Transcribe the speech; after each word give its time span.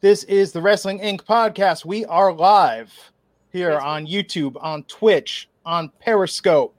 This 0.00 0.24
is 0.24 0.52
the 0.52 0.62
Wrestling 0.62 1.00
Inc. 1.00 1.22
podcast. 1.24 1.84
We 1.84 2.04
are 2.04 2.32
live 2.32 2.92
here 3.52 3.78
on 3.78 4.06
YouTube, 4.06 4.56
on 4.62 4.84
Twitch, 4.84 5.48
on 5.66 5.90
Periscope, 6.00 6.76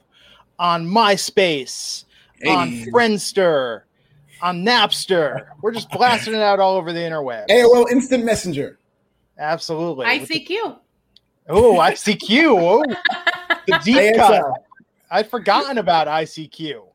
on 0.58 0.86
MySpace, 0.86 2.06
on 2.48 2.72
Friendster, 2.86 3.82
on 4.42 4.64
Napster. 4.64 5.48
We're 5.62 5.74
just 5.74 5.90
blasting 5.92 6.34
it 6.34 6.42
out 6.42 6.60
all 6.60 6.76
over 6.78 6.94
the 6.94 7.00
interweb. 7.00 7.48
AOL 7.50 7.92
Instant 7.92 8.24
Messenger. 8.24 8.80
Absolutely. 9.38 10.06
ICQ. 10.06 10.80
Oh, 11.50 11.76
ICQ. 11.76 12.46
Oh, 12.58 12.84
the 13.68 13.80
deep 13.84 14.16
cut. 14.16 14.46
I'd 15.12 15.30
forgotten 15.30 15.78
about 15.78 16.08
ICQ. 16.08 16.89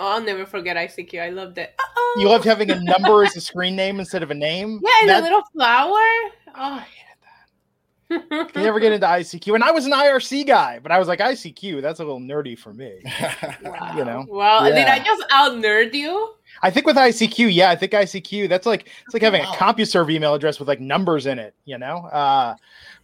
Oh, 0.00 0.06
I'll 0.12 0.22
never 0.22 0.46
forget 0.46 0.76
ICQ. 0.78 1.20
I 1.20 1.28
loved 1.28 1.58
it. 1.58 1.74
Uh-oh. 1.78 2.16
You 2.20 2.28
loved 2.28 2.44
having 2.46 2.70
a 2.70 2.80
number 2.80 3.22
as 3.22 3.36
a 3.36 3.40
screen 3.40 3.76
name 3.76 4.00
instead 4.00 4.22
of 4.22 4.30
a 4.30 4.34
name. 4.34 4.80
Yeah, 4.82 4.90
and 5.02 5.08
That- 5.10 5.20
a 5.20 5.24
little 5.24 5.42
flower. 5.52 5.90
Oh, 5.92 6.54
I 6.56 6.86
hated 8.10 8.26
that. 8.48 8.56
You 8.56 8.62
never 8.62 8.80
get 8.80 8.92
into 8.92 9.06
ICQ, 9.06 9.54
and 9.54 9.62
I 9.62 9.70
was 9.70 9.84
an 9.86 9.92
IRC 9.92 10.46
guy, 10.46 10.78
but 10.82 10.90
I 10.90 10.98
was 10.98 11.06
like 11.06 11.20
ICQ. 11.20 11.80
That's 11.82 12.00
a 12.00 12.04
little 12.04 12.18
nerdy 12.18 12.58
for 12.58 12.72
me. 12.72 13.02
Wow. 13.62 13.94
you 13.96 14.04
know. 14.04 14.24
Well, 14.28 14.64
did 14.64 14.76
Yeah. 14.76 14.92
I 14.94 14.98
just 15.00 15.22
out 15.30 15.52
nerd 15.52 15.92
you? 15.94 16.34
I 16.62 16.70
think 16.70 16.86
with 16.86 16.96
ICQ, 16.96 17.54
yeah, 17.54 17.70
I 17.70 17.76
think 17.76 17.92
ICQ. 17.92 18.48
That's 18.48 18.66
like 18.66 18.88
it's 19.04 19.12
like 19.14 19.22
having 19.22 19.42
Wow. 19.42 19.52
a 19.52 19.56
CompuServe 19.56 20.10
email 20.10 20.34
address 20.34 20.58
with 20.58 20.66
like 20.66 20.80
numbers 20.80 21.26
in 21.26 21.38
it. 21.38 21.54
You 21.66 21.78
know, 21.78 21.98
uh, 22.06 22.56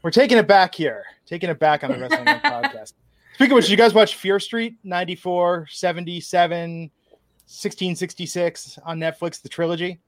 we're 0.02 0.10
taking 0.10 0.38
it 0.38 0.48
back 0.48 0.74
here, 0.74 1.04
taking 1.26 1.50
it 1.50 1.58
back 1.58 1.84
on 1.84 1.92
the 1.92 1.98
Wrestling 1.98 2.24
Inc. 2.24 2.40
podcast. 2.42 2.94
Speaking 3.36 3.52
of 3.52 3.56
which, 3.56 3.68
you 3.68 3.76
guys 3.76 3.92
watch 3.92 4.14
Fear 4.14 4.40
Street 4.40 4.78
94, 4.82 5.68
77, 5.70 6.80
1666 6.80 8.78
on 8.82 8.98
Netflix, 8.98 9.42
the 9.42 9.48
trilogy? 9.50 10.00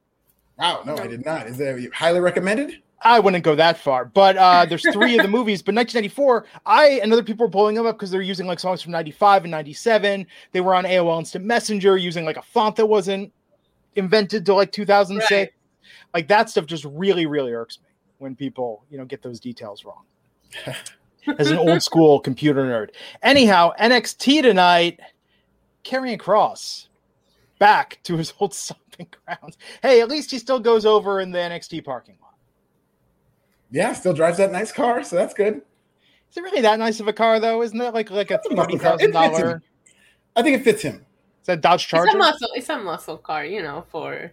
wow, 0.59 0.81
no, 0.87 0.97
I 0.97 1.07
did 1.07 1.27
not. 1.27 1.47
Is 1.47 1.59
that 1.59 1.91
highly 1.93 2.21
recommended? 2.21 2.83
I 3.03 3.21
wouldn't 3.21 3.45
go 3.45 3.55
that 3.55 3.77
far, 3.77 4.07
but 4.07 4.39
uh, 4.39 4.65
there's 4.65 4.83
three 4.95 5.19
of 5.19 5.23
the 5.23 5.29
movies. 5.29 5.61
But 5.61 5.75
1994, 5.75 6.47
I 6.65 7.01
and 7.03 7.13
other 7.13 7.23
people 7.23 7.45
are 7.45 7.51
pulling 7.51 7.75
them 7.75 7.85
up 7.85 7.97
because 7.97 8.11
they're 8.11 8.23
using 8.23 8.47
like 8.47 8.61
songs 8.61 8.81
from 8.81 8.93
95 8.93 9.45
and 9.45 9.51
97. 9.51 10.27
They 10.53 10.63
were 10.63 10.75
on 10.75 10.85
AOL 10.85 11.19
Instant 11.19 11.45
Messenger 11.45 11.99
using 11.99 12.25
like 12.25 12.39
a 12.39 12.43
font 12.43 12.77
that 12.77 12.87
wasn't 12.87 13.31
invented 13.95 14.47
till 14.47 14.57
like 14.57 14.73
2006. 14.73 15.31
Right. 15.31 15.51
Like 16.15 16.29
that 16.29 16.49
stuff 16.49 16.65
just 16.65 16.87
really, 16.87 17.27
really 17.27 17.53
irks 17.53 17.79
me 17.79 17.89
when 18.17 18.35
people, 18.35 18.87
you 18.91 18.97
know, 18.97 19.05
get 19.05 19.21
those 19.21 19.39
details 19.39 19.85
wrong. 19.85 20.05
As 21.39 21.51
an 21.51 21.59
old 21.59 21.83
school 21.83 22.21
computer 22.21 22.63
nerd. 22.65 22.91
Anyhow, 23.23 23.73
NXT 23.81 24.43
tonight, 24.43 25.01
Karrion 25.85 26.19
Kross 26.19 26.87
back 27.59 27.99
to 28.05 28.17
his 28.17 28.33
old 28.41 28.55
stomping 28.55 29.09
grounds. 29.27 29.59
Hey, 29.83 30.01
at 30.01 30.09
least 30.09 30.31
he 30.31 30.39
still 30.39 30.61
goes 30.61 30.87
over 30.87 31.21
in 31.21 31.31
the 31.31 31.39
NXT 31.39 31.85
parking 31.85 32.17
lot. 32.23 32.35
Yeah, 33.71 33.93
still 33.93 34.15
drives 34.15 34.39
that 34.39 34.53
nice 34.53 34.73
car, 34.73 35.03
so 35.05 35.17
that's 35.17 35.35
good. 35.35 35.61
Is 36.31 36.37
it 36.37 36.43
really 36.43 36.63
that 36.63 36.79
nice 36.79 37.01
of 37.01 37.09
a 37.09 37.13
car 37.13 37.41
though? 37.41 37.63
Isn't 37.63 37.79
that 37.79 37.95
like 37.95 38.11
like 38.11 38.31
a 38.31 38.35
It's 38.35 38.47
a 38.47 38.55
muscle 38.55 38.65
thirty 38.65 38.79
car. 38.79 38.93
thousand 38.93 39.11
It 39.11 39.13
fits 39.19 39.39
dollar? 39.39 39.51
him. 39.57 39.63
I 40.37 40.43
think 40.43 40.57
it 40.61 40.65
fits 40.65 40.83
him. 40.83 41.05
Is 41.43 41.47
that 41.47 41.61
Dodge 41.61 41.83
It's 41.83 41.91
Charger? 41.91 42.17
a 42.17 42.19
muscle. 42.19 42.49
It's 42.55 42.69
a 42.69 42.79
muscle 42.79 43.17
car. 43.19 43.45
You 43.45 43.63
know, 43.63 43.85
for 43.91 44.33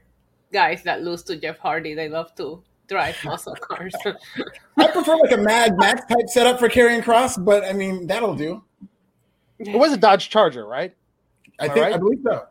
guys 0.53 0.83
that 0.83 1.03
lose 1.03 1.23
to 1.23 1.35
Jeff 1.37 1.57
Hardy, 1.57 1.93
they 1.93 2.07
love 2.09 2.33
to 2.35 2.63
drive 2.87 3.15
muscle 3.23 3.55
cars. 3.55 3.93
I 4.77 4.87
prefer 4.91 5.15
like 5.17 5.31
a 5.31 5.37
Mad 5.37 5.77
Max 5.77 6.01
type 6.05 6.27
setup 6.27 6.59
for 6.59 6.69
Karrion 6.69 7.01
Kross, 7.03 7.43
but 7.43 7.63
I 7.65 7.73
mean 7.73 8.07
that'll 8.07 8.35
do. 8.35 8.63
It 9.59 9.77
was 9.77 9.93
a 9.93 9.97
Dodge 9.97 10.29
Charger, 10.29 10.65
right? 10.65 10.93
I 11.59 11.65
Am 11.65 11.71
I 11.71 11.73
think 11.73 11.85
right? 11.85 11.93
I 11.93 11.97
believe 11.97 12.19
so. 12.23 12.45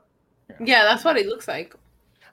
yeah, 0.60 0.84
that's 0.84 1.04
what 1.04 1.16
it 1.16 1.26
looks 1.26 1.46
like. 1.48 1.74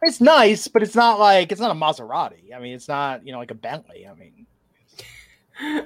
It's 0.04 0.20
nice, 0.22 0.68
but 0.68 0.82
it's 0.82 0.96
not 0.96 1.20
like 1.20 1.52
it's 1.52 1.62
not 1.62 1.72
a 1.72 1.76
Maserati. 1.76 2.56
I 2.56 2.60
mean, 2.60 2.74
it's 2.74 2.88
not 2.88 3.26
you 3.26 3.32
know 3.34 3.40
like 3.40 3.52
a 3.52 3.56
Bentley. 3.56 4.08
I 4.08 4.14
mean, 4.16 4.48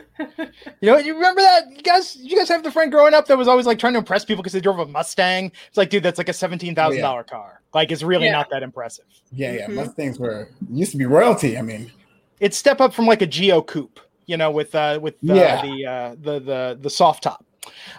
you 0.80 0.90
know, 0.90 0.98
you 0.98 1.16
remember 1.16 1.42
that? 1.42 1.70
You 1.70 1.82
guys, 1.82 2.16
you 2.16 2.38
guys 2.38 2.48
have 2.48 2.64
the 2.64 2.72
friend 2.72 2.92
growing 2.92 3.14
up 3.14 3.26
that 3.28 3.38
was 3.38 3.48
always 3.48 3.66
like 3.66 3.78
trying 3.80 3.94
to 3.94 4.00
impress 4.00 4.24
people 4.24 4.42
because 4.42 4.54
they 4.54 4.62
drove 4.62 4.80
a 4.80 4.86
Mustang? 4.86 5.52
It's 5.68 5.76
like, 5.78 5.90
dude, 5.90 6.04
that's 6.04 6.18
like 6.18 6.30
a 6.30 6.34
seventeen 6.34 6.76
thousand 6.76 7.02
dollar 7.02 7.24
car. 7.24 7.62
Like, 7.74 7.92
it's 7.92 8.04
really 8.04 8.26
Yeah. 8.28 8.32
not 8.34 8.50
that 8.52 8.64
impressive. 8.64 9.04
Yeah, 9.34 9.52
yeah. 9.52 9.68
Mhm. 9.68 9.74
Mustangs 9.76 10.18
were 10.18 10.50
used 10.72 10.92
to 10.92 10.98
be 10.98 11.06
royalty. 11.06 11.58
I 11.58 11.62
mean, 11.62 11.92
It's 12.40 12.58
step 12.58 12.82
up 12.82 12.94
from 12.94 13.06
like 13.06 13.22
a 13.22 13.26
Geo 13.28 13.62
Coupe, 13.62 14.00
you 14.26 14.38
know, 14.38 14.52
with 14.52 14.74
uh 14.76 15.00
with 15.02 15.16
uh, 15.16 15.34
Yeah. 15.34 15.62
the 15.62 15.86
uh 15.86 16.16
the 16.22 16.40
the 16.40 16.78
the 16.82 16.90
soft 16.90 17.24
top. 17.24 17.46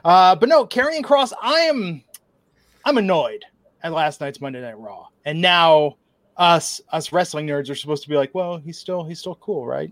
Uh 0.05 0.37
but 0.37 0.49
no, 0.49 0.67
Karrion 0.67 1.03
Kross, 1.03 1.33
I 1.43 1.61
am 1.61 2.03
I'm 2.85 2.99
annoyed 2.99 3.45
at 3.83 3.93
last 3.93 4.21
night's 4.21 4.41
Monday 4.41 4.61
Night 4.61 4.79
Raw. 4.79 5.07
And 5.25 5.41
now 5.41 5.97
us 6.37 6.81
us 6.93 7.13
wrestling 7.13 7.47
nerds 7.47 7.71
are 7.71 7.75
supposed 7.75 8.03
to 8.03 8.09
be 8.09 8.17
like, 8.17 8.35
well, 8.35 8.59
he's 8.59 8.79
still 8.79 9.05
he's 9.05 9.19
still 9.19 9.37
cool, 9.37 9.67
right? 9.67 9.91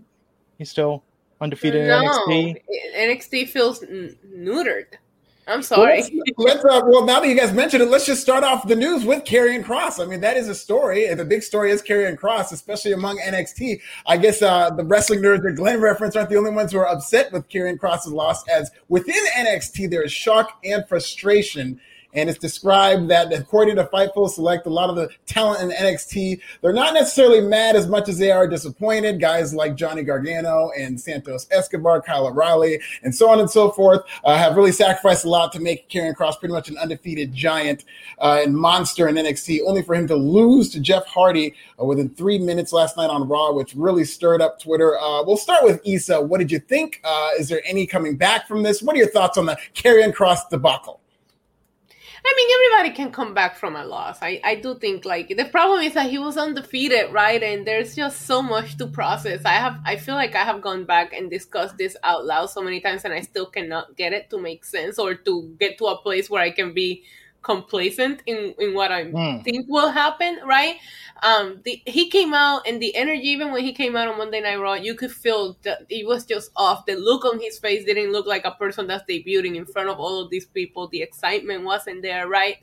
He's 0.57 0.69
still 0.69 1.03
undefeated 1.41 1.81
in 1.81 1.87
no, 1.87 2.01
NXT. 2.01 2.61
NXT 2.95 3.49
feels 3.49 3.83
n- 3.83 4.15
neutered. 4.33 4.85
I'm 5.47 5.57
Well, 5.57 5.63
sorry. 5.63 5.97
let's, 6.01 6.09
let's, 6.37 6.65
uh, 6.65 6.81
well, 6.85 7.05
now 7.05 7.19
that 7.19 7.27
you 7.27 7.35
guys 7.35 7.53
mentioned 7.53 7.83
it, 7.83 7.89
let's 7.89 8.05
just 8.05 8.21
start 8.21 8.43
off 8.43 8.67
the 8.67 8.75
news 8.75 9.05
with 9.05 9.23
Karrion 9.25 9.63
Kross. 9.63 10.03
I 10.03 10.07
mean, 10.07 10.21
that 10.21 10.37
is 10.37 10.47
a 10.47 10.55
story. 10.55 11.05
and 11.07 11.19
The 11.19 11.25
big 11.25 11.43
story 11.43 11.71
is 11.71 11.81
Karrion 11.81 12.17
Kross, 12.17 12.51
especially 12.51 12.93
among 12.93 13.19
NXT. 13.19 13.79
I 14.07 14.17
guess 14.17 14.41
uh, 14.41 14.71
the 14.71 14.83
wrestling 14.83 15.21
nerds 15.21 15.43
that 15.43 15.53
Glenn 15.55 15.79
referenced 15.79 16.17
aren't 16.17 16.29
the 16.29 16.37
only 16.37 16.51
ones 16.51 16.71
who 16.71 16.79
are 16.79 16.87
upset 16.87 17.31
with 17.31 17.47
Karrion 17.49 17.77
Kross's 17.77 18.07
loss, 18.11 18.47
as 18.47 18.71
within 18.89 19.23
NXT, 19.37 19.89
there 19.89 20.03
is 20.03 20.11
shock 20.11 20.59
and 20.63 20.87
frustration. 20.87 21.79
And 22.15 22.29
it's 22.29 22.39
described 22.39 23.09
that, 23.09 23.31
according 23.33 23.75
to 23.75 23.83
Fightful 23.85 24.29
Select, 24.29 24.65
a 24.65 24.69
lot 24.69 24.89
of 24.89 24.95
the 24.95 25.09
talent 25.25 25.61
in 25.61 25.77
NXT, 25.77 26.39
they're 26.61 26.73
not 26.73 26.93
necessarily 26.93 27.41
mad 27.41 27.75
as 27.75 27.87
much 27.87 28.07
as 28.07 28.17
they 28.17 28.31
are 28.31 28.47
disappointed. 28.47 29.19
Guys 29.19 29.53
like 29.53 29.75
Johnny 29.75 30.01
Gargano 30.01 30.71
and 30.77 30.99
Santos 30.99 31.47
Escobar, 31.51 32.01
Kyle 32.01 32.27
O'Reilly, 32.27 32.79
and 33.03 33.13
so 33.13 33.29
on 33.29 33.39
and 33.39 33.49
so 33.49 33.69
forth 33.71 34.01
uh, 34.23 34.37
have 34.37 34.55
really 34.55 34.71
sacrificed 34.71 35.25
a 35.25 35.29
lot 35.29 35.51
to 35.51 35.59
make 35.59 35.89
Karrion 35.89 36.15
Kross 36.15 36.39
pretty 36.39 36.53
much 36.53 36.69
an 36.69 36.77
undefeated 36.77 37.33
giant 37.33 37.83
uh, 38.19 38.41
and 38.43 38.55
monster 38.55 39.07
in 39.09 39.15
NXT, 39.15 39.59
only 39.65 39.81
for 39.81 39.93
him 39.93 40.07
to 40.07 40.15
lose 40.15 40.69
to 40.71 40.79
Jeff 40.79 41.05
Hardy 41.05 41.53
uh, 41.79 41.85
within 41.85 42.09
three 42.09 42.39
minutes 42.39 42.71
last 42.71 42.95
night 42.95 43.09
on 43.09 43.27
Raw, 43.27 43.51
which 43.51 43.75
really 43.75 44.05
stirred 44.05 44.41
up 44.41 44.59
Twitter. 44.59 44.97
Uh, 44.97 45.23
we'll 45.23 45.37
start 45.37 45.63
with 45.63 45.81
Issa. 45.85 46.21
What 46.21 46.39
did 46.39 46.51
you 46.51 46.59
think? 46.59 47.01
Uh, 47.03 47.31
is 47.37 47.49
there 47.49 47.61
any 47.65 47.85
coming 47.85 48.15
back 48.15 48.47
from 48.47 48.63
this? 48.63 48.81
What 48.81 48.95
are 48.95 48.99
your 48.99 49.11
thoughts 49.11 49.37
on 49.37 49.45
the 49.45 49.57
Karrion 49.73 50.13
Kross 50.13 50.49
debacle? 50.49 51.01
I 52.27 52.33
mean, 52.35 52.49
everybody 52.55 52.95
can 52.95 53.11
come 53.11 53.33
back 53.33 53.55
from 53.55 53.75
a 53.75 53.85
loss. 53.85 54.17
I, 54.21 54.41
I 54.43 54.55
do 54.55 54.75
think 54.75 55.05
like 55.05 55.29
the 55.29 55.45
problem 55.45 55.81
is 55.81 55.93
that 55.93 56.09
he 56.09 56.17
was 56.17 56.37
undefeated, 56.37 57.11
right? 57.11 57.41
And 57.41 57.67
there's 57.67 57.95
just 57.95 58.23
so 58.23 58.41
much 58.41 58.77
to 58.77 58.87
process. 58.87 59.45
I 59.45 59.53
have 59.53 59.79
I 59.85 59.95
feel 59.97 60.15
like 60.15 60.35
I 60.35 60.43
have 60.43 60.61
gone 60.61 60.85
back 60.85 61.13
and 61.13 61.29
discussed 61.29 61.77
this 61.77 61.95
out 62.03 62.25
loud 62.25 62.47
so 62.47 62.61
many 62.61 62.81
times, 62.81 63.05
and 63.05 63.13
I 63.13 63.21
still 63.21 63.45
cannot 63.45 63.95
get 63.95 64.11
it 64.11 64.29
to 64.31 64.39
make 64.39 64.65
sense 64.65 64.97
or 64.97 65.13
to 65.13 65.55
get 65.59 65.77
to 65.77 65.85
a 65.85 66.01
place 66.01 66.29
where 66.29 66.41
I 66.41 66.51
can 66.51 66.73
be 66.73 67.03
complacent 67.45 68.23
in 68.25 68.55
in 68.59 68.73
what 68.73 68.91
I 68.91 69.03
Hmm. 69.11 69.45
think 69.45 69.67
will 69.69 69.91
happen, 69.91 70.39
right? 70.45 70.77
Um, 71.23 71.61
the 71.63 71.81
he 71.85 72.09
came 72.09 72.33
out 72.33 72.67
and 72.67 72.81
the 72.81 72.95
energy, 72.95 73.27
even 73.29 73.51
when 73.53 73.63
he 73.63 73.73
came 73.73 73.95
out 73.95 74.07
on 74.09 74.17
Monday 74.17 74.41
Night 74.41 74.57
Raw, 74.59 74.73
you 74.73 74.95
could 74.95 75.11
feel 75.11 75.57
that 75.63 75.85
it 75.89 76.05
was 76.07 76.25
just 76.25 76.51
off. 76.55 76.85
The 76.85 76.95
look 76.95 77.23
on 77.25 77.39
his 77.39 77.59
face 77.59 77.85
didn't 77.85 78.11
look 78.11 78.27
like 78.27 78.45
a 78.45 78.51
person 78.51 78.87
that's 78.87 79.09
debuting 79.09 79.55
in 79.55 79.65
front 79.65 79.89
of 79.89 79.99
all 79.99 80.19
of 80.21 80.29
these 80.31 80.47
people. 80.47 80.87
The 80.89 81.01
excitement 81.03 81.63
wasn't 81.63 82.01
there, 82.01 82.27
right? 82.27 82.57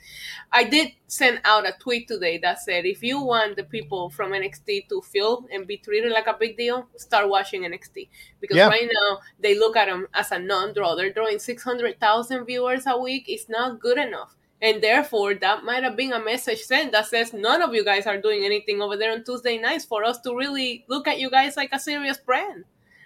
I 0.53 0.65
did 0.65 0.93
send 1.07 1.41
out 1.45 1.67
a 1.69 1.73
tweet 1.81 2.09
today 2.09 2.39
that 2.39 2.61
said, 2.61 2.85
if 2.87 3.03
you 3.03 3.21
want 3.21 3.57
the 3.57 3.65
people 3.65 4.11
from 4.11 4.33
NXT 4.35 4.83
to 4.89 5.01
feel 5.03 5.47
and 5.53 5.67
be 5.67 5.77
treated 5.79 6.13
like 6.13 6.27
a 6.27 6.37
big 6.39 6.57
deal, 6.57 6.89
start 6.97 7.29
watching 7.29 7.65
NXT 7.65 8.09
because 8.41 8.59
Yeah. 8.59 8.67
right 8.67 8.89
now 8.93 9.21
they 9.41 9.59
look 9.59 9.77
at 9.77 9.87
them 9.87 10.07
as 10.15 10.31
a 10.33 10.39
non-draw. 10.39 10.95
They're 10.95 11.13
drawing 11.13 11.39
six 11.39 11.63
hundred 11.63 12.01
thousand 12.01 12.45
viewers 12.47 12.87
a 12.87 12.99
week. 12.99 13.25
It's 13.29 13.49
not 13.49 13.81
good 13.81 13.99
enough. 13.99 14.37
And 14.63 14.81
therefore, 14.81 15.35
that 15.35 15.65
might 15.65 15.83
have 15.83 15.97
been 15.97 16.13
a 16.13 16.23
message 16.23 16.61
sent 16.61 16.93
that 16.93 17.07
says 17.07 17.33
none 17.33 17.63
of 17.63 17.75
you 17.75 17.85
guys 17.85 18.07
are 18.07 18.17
doing 18.17 18.45
anything 18.45 18.81
over 18.81 18.97
there 18.97 19.11
on 19.11 19.25
Tuesday 19.25 19.59
nights 19.59 19.85
for 19.85 20.05
us 20.05 20.21
to 20.21 20.37
really 20.37 20.85
look 20.87 21.09
at 21.09 21.19
you 21.19 21.31
guys 21.31 21.57
like 21.57 21.71
a 21.73 21.81
serious 21.81 22.17
brand. 22.19 22.65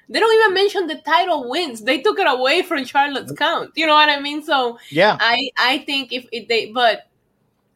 They 0.08 0.20
don't 0.20 0.34
even 0.34 0.54
mention 0.54 0.86
the 0.86 0.96
title 0.96 1.48
wins. 1.48 1.80
They 1.82 2.02
took 2.02 2.18
it 2.18 2.28
away 2.28 2.62
from 2.62 2.84
Charlotte's 2.84 3.32
mm-hmm. 3.32 3.42
count. 3.42 3.70
You 3.74 3.86
know 3.86 3.94
what 3.94 4.10
I 4.10 4.20
mean? 4.20 4.42
So 4.42 4.78
Yeah. 4.90 5.16
I 5.18 5.50
I 5.58 5.78
think 5.78 6.12
if, 6.12 6.26
if 6.30 6.46
they 6.46 6.70
but 6.72 7.08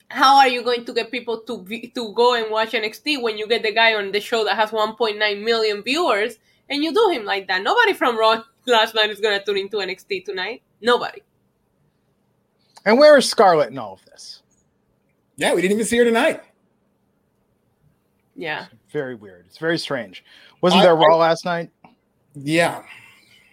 how 0.08 0.36
are 0.36 0.48
you 0.48 0.62
going 0.62 0.84
to 0.84 0.92
get 0.92 1.10
people 1.10 1.40
to 1.40 1.64
to 1.94 2.12
go 2.12 2.34
and 2.34 2.50
watch 2.50 2.72
NXT 2.72 3.22
when 3.22 3.38
you 3.38 3.48
get 3.48 3.62
the 3.62 3.72
guy 3.72 3.94
on 3.94 4.12
the 4.12 4.20
show 4.20 4.44
that 4.44 4.56
has 4.56 4.70
1.9 4.70 5.16
million 5.42 5.82
viewers 5.82 6.38
and 6.68 6.84
you 6.84 6.92
do 6.92 7.08
him 7.10 7.24
like 7.24 7.48
that? 7.48 7.62
Nobody 7.62 7.94
from 7.94 8.18
Raw 8.18 8.42
last 8.66 8.94
night 8.94 9.10
is 9.10 9.20
going 9.20 9.38
to 9.38 9.44
tune 9.44 9.56
into 9.56 9.78
NXT 9.78 10.26
tonight. 10.26 10.62
Nobody. 10.82 11.22
And 12.84 12.98
where 12.98 13.16
is 13.16 13.28
Scarlett 13.28 13.70
in 13.70 13.78
all 13.78 13.94
of 13.94 14.04
this? 14.06 14.42
Yeah, 15.36 15.54
we 15.54 15.62
didn't 15.62 15.74
even 15.74 15.86
see 15.86 15.98
her 15.98 16.04
tonight. 16.04 16.42
Yeah. 18.36 18.66
Very 18.90 19.14
weird. 19.14 19.44
It's 19.46 19.58
very 19.58 19.78
strange. 19.78 20.24
Wasn't 20.60 20.80
I, 20.80 20.84
there 20.84 20.96
Raw 20.96 21.16
I, 21.16 21.18
last 21.18 21.44
night? 21.44 21.70
Yeah. 22.34 22.82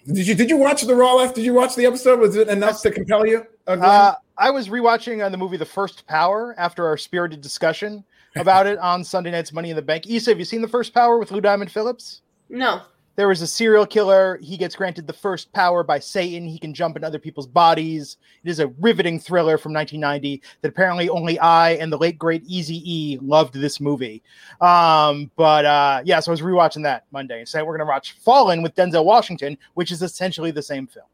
Did 0.05 0.27
you 0.27 0.35
did 0.35 0.49
you 0.49 0.57
watch 0.57 0.81
the 0.83 0.95
Raw 0.95 1.15
last? 1.15 1.35
Did 1.35 1.43
you 1.43 1.53
watch 1.53 1.75
the 1.75 1.85
episode? 1.85 2.19
Was 2.19 2.35
it 2.37 2.47
enough 2.47 2.81
to 2.83 2.91
compel 2.91 3.25
you? 3.27 3.45
Uh, 3.67 4.13
I 4.37 4.49
was 4.49 4.69
rewatching 4.69 5.21
uh, 5.21 5.27
the 5.27 5.37
movie 5.37 5.57
The 5.57 5.65
First 5.65 6.07
Power 6.07 6.55
after 6.57 6.87
our 6.87 6.95
spirited 6.95 7.41
discussion 7.41 8.05
about 8.37 8.67
it 8.67 8.77
on 8.79 9.03
Sunday 9.03 9.31
night's 9.31 9.51
Money 9.51 9.71
in 9.71 9.75
the 9.75 9.81
Bank. 9.81 10.09
Issa, 10.09 10.31
have 10.31 10.39
you 10.39 10.45
seen 10.45 10.61
The 10.61 10.67
First 10.69 10.93
Power 10.93 11.17
with 11.17 11.31
Lou 11.31 11.41
Diamond 11.41 11.71
Phillips? 11.71 12.21
No 12.49 12.81
there 13.17 13.27
was 13.27 13.41
a 13.41 13.47
serial 13.47 13.85
killer. 13.85 14.39
He 14.41 14.55
gets 14.55 14.75
granted 14.75 15.07
the 15.07 15.13
first 15.13 15.51
power 15.51 15.83
by 15.83 15.97
Satan. 15.99 16.47
He 16.47 16.59
can 16.59 16.73
jump 16.73 16.95
in 16.95 17.03
other 17.03 17.17
people's 17.17 17.47
bodies. 17.47 18.17
It 18.43 18.49
is 18.49 18.59
a 18.59 18.67
riveting 18.79 19.19
thriller 19.19 19.57
from 19.57 19.73
1990 19.73 20.41
that 20.61 20.69
apparently 20.69 21.09
only 21.09 21.39
I 21.39 21.71
and 21.71 21.91
the 21.91 21.97
late 21.97 22.19
great 22.19 22.43
Easy 22.45 22.81
E 22.85 23.17
loved 23.19 23.55
this 23.55 23.81
movie. 23.81 24.21
Um, 24.61 25.31
but 25.35 25.65
uh, 25.65 26.01
yeah, 26.05 26.19
so 26.19 26.31
I 26.31 26.33
was 26.33 26.41
rewatching 26.41 26.83
that 26.83 27.05
Monday. 27.11 27.39
And 27.39 27.49
so 27.49 27.65
we're 27.65 27.75
going 27.75 27.87
to 27.87 27.91
watch 27.91 28.13
Fallen 28.19 28.61
with 28.61 28.75
Denzel 28.75 29.03
Washington, 29.03 29.57
which 29.73 29.91
is 29.91 30.03
essentially 30.03 30.51
the 30.51 30.61
same 30.61 30.85
film. 30.85 31.07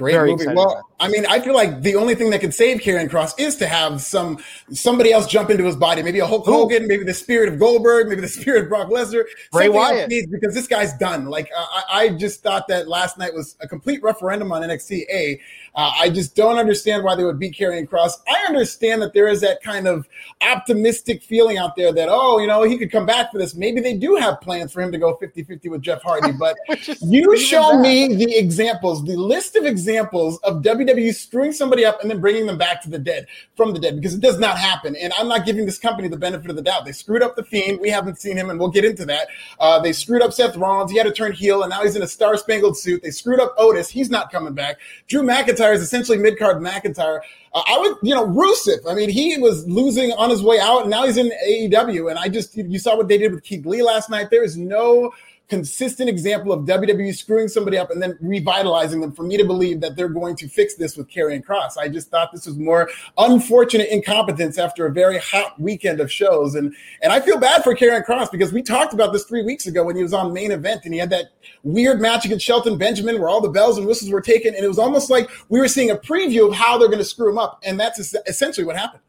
Great 0.00 0.12
Very 0.14 0.30
movie. 0.30 0.46
Well, 0.46 0.88
I 0.98 1.08
mean, 1.08 1.26
I 1.26 1.40
feel 1.40 1.52
like 1.52 1.82
the 1.82 1.94
only 1.94 2.14
thing 2.14 2.30
that 2.30 2.40
could 2.40 2.54
save 2.54 2.80
Karrion 2.80 3.10
Kross 3.10 3.38
is 3.38 3.56
to 3.56 3.66
have 3.66 4.00
some 4.00 4.38
somebody 4.72 5.12
else 5.12 5.26
jump 5.26 5.50
into 5.50 5.64
his 5.64 5.76
body. 5.76 6.02
Maybe 6.02 6.20
a 6.20 6.26
Hulk 6.26 6.46
Hogan, 6.46 6.88
maybe 6.88 7.04
the 7.04 7.12
spirit 7.12 7.52
of 7.52 7.58
Goldberg, 7.58 8.08
maybe 8.08 8.22
the 8.22 8.28
spirit 8.40 8.62
of 8.62 8.70
Brock 8.70 8.88
Lesnar. 8.88 9.24
Bray 9.52 9.68
Wyatt. 9.68 10.08
Needs, 10.08 10.26
because 10.28 10.54
this 10.54 10.66
guy's 10.66 10.94
done. 10.94 11.26
Like 11.26 11.50
I, 11.54 11.82
I, 11.90 12.08
just 12.08 12.42
thought 12.42 12.66
that 12.68 12.88
last 12.88 13.18
night 13.18 13.34
was 13.34 13.56
a 13.60 13.68
complete 13.68 14.02
referendum 14.02 14.52
on 14.52 14.62
NXT. 14.62 15.02
A, 15.10 15.38
uh, 15.74 15.92
I 15.98 16.10
just 16.10 16.34
don't 16.36 16.58
understand 16.58 17.04
why 17.04 17.14
they 17.14 17.24
would 17.24 17.38
beat 17.38 17.56
Karrion 17.56 17.88
Kross. 17.88 18.12
I 18.28 18.44
understand 18.46 19.02
that 19.02 19.12
there 19.14 19.28
is 19.28 19.40
that 19.40 19.62
kind 19.62 19.86
of 19.86 20.08
optimistic 20.40 21.22
feeling 21.22 21.58
out 21.58 21.76
there 21.76 21.92
that 21.92 22.08
oh, 22.10 22.38
you 22.38 22.46
know, 22.46 22.62
he 22.62 22.78
could 22.78 22.90
come 22.90 23.06
back 23.06 23.32
for 23.32 23.38
this. 23.38 23.54
Maybe 23.54 23.80
they 23.80 23.94
do 23.94 24.16
have 24.16 24.40
plans 24.40 24.72
for 24.72 24.80
him 24.82 24.92
to 24.92 24.98
go 24.98 25.16
50-50 25.16 25.70
with 25.70 25.82
Jeff 25.82 26.02
Hardy. 26.02 26.32
But 26.40 26.56
you 27.02 27.36
show 27.36 27.78
me 27.78 28.14
the 28.14 28.34
examples, 28.34 29.04
the 29.04 29.16
list 29.16 29.56
of 29.56 29.66
examples 29.66 30.38
of 30.38 30.62
WWE 30.62 31.14
screwing 31.14 31.52
somebody 31.52 31.84
up 31.84 32.00
and 32.00 32.10
then 32.10 32.18
bringing 32.18 32.46
them 32.46 32.56
back 32.56 32.80
to 32.82 32.90
the 32.90 32.98
dead 32.98 33.26
from 33.56 33.74
the 33.74 33.78
dead 33.78 33.96
because 33.96 34.14
it 34.14 34.20
does 34.20 34.38
not 34.38 34.56
happen. 34.56 34.96
And 34.96 35.12
I'm 35.18 35.28
not 35.28 35.44
giving 35.44 35.66
this 35.66 35.78
company 35.78 36.08
the 36.08 36.16
benefit 36.16 36.48
of 36.48 36.56
the 36.56 36.62
doubt. 36.62 36.86
They 36.86 36.92
screwed 36.92 37.22
up 37.22 37.36
the 37.36 37.44
Fiend. 37.44 37.78
We 37.80 37.90
haven't 37.90 38.18
seen 38.20 38.38
him, 38.38 38.48
and 38.48 38.58
we'll 38.58 38.70
get 38.70 38.84
into 38.84 39.04
that. 39.06 39.28
Uh, 39.58 39.80
they 39.80 39.92
screwed 39.92 40.22
up 40.22 40.32
Seth 40.32 40.56
Rollins. 40.56 40.90
He 40.90 40.96
had 40.96 41.06
to 41.06 41.12
turn 41.12 41.32
heel, 41.32 41.62
and 41.62 41.70
now 41.70 41.82
he's 41.82 41.96
in 41.96 42.02
a 42.02 42.06
Star 42.06 42.36
Spangled 42.36 42.78
suit. 42.78 43.02
They 43.02 43.10
screwed 43.10 43.40
up 43.40 43.54
Otis. 43.58 43.90
He's 43.90 44.08
not 44.08 44.32
coming 44.32 44.54
back. 44.54 44.78
Drew 45.08 45.22
McIntyre 45.22 45.59
is 45.68 45.82
essentially 45.82 46.18
mid 46.18 46.38
card 46.38 46.58
McIntyre. 46.58 47.20
I 47.52 47.78
would, 47.78 47.96
you 48.02 48.14
know, 48.14 48.26
Rusev. 48.26 48.88
I 48.88 48.94
mean, 48.94 49.10
he 49.10 49.36
was 49.38 49.66
losing 49.66 50.12
on 50.12 50.30
his 50.30 50.42
way 50.42 50.60
out, 50.60 50.82
and 50.82 50.90
now 50.90 51.04
he's 51.04 51.16
in 51.16 51.32
AEW. 51.48 52.08
And 52.10 52.18
I 52.18 52.28
just, 52.28 52.56
you 52.56 52.78
saw 52.78 52.96
what 52.96 53.08
they 53.08 53.18
did 53.18 53.32
with 53.32 53.42
Keith 53.42 53.66
Lee 53.66 53.82
last 53.82 54.08
night. 54.08 54.30
There 54.30 54.44
is 54.44 54.56
no 54.56 55.12
consistent 55.50 56.08
example 56.08 56.52
of 56.52 56.64
WWE 56.64 57.14
screwing 57.14 57.48
somebody 57.48 57.76
up 57.76 57.90
and 57.90 58.00
then 58.00 58.16
revitalizing 58.20 59.00
them 59.00 59.12
for 59.12 59.24
me 59.24 59.36
to 59.36 59.44
believe 59.44 59.80
that 59.80 59.96
they're 59.96 60.08
going 60.08 60.36
to 60.36 60.48
fix 60.48 60.76
this 60.76 60.96
with 60.96 61.10
Karrion 61.10 61.44
Kross. 61.44 61.76
I 61.76 61.88
just 61.88 62.08
thought 62.08 62.30
this 62.32 62.46
was 62.46 62.56
more 62.56 62.88
unfortunate 63.18 63.88
incompetence 63.90 64.56
after 64.58 64.86
a 64.86 64.92
very 64.92 65.18
hot 65.18 65.60
weekend 65.60 66.00
of 66.00 66.10
shows. 66.10 66.54
And 66.54 66.74
and 67.02 67.12
I 67.12 67.20
feel 67.20 67.38
bad 67.38 67.64
for 67.64 67.74
Karrion 67.74 68.06
Kross 68.06 68.30
because 68.30 68.52
we 68.52 68.62
talked 68.62 68.94
about 68.94 69.12
this 69.12 69.24
three 69.24 69.42
weeks 69.42 69.66
ago 69.66 69.84
when 69.84 69.96
he 69.96 70.02
was 70.02 70.14
on 70.14 70.32
main 70.32 70.52
event 70.52 70.82
and 70.84 70.94
he 70.94 71.00
had 71.00 71.10
that 71.10 71.32
weird 71.64 72.00
match 72.00 72.24
against 72.24 72.46
Shelton 72.46 72.78
Benjamin 72.78 73.18
where 73.18 73.28
all 73.28 73.40
the 73.40 73.50
bells 73.50 73.76
and 73.76 73.86
whistles 73.86 74.12
were 74.12 74.22
taken. 74.22 74.54
And 74.54 74.64
it 74.64 74.68
was 74.68 74.78
almost 74.78 75.10
like 75.10 75.28
we 75.48 75.58
were 75.58 75.68
seeing 75.68 75.90
a 75.90 75.96
preview 75.96 76.48
of 76.48 76.54
how 76.54 76.78
they're 76.78 76.88
going 76.88 76.98
to 76.98 77.04
screw 77.04 77.28
him 77.28 77.38
up. 77.40 77.60
And 77.64 77.78
that's 77.78 78.14
essentially 78.26 78.66
what 78.66 78.76
happened. 78.76 79.02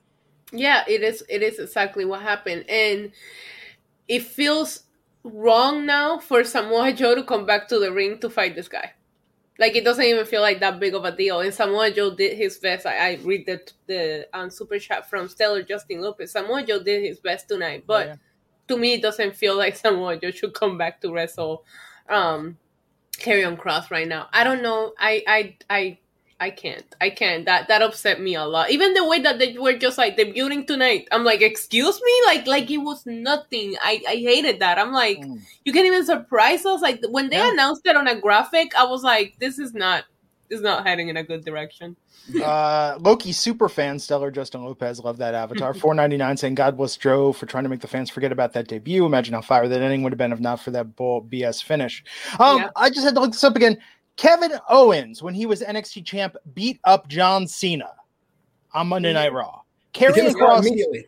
Yeah, 0.51 0.83
it 0.87 1.01
is. 1.03 1.23
It 1.29 1.41
is 1.43 1.59
exactly 1.59 2.05
what 2.05 2.21
happened. 2.21 2.65
And 2.69 3.11
it 4.07 4.23
feels 4.23 4.83
wrong 5.23 5.85
now 5.85 6.17
for 6.17 6.43
Samoa 6.43 6.93
Joe 6.93 7.15
to 7.15 7.23
come 7.23 7.45
back 7.45 7.67
to 7.69 7.79
the 7.79 7.91
ring 7.91 8.19
to 8.19 8.29
fight 8.29 8.55
this 8.55 8.67
guy. 8.67 8.93
Like 9.59 9.75
it 9.75 9.83
doesn't 9.83 10.03
even 10.03 10.25
feel 10.25 10.41
like 10.41 10.59
that 10.61 10.79
big 10.79 10.95
of 10.95 11.05
a 11.05 11.15
deal. 11.15 11.41
And 11.41 11.53
Samoa 11.53 11.91
Joe 11.91 12.15
did 12.15 12.37
his 12.37 12.57
best. 12.57 12.85
I, 12.85 13.11
I 13.11 13.19
read 13.23 13.45
the 13.45 13.61
the 13.85 14.27
um, 14.33 14.49
super 14.49 14.79
chat 14.79 15.09
from 15.09 15.27
Stellar 15.27 15.61
Justin 15.61 16.01
Lopez. 16.01 16.31
Samoa 16.31 16.65
Joe 16.65 16.81
did 16.81 17.03
his 17.03 17.19
best 17.19 17.47
tonight, 17.47 17.83
but 17.85 18.07
oh, 18.07 18.09
yeah. 18.09 18.15
to 18.69 18.77
me, 18.77 18.93
it 18.93 19.01
doesn't 19.01 19.35
feel 19.35 19.55
like 19.55 19.75
Samoa 19.75 20.17
Joe 20.17 20.31
should 20.31 20.53
come 20.55 20.77
back 20.77 20.99
to 21.01 21.11
wrestle 21.13 21.63
um, 22.09 22.57
Karrion 23.17 23.55
Kross 23.55 23.91
right 23.91 24.07
now. 24.07 24.27
I 24.33 24.43
don't 24.43 24.63
know. 24.63 24.93
I 24.97 25.23
I 25.27 25.57
I 25.69 25.99
I 26.41 26.49
can't. 26.49 26.95
I 26.99 27.11
can't. 27.11 27.45
That 27.45 27.67
that 27.67 27.83
upset 27.83 28.19
me 28.19 28.33
a 28.33 28.43
lot. 28.43 28.71
Even 28.71 28.95
the 28.95 29.07
way 29.07 29.19
that 29.19 29.37
they 29.37 29.55
were 29.59 29.77
just 29.77 29.99
like 29.99 30.17
debuting 30.17 30.65
tonight. 30.65 31.07
I'm 31.11 31.23
like, 31.23 31.41
excuse 31.43 32.01
me, 32.01 32.21
like 32.25 32.47
like 32.47 32.71
it 32.71 32.79
was 32.79 33.05
nothing. 33.05 33.75
I 33.79 34.01
I 34.09 34.15
hated 34.15 34.59
that. 34.59 34.79
I'm 34.79 34.91
like, 34.91 35.19
mm. 35.19 35.39
you 35.65 35.71
can't 35.71 35.85
even 35.85 36.03
surprise 36.03 36.65
us. 36.65 36.81
Like 36.81 36.99
when 37.09 37.29
they 37.29 37.37
yeah. 37.37 37.51
announced 37.51 37.85
it 37.85 37.95
on 37.95 38.07
a 38.07 38.19
graphic, 38.19 38.73
I 38.75 38.85
was 38.85 39.03
like, 39.03 39.35
this 39.39 39.59
is 39.59 39.75
not 39.75 40.05
is 40.49 40.61
not 40.61 40.85
heading 40.85 41.09
in 41.09 41.17
a 41.17 41.23
good 41.23 41.45
direction. 41.45 41.95
uh, 42.43 42.97
Loki 42.99 43.31
super 43.31 43.69
fan 43.69 43.99
Stellar 43.99 44.31
Justin 44.31 44.63
Lopez 44.63 44.99
love 44.99 45.17
that 45.17 45.35
avatar. 45.35 45.73
Four 45.75 45.93
ninety 45.93 46.17
nine 46.17 46.37
saying 46.37 46.55
God 46.55 46.75
bless 46.75 46.97
Joe 46.97 47.33
for 47.33 47.45
trying 47.45 47.65
to 47.65 47.69
make 47.69 47.81
the 47.81 47.87
fans 47.87 48.09
forget 48.09 48.31
about 48.31 48.53
that 48.53 48.67
debut. 48.67 49.05
Imagine 49.05 49.35
how 49.35 49.41
fire 49.41 49.67
that 49.67 49.81
ending 49.81 50.01
would 50.01 50.11
have 50.11 50.17
been 50.17 50.33
if 50.33 50.39
not 50.39 50.59
for 50.59 50.71
that 50.71 50.95
bull 50.95 51.21
BS 51.21 51.63
finish. 51.63 52.03
Um, 52.39 52.61
yeah. 52.61 52.69
I 52.75 52.89
just 52.89 53.03
had 53.03 53.13
to 53.13 53.21
look 53.21 53.33
this 53.33 53.43
up 53.43 53.55
again. 53.55 53.77
Kevin 54.21 54.51
Owens, 54.69 55.23
when 55.23 55.33
he 55.33 55.47
was 55.47 55.63
NXT 55.63 56.05
champ, 56.05 56.37
beat 56.53 56.79
up 56.83 57.07
John 57.07 57.47
Cena 57.47 57.89
on 58.71 58.85
Monday 58.85 59.13
Night 59.13 59.33
Raw. 59.33 59.61
Karrion 59.95 60.31
Kross 60.35 60.59
immediately. 60.59 61.07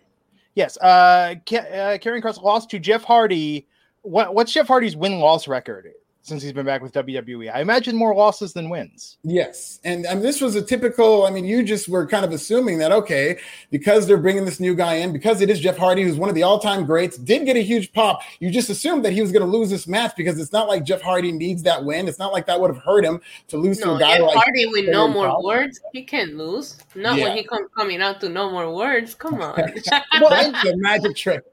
Yes, 0.56 0.78
uh, 0.78 1.36
K- 1.46 1.58
uh, 1.58 2.00
Karrion 2.00 2.24
Kross 2.24 2.42
lost 2.42 2.72
to 2.72 2.80
Jeff 2.80 3.04
Hardy. 3.04 3.68
What, 4.02 4.34
what's 4.34 4.52
Jeff 4.52 4.68
Hardy's 4.68 4.96
win 4.96 5.20
loss 5.20 5.48
record? 5.48 5.92
Since 6.24 6.42
he's 6.42 6.54
been 6.54 6.66
back 6.66 6.82
with 6.82 6.94
WWE. 6.94 7.54
I 7.54 7.60
imagine 7.60 7.98
more 7.98 8.16
losses 8.16 8.54
than 8.54 8.70
wins. 8.70 9.18
Yes. 9.24 9.82
And, 9.84 10.06
and 10.06 10.22
this 10.22 10.40
was 10.40 10.56
a 10.56 10.62
typical, 10.62 11.26
I 11.26 11.30
mean, 11.30 11.44
you 11.44 11.64
just 11.64 11.90
were 11.90 12.08
kind 12.08 12.24
of 12.24 12.32
assuming 12.32 12.78
that, 12.78 12.94
okay, 12.94 13.38
because 13.72 14.08
they're 14.08 14.18
bringing 14.18 14.46
this 14.46 14.62
new 14.62 14.74
guy 14.74 14.96
in, 14.96 15.12
because 15.12 15.42
it 15.42 15.50
is 15.50 15.60
Jeff 15.60 15.78
Hardy, 15.78 16.04
who's 16.04 16.16
one 16.16 16.30
of 16.30 16.36
the 16.36 16.44
all 16.44 16.60
time 16.60 16.86
greats, 16.86 17.18
did 17.18 17.46
get 17.46 17.58
a 17.58 17.62
huge 17.62 17.92
pop. 17.92 18.22
You 18.40 18.50
just 18.50 18.70
assumed 18.70 19.04
that 19.04 19.12
he 19.12 19.20
was 19.22 19.34
going 19.34 19.46
to 19.46 19.58
lose 19.58 19.70
this 19.70 19.86
match 19.86 20.16
because 20.16 20.40
it's 20.40 20.54
not 20.54 20.70
like 20.70 20.86
Jeff 20.86 21.02
Hardy 21.02 21.34
needs 21.34 21.62
that 21.64 21.84
win. 21.84 22.08
It's 22.08 22.20
not 22.20 22.32
like 22.32 22.46
that 22.46 22.60
would 22.60 22.74
have 22.74 22.82
hurt 22.82 23.04
him 23.04 23.20
to 23.50 23.58
lose 23.58 23.80
no, 23.82 23.88
to 23.88 23.96
a 23.96 24.00
guy 24.00 24.18
Jeff 24.18 24.28
like 24.28 24.38
Hardy 24.38 24.66
with 24.68 24.88
no 24.88 25.10
more 25.10 25.44
words. 25.44 25.82
He 25.92 26.04
can't 26.04 26.38
lose. 26.38 26.78
Not 26.96 27.18
yeah. 27.18 27.26
when 27.26 27.38
he 27.38 27.44
comes 27.44 27.68
coming 27.76 28.02
out 28.02 28.22
to 28.22 28.30
no 28.30 28.50
more 28.50 28.74
words. 28.74 29.14
Come 29.14 29.42
on. 29.42 29.56
well, 30.22 30.30
that's 30.30 30.64
the 30.64 30.78
magic 30.78 31.18
trick. 31.18 31.44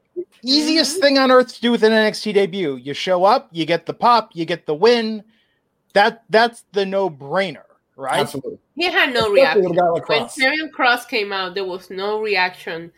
Easiest 0.43 0.93
mm-hmm. 0.93 1.01
thing 1.01 1.17
on 1.17 1.31
earth 1.31 1.55
to 1.55 1.61
do 1.61 1.71
with 1.71 1.83
an 1.83 1.91
NXT 1.91 2.33
debut. 2.33 2.75
You 2.75 2.93
show 2.93 3.23
up, 3.23 3.49
you 3.51 3.65
get 3.65 3.85
the 3.85 3.93
pop, 3.93 4.31
you 4.33 4.45
get 4.45 4.65
the 4.65 4.73
win. 4.73 5.23
That 5.93 6.23
that's 6.29 6.63
the 6.71 6.85
no 6.85 7.09
brainer, 7.09 7.65
right? 7.95 8.21
Absolutely. 8.21 8.59
He 8.75 8.85
had 8.85 9.13
no 9.13 9.33
Especially 9.33 9.35
reaction 9.35 9.71
like 9.73 10.09
when 10.09 10.23
Karrion 10.23 10.71
Kross 10.71 11.07
came 11.07 11.31
out. 11.31 11.53
There 11.53 11.65
was 11.65 11.89
no 11.89 12.21
reaction 12.21 12.91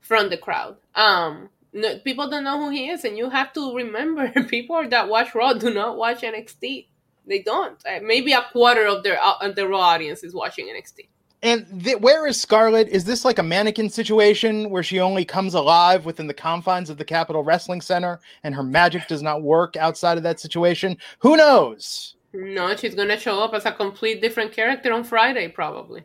from 0.00 0.30
the 0.30 0.36
crowd. 0.36 0.76
Um, 0.94 1.50
no, 1.72 1.98
people 1.98 2.28
don't 2.28 2.44
know 2.44 2.58
who 2.58 2.70
he 2.70 2.88
is, 2.88 3.04
and 3.04 3.16
you 3.16 3.30
have 3.30 3.52
to 3.52 3.76
remember 3.76 4.28
people 4.48 4.88
that 4.88 5.08
watch 5.08 5.34
Raw 5.34 5.52
do 5.52 5.72
not 5.72 5.96
watch 5.96 6.22
NXT. 6.22 6.86
They 7.26 7.42
don't. 7.42 7.78
Uh, 7.86 8.00
maybe 8.02 8.32
a 8.32 8.42
quarter 8.50 8.86
of 8.86 9.04
their 9.04 9.18
uh, 9.22 9.48
the 9.52 9.68
Raw 9.68 9.80
audience 9.80 10.24
is 10.24 10.34
watching 10.34 10.66
NXT. 10.66 11.08
And 11.42 11.82
th- 11.84 12.00
where 12.00 12.26
is 12.26 12.40
Scarlett? 12.40 12.88
Is 12.88 13.04
this 13.04 13.24
like 13.24 13.38
a 13.38 13.42
mannequin 13.42 13.88
situation 13.88 14.68
where 14.68 14.82
she 14.82 15.00
only 15.00 15.24
comes 15.24 15.54
alive 15.54 16.04
within 16.04 16.26
the 16.26 16.34
confines 16.34 16.90
of 16.90 16.98
the 16.98 17.04
Capitol 17.04 17.42
Wrestling 17.42 17.80
Center 17.80 18.20
and 18.42 18.54
her 18.54 18.62
magic 18.62 19.08
does 19.08 19.22
not 19.22 19.42
work 19.42 19.76
outside 19.76 20.18
of 20.18 20.22
that 20.24 20.38
situation? 20.38 20.98
Who 21.20 21.36
knows? 21.36 22.16
No, 22.32 22.76
she's 22.76 22.94
going 22.94 23.08
to 23.08 23.18
show 23.18 23.42
up 23.42 23.54
as 23.54 23.66
a 23.66 23.72
complete 23.72 24.20
different 24.20 24.52
character 24.52 24.92
on 24.92 25.02
Friday, 25.02 25.48
probably. 25.48 26.04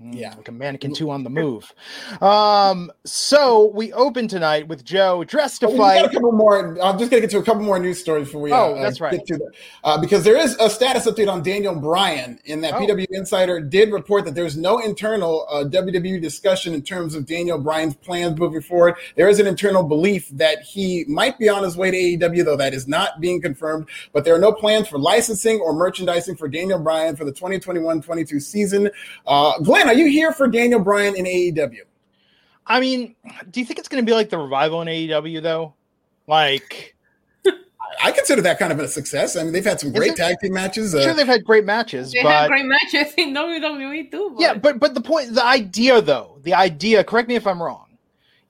Mm, 0.00 0.14
yeah, 0.14 0.32
like 0.36 0.46
a 0.46 0.52
mannequin 0.52 0.94
two 0.94 1.10
on 1.10 1.24
the 1.24 1.30
move. 1.30 1.74
Um, 2.22 2.92
so 3.04 3.72
we 3.74 3.92
open 3.92 4.28
tonight 4.28 4.68
with 4.68 4.84
Joe 4.84 5.24
dressed 5.24 5.62
to 5.62 5.76
fight. 5.76 6.04
a 6.04 6.08
couple 6.08 6.30
more. 6.30 6.80
I'm 6.80 6.96
just 7.00 7.10
gonna 7.10 7.20
get 7.20 7.30
to 7.30 7.38
a 7.38 7.42
couple 7.42 7.62
more 7.62 7.80
news 7.80 7.98
stories 7.98 8.28
before 8.28 8.42
we. 8.42 8.52
Oh, 8.52 8.76
uh, 8.76 8.80
that's 8.80 9.00
right. 9.00 9.10
Get 9.10 9.26
to 9.26 9.38
that. 9.38 9.50
Uh, 9.82 10.00
because 10.00 10.22
there 10.22 10.36
is 10.36 10.54
a 10.60 10.70
status 10.70 11.06
update 11.06 11.28
on 11.28 11.42
Daniel 11.42 11.74
Bryan, 11.74 12.38
in 12.44 12.60
that 12.60 12.74
oh. 12.74 12.78
PW 12.78 13.06
Insider 13.10 13.60
did 13.60 13.90
report 13.90 14.24
that 14.26 14.36
there's 14.36 14.56
no 14.56 14.78
internal 14.78 15.48
uh, 15.50 15.64
WWE 15.64 16.22
discussion 16.22 16.74
in 16.74 16.82
terms 16.82 17.16
of 17.16 17.26
Daniel 17.26 17.58
Bryan's 17.58 17.96
plans 17.96 18.38
moving 18.38 18.62
forward. 18.62 18.94
There 19.16 19.28
is 19.28 19.40
an 19.40 19.48
internal 19.48 19.82
belief 19.82 20.28
that 20.28 20.62
he 20.62 21.06
might 21.08 21.40
be 21.40 21.48
on 21.48 21.64
his 21.64 21.76
way 21.76 21.90
to 21.90 21.96
AEW, 21.96 22.44
though 22.44 22.56
that 22.56 22.72
is 22.72 22.86
not 22.86 23.20
being 23.20 23.42
confirmed. 23.42 23.88
But 24.12 24.24
there 24.24 24.36
are 24.36 24.38
no 24.38 24.52
plans 24.52 24.86
for 24.86 24.96
licensing 24.96 25.58
or 25.58 25.72
merchandising 25.72 26.36
for 26.36 26.46
Daniel 26.46 26.78
Bryan 26.78 27.16
for 27.16 27.24
the 27.24 27.32
2021-22 27.32 28.40
season. 28.40 28.90
Uh, 29.26 29.58
Glenn 29.58 29.87
are 29.88 29.94
you 29.94 30.06
here 30.06 30.32
for 30.32 30.48
Daniel 30.48 30.80
Bryan 30.80 31.16
in 31.16 31.24
AEW? 31.24 31.80
I 32.66 32.80
mean, 32.80 33.14
do 33.50 33.60
you 33.60 33.66
think 33.66 33.78
it's 33.78 33.88
going 33.88 34.04
to 34.04 34.08
be 34.08 34.14
like 34.14 34.28
the 34.28 34.38
revival 34.38 34.82
in 34.82 34.88
AEW 34.88 35.42
though? 35.42 35.74
Like, 36.26 36.94
I 38.04 38.12
consider 38.12 38.42
that 38.42 38.58
kind 38.58 38.70
of 38.70 38.78
a 38.78 38.86
success. 38.86 39.36
I 39.36 39.42
mean, 39.42 39.52
they've 39.52 39.64
had 39.64 39.80
some 39.80 39.92
great 39.92 40.14
tag 40.16 40.36
team 40.40 40.52
matches. 40.52 40.94
Uh, 40.94 41.02
sure, 41.02 41.14
they've 41.14 41.26
had 41.26 41.44
great 41.44 41.64
matches. 41.64 42.12
They 42.12 42.22
but, 42.22 42.32
had 42.32 42.48
great 42.48 42.66
matches 42.66 43.14
in 43.16 43.34
WWE 43.34 44.10
too. 44.10 44.32
But. 44.34 44.40
Yeah, 44.40 44.54
but 44.54 44.78
but 44.78 44.92
the 44.92 45.00
point, 45.00 45.34
the 45.34 45.44
idea 45.44 46.02
though, 46.02 46.38
the 46.42 46.52
idea. 46.52 47.02
Correct 47.02 47.28
me 47.28 47.34
if 47.34 47.46
I'm 47.46 47.62
wrong. 47.62 47.86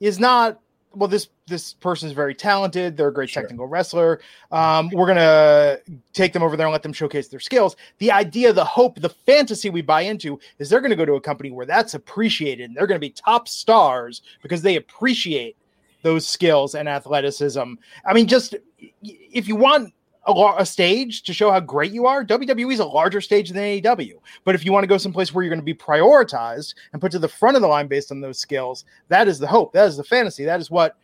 Is 0.01 0.19
not 0.19 0.59
well. 0.93 1.07
This 1.07 1.29
this 1.47 1.73
person 1.73 2.07
is 2.07 2.13
very 2.13 2.35
talented. 2.35 2.97
They're 2.97 3.09
a 3.09 3.13
great 3.13 3.29
sure. 3.29 3.43
technical 3.43 3.67
wrestler. 3.67 4.19
Um, 4.51 4.89
we're 4.91 5.07
gonna 5.07 5.77
take 6.13 6.33
them 6.33 6.43
over 6.43 6.55
there 6.55 6.67
and 6.67 6.71
let 6.71 6.83
them 6.83 6.93
showcase 6.93 7.27
their 7.27 7.39
skills. 7.39 7.75
The 7.99 8.11
idea, 8.11 8.53
the 8.53 8.65
hope, 8.65 8.99
the 8.99 9.09
fantasy 9.09 9.69
we 9.69 9.81
buy 9.81 10.01
into 10.01 10.39
is 10.57 10.69
they're 10.69 10.81
gonna 10.81 10.95
go 10.95 11.05
to 11.05 11.13
a 11.13 11.21
company 11.21 11.51
where 11.51 11.65
that's 11.65 11.93
appreciated. 11.93 12.65
and 12.65 12.75
They're 12.77 12.87
gonna 12.87 12.99
be 12.99 13.11
top 13.11 13.47
stars 13.47 14.21
because 14.41 14.61
they 14.61 14.75
appreciate 14.75 15.55
those 16.01 16.27
skills 16.27 16.75
and 16.75 16.87
athleticism. 16.87 17.73
I 18.05 18.13
mean, 18.13 18.27
just 18.27 18.55
if 19.01 19.47
you 19.47 19.55
want 19.55 19.93
a, 20.27 20.53
a, 20.57 20.65
stage 20.65 21.23
to 21.23 21.33
show 21.33 21.51
how 21.51 21.59
great 21.59 21.91
you 21.91 22.05
are, 22.05 22.23
WWE 22.23 22.71
is 22.71 22.79
a 22.79 22.85
larger 22.85 23.21
stage 23.21 23.49
than 23.49 23.57
AEW. 23.63 24.13
But 24.43 24.55
if 24.55 24.65
you 24.65 24.71
want 24.71 24.83
to 24.83 24.87
go 24.87 24.97
someplace 24.97 25.33
where 25.33 25.43
you're 25.43 25.49
going 25.49 25.59
to 25.59 25.65
be 25.65 25.73
prioritized 25.73 26.75
and 26.91 27.01
put 27.01 27.11
to 27.13 27.19
the 27.19 27.27
front 27.27 27.55
of 27.55 27.61
the 27.61 27.67
line 27.67 27.87
based 27.87 28.11
on 28.11 28.21
those 28.21 28.37
skills, 28.37 28.85
that 29.07 29.27
is 29.27 29.39
the 29.39 29.47
hope. 29.47 29.73
That 29.73 29.87
is 29.87 29.97
the 29.97 30.03
fantasy. 30.03 30.45
That 30.45 30.59
is 30.59 30.69
what 30.69 30.97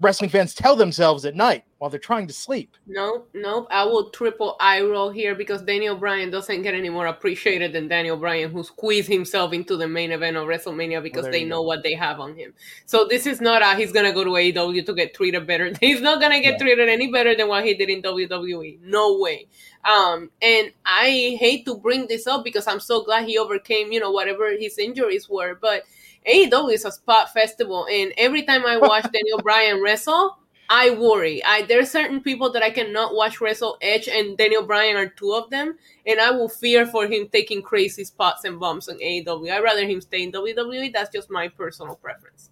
wrestling 0.00 0.30
fans 0.30 0.54
tell 0.54 0.76
themselves 0.76 1.24
at 1.24 1.36
night 1.36 1.64
while 1.78 1.90
they're 1.90 2.00
trying 2.00 2.26
to 2.26 2.32
sleep. 2.32 2.76
No, 2.86 3.24
no, 3.34 3.66
I 3.70 3.84
will 3.84 4.10
triple 4.10 4.56
eye 4.58 4.80
roll 4.82 5.10
here 5.10 5.34
because 5.34 5.62
Daniel 5.62 5.96
Bryan 5.96 6.30
doesn't 6.30 6.62
get 6.62 6.74
any 6.74 6.88
more 6.88 7.06
appreciated 7.06 7.72
than 7.72 7.88
Daniel 7.88 8.16
Bryan, 8.16 8.50
who 8.50 8.62
squeezed 8.62 9.08
himself 9.08 9.52
into 9.52 9.76
the 9.76 9.86
main 9.86 10.10
event 10.10 10.36
of 10.36 10.46
WrestleMania 10.46 11.02
because 11.02 11.24
well, 11.24 11.32
they 11.32 11.44
know 11.44 11.60
go. 11.60 11.62
what 11.62 11.82
they 11.82 11.94
have 11.94 12.18
on 12.18 12.34
him. 12.34 12.54
So 12.86 13.06
this 13.08 13.26
is 13.26 13.40
not 13.40 13.62
a 13.62 13.76
he's 13.76 13.92
gonna 13.92 14.12
go 14.12 14.24
to 14.24 14.30
AEW 14.30 14.84
to 14.86 14.94
get 14.94 15.14
treated 15.14 15.46
better. 15.46 15.72
He's 15.80 16.00
not 16.00 16.20
gonna 16.20 16.40
get 16.40 16.52
yeah. 16.52 16.58
treated 16.58 16.88
any 16.88 17.10
better 17.10 17.34
than 17.34 17.48
what 17.48 17.64
he 17.64 17.74
did 17.74 17.88
in 17.88 18.02
WWE. 18.02 18.80
No 18.82 19.18
way. 19.18 19.46
Um, 19.84 20.30
and 20.42 20.72
I 20.84 21.36
hate 21.40 21.64
to 21.66 21.76
bring 21.76 22.06
this 22.06 22.26
up 22.26 22.44
because 22.44 22.66
I'm 22.66 22.80
so 22.80 23.02
glad 23.02 23.26
he 23.26 23.38
overcame, 23.38 23.92
you 23.92 24.00
know, 24.00 24.10
whatever 24.10 24.50
his 24.50 24.78
injuries 24.78 25.28
were, 25.28 25.58
but 25.60 25.84
AEW 26.26 26.74
is 26.74 26.84
a 26.84 26.92
spot 26.92 27.32
festival, 27.32 27.86
and 27.90 28.12
every 28.18 28.42
time 28.42 28.66
I 28.66 28.76
watch 28.76 29.04
Daniel 29.12 29.38
Bryan 29.42 29.82
wrestle, 29.82 30.38
I 30.68 30.90
worry. 30.90 31.42
I 31.44 31.62
there 31.62 31.80
are 31.80 31.86
certain 31.86 32.20
people 32.20 32.52
that 32.52 32.62
I 32.62 32.70
cannot 32.70 33.14
watch 33.14 33.40
wrestle. 33.40 33.76
Edge 33.82 34.06
and 34.06 34.36
Daniel 34.38 34.62
Bryan 34.62 34.96
are 34.96 35.08
two 35.08 35.32
of 35.32 35.50
them, 35.50 35.78
and 36.06 36.20
I 36.20 36.30
will 36.30 36.48
fear 36.48 36.86
for 36.86 37.06
him 37.06 37.28
taking 37.28 37.62
crazy 37.62 38.04
spots 38.04 38.44
and 38.44 38.60
bumps 38.60 38.88
on 38.88 38.98
AEW. 38.98 39.50
I'd 39.50 39.64
rather 39.64 39.86
him 39.86 40.00
stay 40.00 40.22
in 40.22 40.32
WWE. 40.32 40.92
That's 40.92 41.10
just 41.10 41.30
my 41.30 41.48
personal 41.48 41.96
preference. 41.96 42.49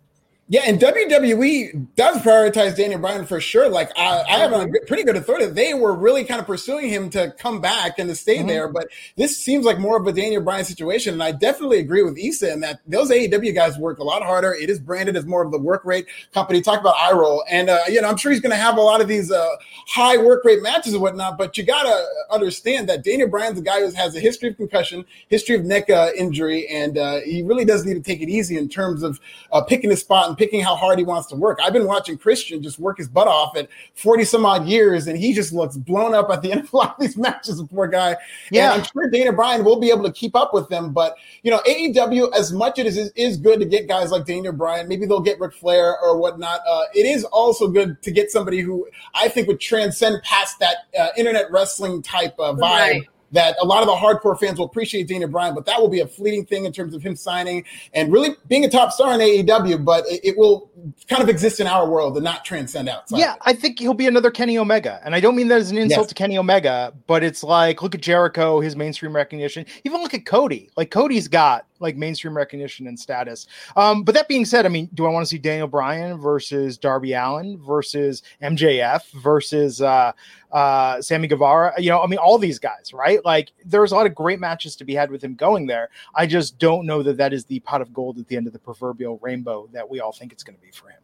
Yeah, 0.51 0.63
and 0.65 0.81
WWE 0.81 1.89
does 1.95 2.23
prioritize 2.23 2.75
Daniel 2.75 2.99
Bryan 2.99 3.27
for 3.27 3.39
sure. 3.39 3.69
Like 3.69 3.91
I, 3.99 4.23
I 4.27 4.39
have 4.39 4.53
a 4.53 4.57
mm-hmm. 4.57 4.87
pretty 4.87 5.03
good 5.03 5.15
authority. 5.17 5.45
They 5.45 5.75
were 5.75 5.95
really 5.95 6.25
kind 6.25 6.41
of 6.41 6.47
pursuing 6.47 6.89
him 6.89 7.11
to 7.11 7.35
come 7.39 7.61
back 7.61 7.99
and 7.99 8.09
to 8.09 8.17
stay 8.17 8.39
mm-hmm. 8.39 8.47
there. 8.47 8.69
But 8.69 8.89
this 9.17 9.37
seems 9.37 9.67
like 9.67 9.79
more 9.79 9.99
of 9.99 10.07
a 10.07 10.13
Daniel 10.13 10.41
Bryan 10.41 10.65
situation. 10.65 11.13
And 11.13 11.23
I 11.23 11.33
definitely 11.33 11.81
agree 11.81 12.03
with 12.03 12.17
Issa 12.17 12.51
in 12.51 12.61
that 12.61 12.81
those 12.87 13.11
AEW 13.11 13.55
guys 13.55 13.77
work 13.77 13.99
a 13.99 14.05
lot 14.05 14.23
harder. 14.23 14.55
It 14.55 14.71
is 14.71 14.79
branded 14.79 15.19
as 15.19 15.27
more 15.27 15.45
of 15.45 15.53
the 15.53 15.59
work 15.59 15.85
rate 15.85 16.07
company. 16.33 16.63
Talk 16.63 16.81
about 16.81 16.95
eye 16.99 17.13
roll. 17.13 17.45
And 17.51 17.69
uh, 17.69 17.81
you 17.87 18.01
know, 18.01 18.09
I'm 18.09 18.17
sure 18.17 18.33
he's 18.33 18.41
gonna 18.41 18.57
have 18.57 18.79
a 18.79 18.83
lot 18.83 19.03
of 19.03 19.09
these 19.09 19.31
uh, 19.31 19.51
high 19.89 20.17
work 20.17 20.47
rate 20.47 20.63
matches 20.63 20.95
and 20.95 21.03
whatnot. 21.03 21.37
But 21.37 21.59
you 21.59 21.65
gotta 21.65 22.07
understand 22.31 22.89
that 22.89 23.05
Daniel 23.05 23.29
Bryan's 23.29 23.59
a 23.59 23.63
guy 23.63 23.81
who 23.81 23.93
has 23.93 24.17
a 24.17 24.21
history 24.21 24.49
of 24.49 24.57
concussion, 24.57 25.05
history 25.29 25.57
of 25.57 25.67
neck 25.67 25.91
uh, 25.91 26.09
injury, 26.17 26.67
and 26.69 26.97
uh, 26.97 27.21
he 27.21 27.43
really 27.43 27.67
does 27.67 27.85
need 27.85 27.95
to 27.95 28.01
take 28.01 28.23
it 28.23 28.31
easy 28.31 28.57
in 28.57 28.71
terms 28.71 29.03
of 29.03 29.21
uh, 29.53 29.61
picking 29.61 29.91
his 29.91 30.01
spot 30.01 30.27
and 30.27 30.38
picking 30.39 30.61
how 30.61 30.77
hard 30.77 30.99
he 30.99 31.05
wants 31.05 31.29
to 31.29 31.37
work. 31.37 31.59
I've 31.63 31.73
been 31.73 31.87
watching 31.87 32.17
Christian 32.17 32.63
just 32.63 32.79
work 32.79 32.99
his 32.99 33.09
butt 33.09 33.29
off 33.29 33.57
at 33.57 33.69
40 33.95 34.25
some 34.25 34.47
odd 34.47 34.67
years, 34.67 35.07
and 35.07 35.19
he 35.19 35.35
just 35.35 35.53
looks 35.53 35.77
blown 35.77 36.15
up 36.15 36.31
at 36.31 36.41
the 36.41 36.53
end 36.53 36.63
of 36.63 36.73
a 36.73 36.77
lot 36.77 36.95
of 36.95 37.01
these 37.01 37.17
matches, 37.17 37.63
poor 37.71 37.87
guy. 37.87 38.17
Yeah. 38.51 38.73
And 38.73 38.83
I'm 38.83 38.89
sure 38.91 39.11
Dana 39.11 39.33
Bryan 39.33 39.65
will 39.65 39.81
be 39.81 39.91
able 39.91 40.05
to 40.05 40.13
keep 40.13 40.37
up 40.37 40.55
with 40.55 40.69
them. 40.69 40.93
But, 40.93 41.17
you 41.43 41.51
know, 41.51 41.61
AEW, 41.69 42.33
as 42.35 42.53
much 42.53 42.79
as 42.79 42.97
it 42.97 43.01
is, 43.01 43.13
is 43.17 43.37
good 43.37 43.61
to 43.61 43.67
get 43.67 43.89
guys 43.89 44.11
like 44.11 44.25
Dana 44.25 44.53
Bryan, 44.53 44.89
maybe 44.89 45.05
they'll 45.05 45.21
get 45.21 45.41
Ric 45.41 45.53
Flair 45.53 45.99
or 46.01 46.17
whatnot. 46.17 46.61
Uh, 46.67 46.85
it 46.95 47.05
is 47.05 47.25
also 47.25 47.69
good 47.69 48.01
to 48.03 48.11
get 48.11 48.31
somebody 48.31 48.61
who 48.61 48.87
I 49.15 49.29
think 49.29 49.49
would 49.49 49.61
transcend 49.61 50.23
past 50.23 50.59
that 50.61 50.77
uh, 50.99 51.09
internet 51.17 51.51
wrestling 51.51 52.03
type 52.03 52.35
uh, 52.39 52.55
vibe. 52.55 52.61
Right 52.61 53.09
that 53.33 53.57
a 53.61 53.67
lot 53.67 53.83
of 53.83 53.87
the 53.87 53.95
hardcore 53.95 54.39
fans 54.39 54.59
will 54.59 54.67
appreciate 54.67 55.09
Daniel 55.09 55.31
Bryan, 55.31 55.55
but 55.55 55.67
that 55.67 55.81
will 55.81 55.89
be 55.89 56.01
a 56.01 56.07
fleeting 56.07 56.47
thing 56.47 56.65
in 56.65 56.73
terms 56.73 56.95
of 56.95 57.03
him 57.03 57.17
signing 57.17 57.65
and 57.93 58.13
really 58.13 58.31
being 58.49 58.65
a 58.65 58.71
top 58.71 58.93
star 58.93 59.15
in 59.15 59.21
AEW. 59.21 59.85
But 59.85 60.07
it, 60.07 60.21
it 60.25 60.39
will 60.39 60.71
kind 61.09 61.23
of 61.23 61.29
exist 61.29 61.61
in 61.61 61.67
our 61.67 61.89
world 61.89 62.17
and 62.17 62.25
not 62.25 62.45
transcend 62.45 62.89
outside. 62.89 63.19
Yeah, 63.19 63.37
I 63.43 63.53
think 63.53 63.79
he'll 63.79 63.95
be 63.95 64.07
another 64.07 64.31
Kenny 64.31 64.59
Omega, 64.59 65.01
and 65.05 65.15
I 65.15 65.21
don't 65.21 65.37
mean 65.37 65.49
that 65.49 65.61
as 65.61 65.71
an 65.71 65.79
insult 65.79 66.05
yes. 66.05 66.09
to 66.09 66.15
Kenny 66.15 66.39
Omega, 66.39 66.93
but 67.07 67.23
it's 67.23 67.43
like 67.43 67.83
look 67.83 67.95
at 67.95 68.01
Jericho, 68.01 68.61
his 68.61 68.77
mainstream 68.77 69.15
recognition. 69.15 69.67
Even 69.85 70.01
look 70.03 70.15
at 70.15 70.25
Cody. 70.25 70.71
Like 70.77 70.91
Cody's 70.91 71.29
got 71.29 71.67
like 71.81 71.97
mainstream 71.97 72.37
recognition 72.37 72.87
and 72.87 72.99
status. 72.99 73.47
Um, 73.77 74.03
but 74.03 74.15
that 74.15 74.29
being 74.29 74.45
said, 74.45 74.67
I 74.67 74.69
mean, 74.69 74.89
do 74.95 75.07
I 75.07 75.11
want 75.11 75.25
to 75.25 75.29
see 75.29 75.39
Daniel 75.39 75.69
Bryan 75.69 76.19
versus 76.19 76.79
Darby 76.79 77.13
Allin 77.13 77.59
versus 77.59 78.23
MJF 78.43 79.11
versus 79.23 79.81
uh, 79.81 80.13
uh, 80.53 81.01
Sammy 81.01 81.29
Guevara? 81.29 81.75
You 81.79 81.91
know, 81.91 82.03
I 82.03 82.07
mean, 82.07 82.19
all 82.19 82.39
these 82.39 82.59
guys, 82.59 82.93
right? 82.93 83.25
Like, 83.25 83.53
there's 83.65 83.93
a 83.93 83.95
lot 83.95 84.07
of 84.07 84.15
great 84.15 84.41
matches 84.41 84.77
to 84.77 84.85
be 84.85 84.95
had 84.95 85.11
with 85.11 85.23
him 85.23 85.35
going 85.35 85.67
there. 85.67 85.91
I 86.15 86.27
just 86.27 86.59
don't 86.59 86.87
know 86.87 87.03
that 87.03 87.17
that 87.19 87.33
is 87.33 87.45
the 87.45 87.61
pot 87.61 87.81
of 87.81 87.93
gold 87.93 88.19
at 88.19 88.29
the 88.29 88.37
end 88.37 88.47
of 88.47 88.53
the 88.53 88.59
proverbial 88.59 89.19
rainbow 89.23 89.69
that 89.73 89.89
we 89.89 90.01
all 90.01 90.13
think 90.13 90.33
it's 90.33 90.43
going 90.43 90.57
to 90.57 90.63
be 90.63 90.71
for 90.71 90.89
him. 90.89 90.99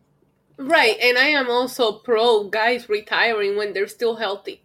Right, 0.57 0.97
and 1.01 1.19
I 1.19 1.27
am 1.29 1.51
also 1.51 1.93
pro 1.93 2.45
guys 2.45 2.89
retiring 2.89 3.57
when 3.57 3.73
they're 3.73 3.89
still 3.89 4.15
healthy. 4.15 4.64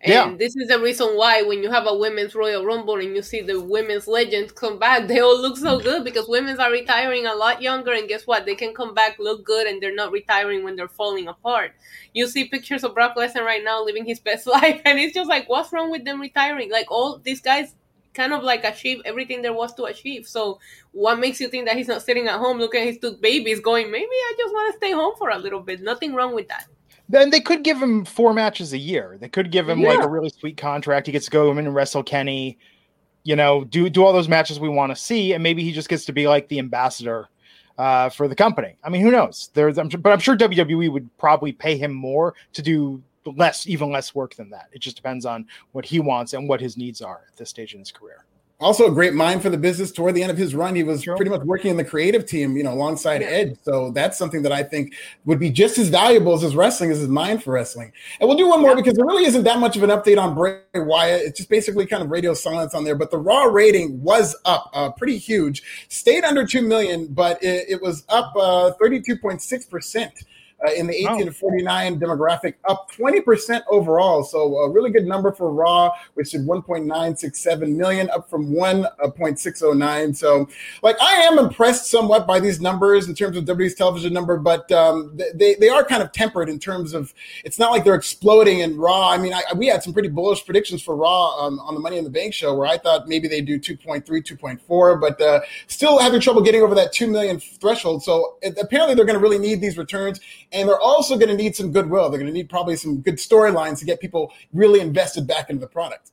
And 0.00 0.12
yeah. 0.12 0.36
this 0.38 0.54
is 0.54 0.68
the 0.68 0.78
reason 0.78 1.16
why 1.16 1.42
when 1.42 1.60
you 1.60 1.70
have 1.70 1.86
a 1.88 1.96
women's 1.96 2.32
Royal 2.32 2.64
Rumble 2.64 3.00
and 3.00 3.16
you 3.16 3.22
see 3.22 3.40
the 3.40 3.60
women's 3.60 4.06
legends 4.06 4.52
come 4.52 4.78
back, 4.78 5.08
they 5.08 5.18
all 5.18 5.40
look 5.40 5.56
so 5.56 5.80
good 5.80 6.04
because 6.04 6.28
women's 6.28 6.60
are 6.60 6.70
retiring 6.70 7.26
a 7.26 7.34
lot 7.34 7.60
younger. 7.60 7.92
And 7.92 8.08
guess 8.08 8.26
what? 8.26 8.46
They 8.46 8.54
can 8.54 8.74
come 8.74 8.94
back, 8.94 9.18
look 9.18 9.44
good, 9.44 9.66
and 9.66 9.82
they're 9.82 9.94
not 9.94 10.12
retiring 10.12 10.62
when 10.62 10.76
they're 10.76 10.88
falling 10.88 11.26
apart. 11.26 11.72
You 12.14 12.28
see 12.28 12.44
pictures 12.44 12.84
of 12.84 12.94
Brock 12.94 13.16
Lesnar 13.16 13.44
right 13.44 13.64
now 13.64 13.82
living 13.84 14.04
his 14.04 14.20
best 14.28 14.46
life, 14.46 14.80
and 14.84 14.98
it's 14.98 15.14
just 15.14 15.28
like, 15.28 15.48
what's 15.48 15.72
wrong 15.72 15.90
with 15.90 16.04
them 16.04 16.20
retiring? 16.20 16.70
Like 16.70 16.90
all 16.90 17.18
these 17.18 17.40
guys 17.40 17.74
kind 18.14 18.32
of 18.32 18.42
like 18.42 18.64
achieve 18.64 19.00
everything 19.04 19.42
there 19.42 19.52
was 19.52 19.74
to 19.74 19.84
achieve. 19.84 20.26
So 20.26 20.60
what 20.92 21.18
makes 21.18 21.40
you 21.40 21.48
think 21.48 21.66
that 21.66 21.76
he's 21.76 21.88
not 21.88 22.02
sitting 22.02 22.26
at 22.26 22.38
home 22.38 22.58
looking 22.58 22.80
at 22.80 22.86
his 22.86 22.98
two 22.98 23.14
babies 23.14 23.60
going, 23.60 23.90
maybe 23.90 24.06
I 24.10 24.34
just 24.38 24.52
want 24.52 24.72
to 24.72 24.76
stay 24.76 24.92
home 24.92 25.14
for 25.18 25.30
a 25.30 25.38
little 25.38 25.60
bit. 25.60 25.80
Nothing 25.80 26.14
wrong 26.14 26.34
with 26.34 26.48
that. 26.48 26.66
Then 27.08 27.30
they 27.30 27.40
could 27.40 27.64
give 27.64 27.80
him 27.80 28.04
four 28.04 28.34
matches 28.34 28.72
a 28.72 28.78
year. 28.78 29.16
They 29.20 29.28
could 29.28 29.50
give 29.50 29.68
him 29.68 29.80
yeah. 29.80 29.90
like 29.90 30.04
a 30.04 30.08
really 30.08 30.28
sweet 30.28 30.56
contract. 30.56 31.06
He 31.06 31.12
gets 31.12 31.24
to 31.26 31.30
go 31.30 31.50
in 31.50 31.58
and 31.58 31.74
wrestle 31.74 32.02
Kenny, 32.02 32.58
you 33.24 33.34
know, 33.34 33.64
do 33.64 33.88
do 33.88 34.04
all 34.04 34.12
those 34.12 34.28
matches 34.28 34.60
we 34.60 34.68
want 34.68 34.90
to 34.90 34.96
see, 34.96 35.32
and 35.32 35.42
maybe 35.42 35.62
he 35.62 35.72
just 35.72 35.88
gets 35.88 36.04
to 36.06 36.12
be 36.12 36.28
like 36.28 36.48
the 36.48 36.58
ambassador 36.58 37.28
uh, 37.78 38.08
for 38.10 38.28
the 38.28 38.34
company. 38.34 38.76
I 38.82 38.90
mean, 38.90 39.02
who 39.02 39.10
knows? 39.10 39.50
There's, 39.54 39.78
I'm, 39.78 39.88
but 39.88 40.12
I'm 40.12 40.18
sure 40.18 40.36
WWE 40.36 40.90
would 40.92 41.16
probably 41.18 41.52
pay 41.52 41.76
him 41.76 41.92
more 41.92 42.34
to 42.54 42.62
do 42.62 43.02
less, 43.24 43.66
even 43.66 43.90
less 43.90 44.14
work 44.14 44.34
than 44.34 44.50
that. 44.50 44.68
It 44.72 44.80
just 44.80 44.96
depends 44.96 45.24
on 45.24 45.46
what 45.72 45.84
he 45.84 46.00
wants 46.00 46.32
and 46.32 46.48
what 46.48 46.60
his 46.60 46.76
needs 46.76 47.00
are 47.00 47.22
at 47.28 47.36
this 47.36 47.50
stage 47.50 47.74
in 47.74 47.80
his 47.80 47.92
career 47.92 48.24
also 48.60 48.86
a 48.86 48.90
great 48.90 49.14
mind 49.14 49.42
for 49.42 49.50
the 49.50 49.58
business. 49.58 49.92
Toward 49.92 50.14
the 50.14 50.22
end 50.22 50.30
of 50.30 50.38
his 50.38 50.54
run 50.54 50.74
he 50.74 50.82
was 50.82 51.04
pretty 51.04 51.30
much 51.30 51.42
working 51.42 51.70
in 51.70 51.76
the 51.76 51.84
creative 51.84 52.26
team 52.26 52.56
you 52.56 52.62
know 52.62 52.72
alongside 52.72 53.20
yeah. 53.20 53.28
edge 53.28 53.56
so 53.62 53.90
that's 53.90 54.18
something 54.18 54.42
that 54.42 54.52
i 54.52 54.62
think 54.62 54.94
would 55.24 55.38
be 55.38 55.50
just 55.50 55.78
as 55.78 55.88
valuable 55.88 56.34
as 56.34 56.42
his 56.42 56.54
wrestling 56.54 56.90
as 56.90 56.98
his 56.98 57.08
mind 57.08 57.42
for 57.42 57.52
wrestling. 57.52 57.92
And 58.20 58.28
we'll 58.28 58.38
do 58.38 58.48
one 58.48 58.60
more 58.60 58.74
because 58.74 58.94
there 58.94 59.06
really 59.06 59.24
isn't 59.24 59.44
that 59.44 59.58
much 59.58 59.76
of 59.76 59.82
an 59.82 59.90
update 59.90 60.20
on 60.20 60.34
bray 60.34 60.60
wyatt. 60.74 61.22
It's 61.22 61.38
just 61.38 61.48
basically 61.48 61.86
kind 61.86 62.02
of 62.02 62.10
radio 62.10 62.34
silence 62.34 62.74
on 62.74 62.84
there 62.84 62.96
but 62.96 63.10
the 63.10 63.18
raw 63.18 63.44
rating 63.44 64.02
was 64.02 64.36
up 64.44 64.70
uh, 64.72 64.90
pretty 64.90 65.18
huge. 65.18 65.62
Stayed 65.88 66.24
under 66.24 66.46
2 66.46 66.62
million 66.62 67.06
but 67.06 67.42
it, 67.42 67.66
it 67.68 67.82
was 67.82 68.04
up 68.08 68.34
uh, 68.36 68.72
32.6 68.80 69.70
percent 69.70 70.12
uh, 70.66 70.72
in 70.72 70.86
the 70.86 70.94
18 70.94 71.08
oh. 71.08 71.24
to 71.26 71.32
49 71.32 72.00
demographic, 72.00 72.54
up 72.68 72.90
20% 72.90 73.62
overall. 73.70 74.24
So 74.24 74.56
a 74.58 74.70
really 74.70 74.90
good 74.90 75.06
number 75.06 75.32
for 75.32 75.52
Raw, 75.52 75.92
which 76.14 76.34
is 76.34 76.44
1.967 76.44 77.76
million, 77.76 78.10
up 78.10 78.28
from 78.28 78.52
1.609. 78.52 80.16
So, 80.16 80.48
like, 80.82 80.96
I 81.00 81.14
am 81.22 81.38
impressed 81.38 81.90
somewhat 81.90 82.26
by 82.26 82.40
these 82.40 82.60
numbers 82.60 83.08
in 83.08 83.14
terms 83.14 83.36
of 83.36 83.44
WWE's 83.44 83.74
television 83.74 84.12
number, 84.12 84.36
but 84.36 84.70
um, 84.72 85.16
they, 85.34 85.54
they 85.54 85.68
are 85.68 85.84
kind 85.84 86.02
of 86.02 86.12
tempered 86.12 86.48
in 86.48 86.58
terms 86.58 86.92
of 86.92 87.14
it's 87.44 87.58
not 87.58 87.70
like 87.70 87.84
they're 87.84 87.94
exploding 87.94 88.60
in 88.60 88.76
Raw. 88.76 89.10
I 89.10 89.18
mean, 89.18 89.32
I, 89.32 89.42
we 89.54 89.66
had 89.66 89.82
some 89.82 89.92
pretty 89.92 90.08
bullish 90.08 90.44
predictions 90.44 90.82
for 90.82 90.96
Raw 90.96 91.38
um, 91.38 91.60
on 91.60 91.74
the 91.74 91.80
Money 91.80 91.98
in 91.98 92.04
the 92.04 92.10
Bank 92.10 92.34
show 92.34 92.54
where 92.54 92.66
I 92.66 92.78
thought 92.78 93.06
maybe 93.06 93.28
they 93.28 93.40
do 93.40 93.58
2.3, 93.58 94.04
2.4, 94.04 95.00
but 95.00 95.20
uh, 95.20 95.40
still 95.68 95.98
having 95.98 96.20
trouble 96.20 96.42
getting 96.42 96.62
over 96.62 96.74
that 96.74 96.92
2 96.92 97.06
million 97.06 97.38
threshold. 97.38 98.02
So 98.02 98.36
it, 98.42 98.58
apparently 98.60 98.94
they're 98.94 99.04
going 99.04 99.18
to 99.18 99.22
really 99.22 99.38
need 99.38 99.60
these 99.60 99.78
returns. 99.78 100.20
And 100.52 100.68
they're 100.68 100.80
also 100.80 101.16
going 101.16 101.28
to 101.28 101.36
need 101.36 101.54
some 101.54 101.72
goodwill. 101.72 102.08
They're 102.08 102.18
going 102.18 102.32
to 102.32 102.36
need 102.36 102.48
probably 102.48 102.76
some 102.76 103.00
good 103.00 103.16
storylines 103.16 103.78
to 103.80 103.84
get 103.84 104.00
people 104.00 104.32
really 104.52 104.80
invested 104.80 105.26
back 105.26 105.50
into 105.50 105.60
the 105.60 105.68
product. 105.68 106.10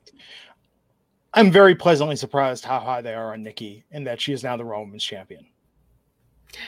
I'm 1.34 1.51
very 1.51 1.75
pleasantly 1.75 2.15
surprised 2.15 2.65
how 2.65 2.80
high 2.80 3.01
they 3.01 3.13
are 3.13 3.34
on 3.34 3.44
Nikki 3.44 3.86
and 3.92 4.08
that 4.08 4.22
she 4.22 4.34
is 4.34 4.44
now 4.44 4.56
the 4.56 4.65
Raw 4.65 4.80
Women's 4.82 5.04
Champion. 5.04 5.46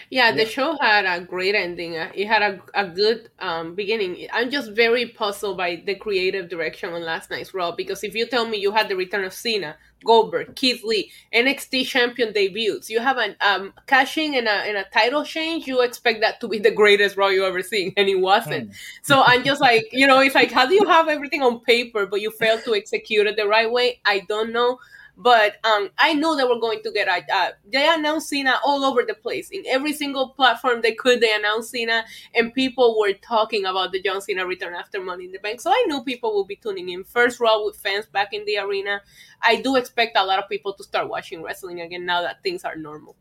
Yeah, 0.10 0.32
the 0.34 0.46
show 0.46 0.78
had 0.82 1.06
a 1.06 1.24
great 1.24 1.56
ending. 1.56 1.98
Uh, 1.98 2.12
It 2.14 2.28
had 2.28 2.42
a, 2.42 2.62
a 2.74 2.88
good 2.90 3.30
um, 3.40 3.74
beginning. 3.76 4.28
I'm 4.34 4.50
just 4.50 4.72
very 4.72 5.06
puzzled 5.08 5.58
by 5.58 5.82
the 5.86 5.96
creative 5.96 6.50
direction 6.50 6.92
on 6.94 7.04
last 7.04 7.30
night's 7.30 7.54
Raw 7.54 7.72
because 7.72 8.04
if 8.04 8.14
you 8.14 8.26
tell 8.26 8.46
me 8.48 8.58
you 8.58 8.72
had 8.72 8.90
the 8.90 8.96
return 8.96 9.24
of 9.24 9.34
Cena, 9.34 9.78
Goldberg, 10.06 10.56
Keith 10.56 10.84
Lee, 10.84 11.12
NXT 11.34 11.86
champion 11.88 12.34
debuts, 12.34 12.90
you 12.90 13.00
have 13.00 13.18
a 13.18 13.36
um, 13.40 13.74
cashing 13.88 14.36
and 14.36 14.48
a, 14.48 14.52
and 14.52 14.78
a 14.78 14.84
title 14.94 15.24
change, 15.24 15.68
you 15.68 15.82
expect 15.82 16.20
that 16.22 16.40
to 16.42 16.48
be 16.48 16.60
the 16.60 16.72
greatest 16.72 17.16
Raw 17.16 17.28
you 17.28 17.46
ever 17.46 17.62
seen, 17.64 17.94
and 17.98 18.10
it 18.10 18.20
wasn't. 18.20 18.68
So 19.04 19.24
I'm 19.26 19.44
just 19.44 19.62
like, 19.62 19.88
you 19.92 20.06
know, 20.06 20.20
it's 20.20 20.36
like, 20.36 20.52
how 20.52 20.68
do 20.68 20.74
you 20.76 20.86
have 20.86 21.08
everything 21.08 21.42
on 21.42 21.62
paper, 21.62 22.06
but 22.06 22.22
you 22.22 22.32
fail 22.32 22.60
to 22.62 22.76
execute 22.76 23.26
it 23.26 23.38
the 23.38 23.48
right 23.48 23.72
way? 23.72 24.02
I 24.06 24.22
don't 24.28 24.52
know. 24.52 24.80
But 25.20 25.56
um, 25.66 25.90
I 25.98 26.14
know 26.14 26.38
they 26.38 26.44
were 26.44 26.60
going 26.60 26.84
to 26.84 26.92
get. 26.92 27.08
Uh, 27.08 27.22
uh, 27.34 27.50
they 27.66 27.90
announced 27.90 28.30
Cena 28.30 28.60
all 28.64 28.86
over 28.86 29.02
the 29.04 29.16
place 29.16 29.50
in 29.50 29.64
every 29.68 29.92
single 29.94 30.30
platform 30.30 30.82
they 30.82 30.94
could. 30.94 31.22
They 31.22 31.34
announced 31.34 31.72
Cena, 31.72 32.06
and 32.36 32.54
people 32.54 33.00
were 33.00 33.14
talking 33.14 33.66
about 33.66 33.92
the 33.92 34.02
John 34.02 34.22
Cena 34.22 34.46
return 34.46 34.76
after 34.76 35.02
Money 35.02 35.26
in 35.26 35.32
the 35.32 35.40
Bank. 35.40 35.60
So 35.60 35.72
I 35.72 35.86
knew 35.88 36.04
people 36.04 36.36
will 36.36 36.46
be 36.46 36.56
tuning 36.56 36.90
in. 36.90 37.04
First 37.04 37.40
Raw 37.40 37.66
with 37.66 37.78
fans 37.78 38.06
back 38.06 38.32
in 38.32 38.46
the 38.46 38.60
arena. 38.60 39.02
I 39.42 39.60
do 39.60 39.76
expect 39.76 40.16
a 40.18 40.24
lot 40.24 40.38
of 40.38 40.48
people 40.50 40.74
to 40.74 40.84
start 40.84 41.10
watching 41.10 41.42
wrestling 41.42 41.82
again 41.82 42.06
now 42.06 42.22
that 42.22 42.44
things 42.44 42.64
are 42.64 42.76
normal. 42.76 43.16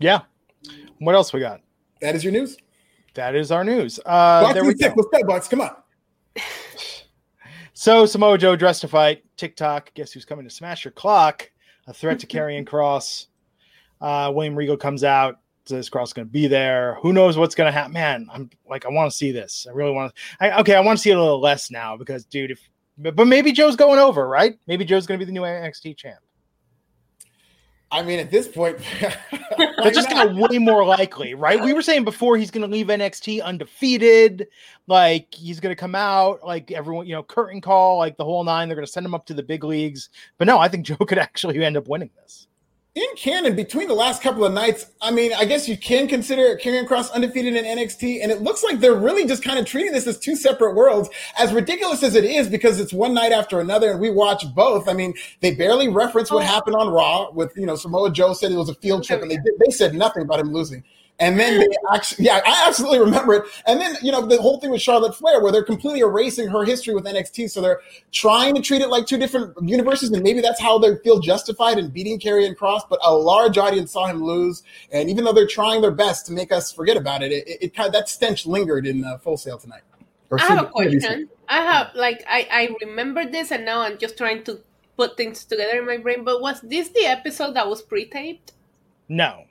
Yeah. 0.00 0.22
What 0.98 1.14
else 1.14 1.32
we 1.32 1.38
got? 1.38 1.60
That 2.00 2.16
is 2.16 2.24
your 2.24 2.32
news. 2.32 2.56
That 3.14 3.36
is 3.36 3.52
our 3.52 3.62
news. 3.62 4.00
Uh, 4.04 4.42
Box 4.42 4.54
there 4.54 4.62
in 4.62 4.68
we 4.68 4.74
the 4.74 4.78
tick. 4.82 4.96
go. 4.96 5.02
Let's 5.02 5.22
go, 5.22 5.28
Box. 5.28 5.48
Come 5.48 5.60
on. 5.60 5.76
So 7.78 8.06
Samoa 8.06 8.38
Joe 8.38 8.56
dressed 8.56 8.80
to 8.80 8.88
fight. 8.88 9.22
TikTok. 9.36 9.92
Guess 9.92 10.10
who's 10.10 10.24
coming 10.24 10.48
to 10.48 10.50
smash 10.50 10.82
your 10.82 10.92
clock? 10.92 11.50
A 11.86 11.92
threat 11.92 12.18
to 12.20 12.26
Karrion 12.26 12.64
Kross. 12.66 13.26
Uh, 14.00 14.32
William 14.34 14.56
Regal 14.56 14.78
comes 14.78 15.04
out. 15.04 15.40
Says 15.66 15.90
Kross 15.90 16.14
going 16.14 16.26
to 16.26 16.32
be 16.32 16.46
there. 16.46 16.96
Who 17.02 17.12
knows 17.12 17.36
what's 17.36 17.54
going 17.54 17.66
to 17.66 17.72
happen? 17.78 17.92
Man, 17.92 18.28
I'm 18.32 18.48
like, 18.66 18.86
I 18.86 18.88
want 18.88 19.10
to 19.10 19.16
see 19.16 19.30
this. 19.30 19.66
I 19.68 19.74
really 19.74 19.92
want 19.92 20.14
to. 20.14 20.22
I, 20.40 20.58
okay, 20.60 20.74
I 20.74 20.80
want 20.80 20.96
to 20.98 21.02
see 21.02 21.10
it 21.10 21.18
a 21.18 21.20
little 21.20 21.38
less 21.38 21.70
now 21.70 21.98
because, 21.98 22.24
dude, 22.24 22.50
if 22.50 22.66
but 22.96 23.26
maybe 23.26 23.52
Joe's 23.52 23.76
going 23.76 23.98
over, 23.98 24.26
right? 24.26 24.58
Maybe 24.66 24.86
Joe's 24.86 25.06
going 25.06 25.20
to 25.20 25.26
be 25.26 25.30
the 25.30 25.38
new 25.38 25.44
NXT 25.44 25.98
champ. 25.98 26.20
I 27.90 28.02
mean, 28.02 28.18
at 28.18 28.30
this 28.30 28.48
point, 28.48 28.78
That's 29.58 29.96
just 29.96 30.10
kind 30.10 30.28
of 30.28 30.36
way 30.36 30.58
more 30.58 30.84
likely, 30.84 31.34
right? 31.34 31.62
We 31.62 31.72
were 31.72 31.82
saying 31.82 32.04
before 32.04 32.36
he's 32.36 32.50
going 32.50 32.68
to 32.68 32.72
leave 32.72 32.88
NXT 32.88 33.42
undefeated, 33.42 34.48
like 34.86 35.32
he's 35.32 35.60
going 35.60 35.74
to 35.74 35.78
come 35.78 35.94
out, 35.94 36.44
like 36.44 36.72
everyone, 36.72 37.06
you 37.06 37.14
know, 37.14 37.22
curtain 37.22 37.60
call, 37.60 37.98
like 37.98 38.16
the 38.16 38.24
whole 38.24 38.42
nine. 38.44 38.68
They're 38.68 38.76
going 38.76 38.86
to 38.86 38.92
send 38.92 39.06
him 39.06 39.14
up 39.14 39.26
to 39.26 39.34
the 39.34 39.42
big 39.42 39.64
leagues. 39.64 40.10
But 40.38 40.46
no, 40.46 40.58
I 40.58 40.68
think 40.68 40.86
Joe 40.86 40.96
could 40.96 41.18
actually 41.18 41.64
end 41.64 41.76
up 41.76 41.88
winning 41.88 42.10
this. 42.20 42.48
In 42.96 43.04
canon 43.14 43.54
between 43.54 43.88
the 43.88 43.94
last 43.94 44.22
couple 44.22 44.42
of 44.42 44.54
nights. 44.54 44.86
I 45.02 45.10
mean, 45.10 45.30
I 45.34 45.44
guess 45.44 45.68
you 45.68 45.76
can 45.76 46.08
consider 46.08 46.56
Karrion 46.56 46.86
Kross 46.88 47.12
undefeated 47.12 47.54
in 47.54 47.62
NXT, 47.66 48.22
and 48.22 48.32
it 48.32 48.40
looks 48.40 48.64
like 48.64 48.80
they're 48.80 48.94
really 48.94 49.26
just 49.26 49.44
kind 49.44 49.58
of 49.58 49.66
treating 49.66 49.92
this 49.92 50.06
as 50.06 50.18
two 50.18 50.34
separate 50.34 50.74
worlds. 50.74 51.10
As 51.38 51.52
ridiculous 51.52 52.02
as 52.02 52.14
it 52.14 52.24
is, 52.24 52.48
because 52.48 52.80
it's 52.80 52.94
one 52.94 53.12
night 53.12 53.32
after 53.32 53.60
another, 53.60 53.90
and 53.90 54.00
we 54.00 54.08
watch 54.08 54.46
both. 54.54 54.88
I 54.88 54.94
mean, 54.94 55.12
they 55.42 55.54
barely 55.54 55.88
reference 55.88 56.30
what 56.30 56.44
Oh. 56.44 56.46
happened 56.46 56.76
on 56.76 56.88
Raw 56.88 57.30
with 57.32 57.52
you 57.54 57.66
know 57.66 57.76
Samoa 57.76 58.10
Joe 58.10 58.32
said 58.32 58.50
it 58.50 58.56
was 58.56 58.70
a 58.70 58.74
field 58.76 59.04
trip, 59.04 59.20
and 59.20 59.30
they 59.30 59.36
did, 59.36 59.52
they 59.62 59.70
said 59.70 59.94
nothing 59.94 60.22
about 60.22 60.40
him 60.40 60.50
losing. 60.54 60.82
And 61.18 61.40
then 61.40 61.60
they 61.60 61.66
actually, 61.94 62.26
yeah, 62.26 62.40
I 62.44 62.64
absolutely 62.66 62.98
remember 62.98 63.34
it. 63.34 63.44
And 63.66 63.80
then, 63.80 63.96
you 64.02 64.12
know, 64.12 64.26
the 64.26 64.40
whole 64.40 64.60
thing 64.60 64.70
with 64.70 64.82
Charlotte 64.82 65.14
Flair, 65.14 65.40
where 65.40 65.50
they're 65.50 65.64
completely 65.64 66.00
erasing 66.00 66.46
her 66.48 66.64
history 66.64 66.94
with 66.94 67.04
NXT. 67.04 67.50
So 67.50 67.62
they're 67.62 67.80
trying 68.12 68.54
to 68.54 68.60
treat 68.60 68.82
it 68.82 68.88
like 68.88 69.06
two 69.06 69.16
different 69.16 69.54
universes. 69.62 70.10
And 70.10 70.22
maybe 70.22 70.42
that's 70.42 70.60
how 70.60 70.78
they 70.78 70.96
feel 70.96 71.18
justified 71.20 71.78
in 71.78 71.88
beating 71.88 72.20
Karrion 72.20 72.54
Kross. 72.54 72.82
But 72.88 72.98
a 73.02 73.14
large 73.14 73.56
audience 73.56 73.92
saw 73.92 74.06
him 74.06 74.22
lose. 74.22 74.62
And 74.92 75.08
even 75.08 75.24
though 75.24 75.32
they're 75.32 75.46
trying 75.46 75.80
their 75.80 75.90
best 75.90 76.26
to 76.26 76.32
make 76.32 76.52
us 76.52 76.70
forget 76.70 76.98
about 76.98 77.22
it, 77.22 77.32
it, 77.32 77.48
it 77.62 77.74
kind 77.74 77.86
of, 77.86 77.94
that 77.94 78.10
stench 78.10 78.44
lingered 78.44 78.86
in 78.86 79.02
uh, 79.04 79.16
Full 79.18 79.38
Sail 79.38 79.56
tonight. 79.56 79.82
Or 80.30 80.38
I 80.38 80.42
have 80.44 80.58
a 80.58 80.60
soon- 80.60 80.72
soon 80.76 80.84
to 80.84 80.90
be 80.90 81.00
seen. 81.00 81.00
question. 81.00 81.28
I 81.48 81.58
have 81.62 81.94
like 81.94 82.24
I 82.28 82.48
I 82.50 82.76
remember 82.84 83.24
this 83.24 83.52
and 83.52 83.64
now 83.64 83.80
I'm 83.80 83.96
just 83.98 84.18
trying 84.18 84.42
to 84.44 84.60
put 84.96 85.16
things 85.16 85.44
together 85.44 85.78
in 85.78 85.86
my 85.86 85.96
brain. 85.96 86.24
But 86.24 86.42
was 86.42 86.60
this 86.60 86.88
the 86.88 87.06
episode 87.06 87.54
that 87.54 87.68
was 87.68 87.80
pre-taped? 87.82 88.52
No, 89.08 89.44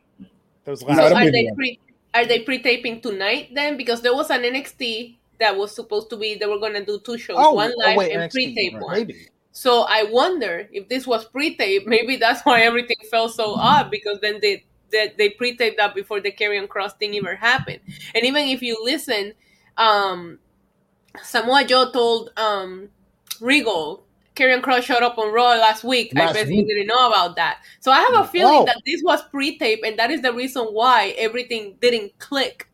No, 0.65 0.73
last. 0.73 0.85
Don't 0.85 1.13
are 1.13 1.31
they 1.31 1.51
pre 1.55 1.79
are 2.13 2.25
they 2.25 2.39
pre-taping 2.39 3.01
tonight 3.01 3.49
then? 3.53 3.77
Because 3.77 4.01
there 4.01 4.15
was 4.15 4.29
an 4.29 4.41
NXT 4.41 5.17
that 5.39 5.55
was 5.55 5.75
supposed 5.75 6.09
to 6.09 6.17
be 6.17 6.35
they 6.35 6.45
were 6.45 6.59
gonna 6.59 6.85
do 6.85 6.99
two 6.99 7.17
shows, 7.17 7.35
one 7.35 7.73
live 7.77 7.97
and 7.99 8.11
NXT, 8.11 8.31
pre-tape 8.31 8.73
right, 8.73 8.81
one. 8.81 8.93
Maybe. 8.93 9.27
So 9.51 9.85
I 9.87 10.03
wonder 10.03 10.67
if 10.71 10.89
this 10.89 11.05
was 11.05 11.25
pre-tape. 11.25 11.87
Maybe 11.87 12.15
that's 12.15 12.41
why 12.43 12.61
everything 12.61 12.97
felt 13.09 13.33
so 13.33 13.53
odd 13.55 13.91
because 13.91 14.19
then 14.21 14.39
they 14.41 14.63
they, 14.91 15.13
they 15.17 15.29
pre-taped 15.31 15.77
that 15.77 15.93
before 15.93 16.21
the 16.21 16.31
Karrion 16.31 16.67
Kross 16.67 16.97
thing 16.97 17.15
ever 17.17 17.35
happened. 17.35 17.79
And 18.13 18.25
even 18.25 18.47
if 18.47 18.61
you 18.61 18.77
listen, 18.81 19.33
um, 19.77 20.39
Samoa 21.21 21.65
Joe 21.65 21.91
told 21.91 22.31
um, 22.37 22.89
Regal 23.41 24.04
Karrion 24.35 24.61
Kross 24.61 24.83
showed 24.83 25.01
up 25.03 25.17
on 25.17 25.33
Raw 25.33 25.51
last 25.55 25.83
week. 25.83 26.11
I 26.15 26.25
Last 26.25 26.33
bet 26.33 26.47
week. 26.47 26.67
didn't 26.67 26.87
know 26.87 27.07
about 27.07 27.35
that. 27.37 27.59
So 27.79 27.91
I 27.91 27.99
have 28.01 28.13
a 28.25 28.27
feeling 28.27 28.61
Oh. 28.61 28.65
that 28.65 28.81
this 28.85 29.01
was 29.03 29.21
pre-tape, 29.29 29.81
and 29.85 29.97
that 29.97 30.11
is 30.11 30.21
the 30.21 30.33
reason 30.33 30.63
why 30.65 31.15
everything 31.17 31.77
didn't 31.81 32.17
click 32.19 32.67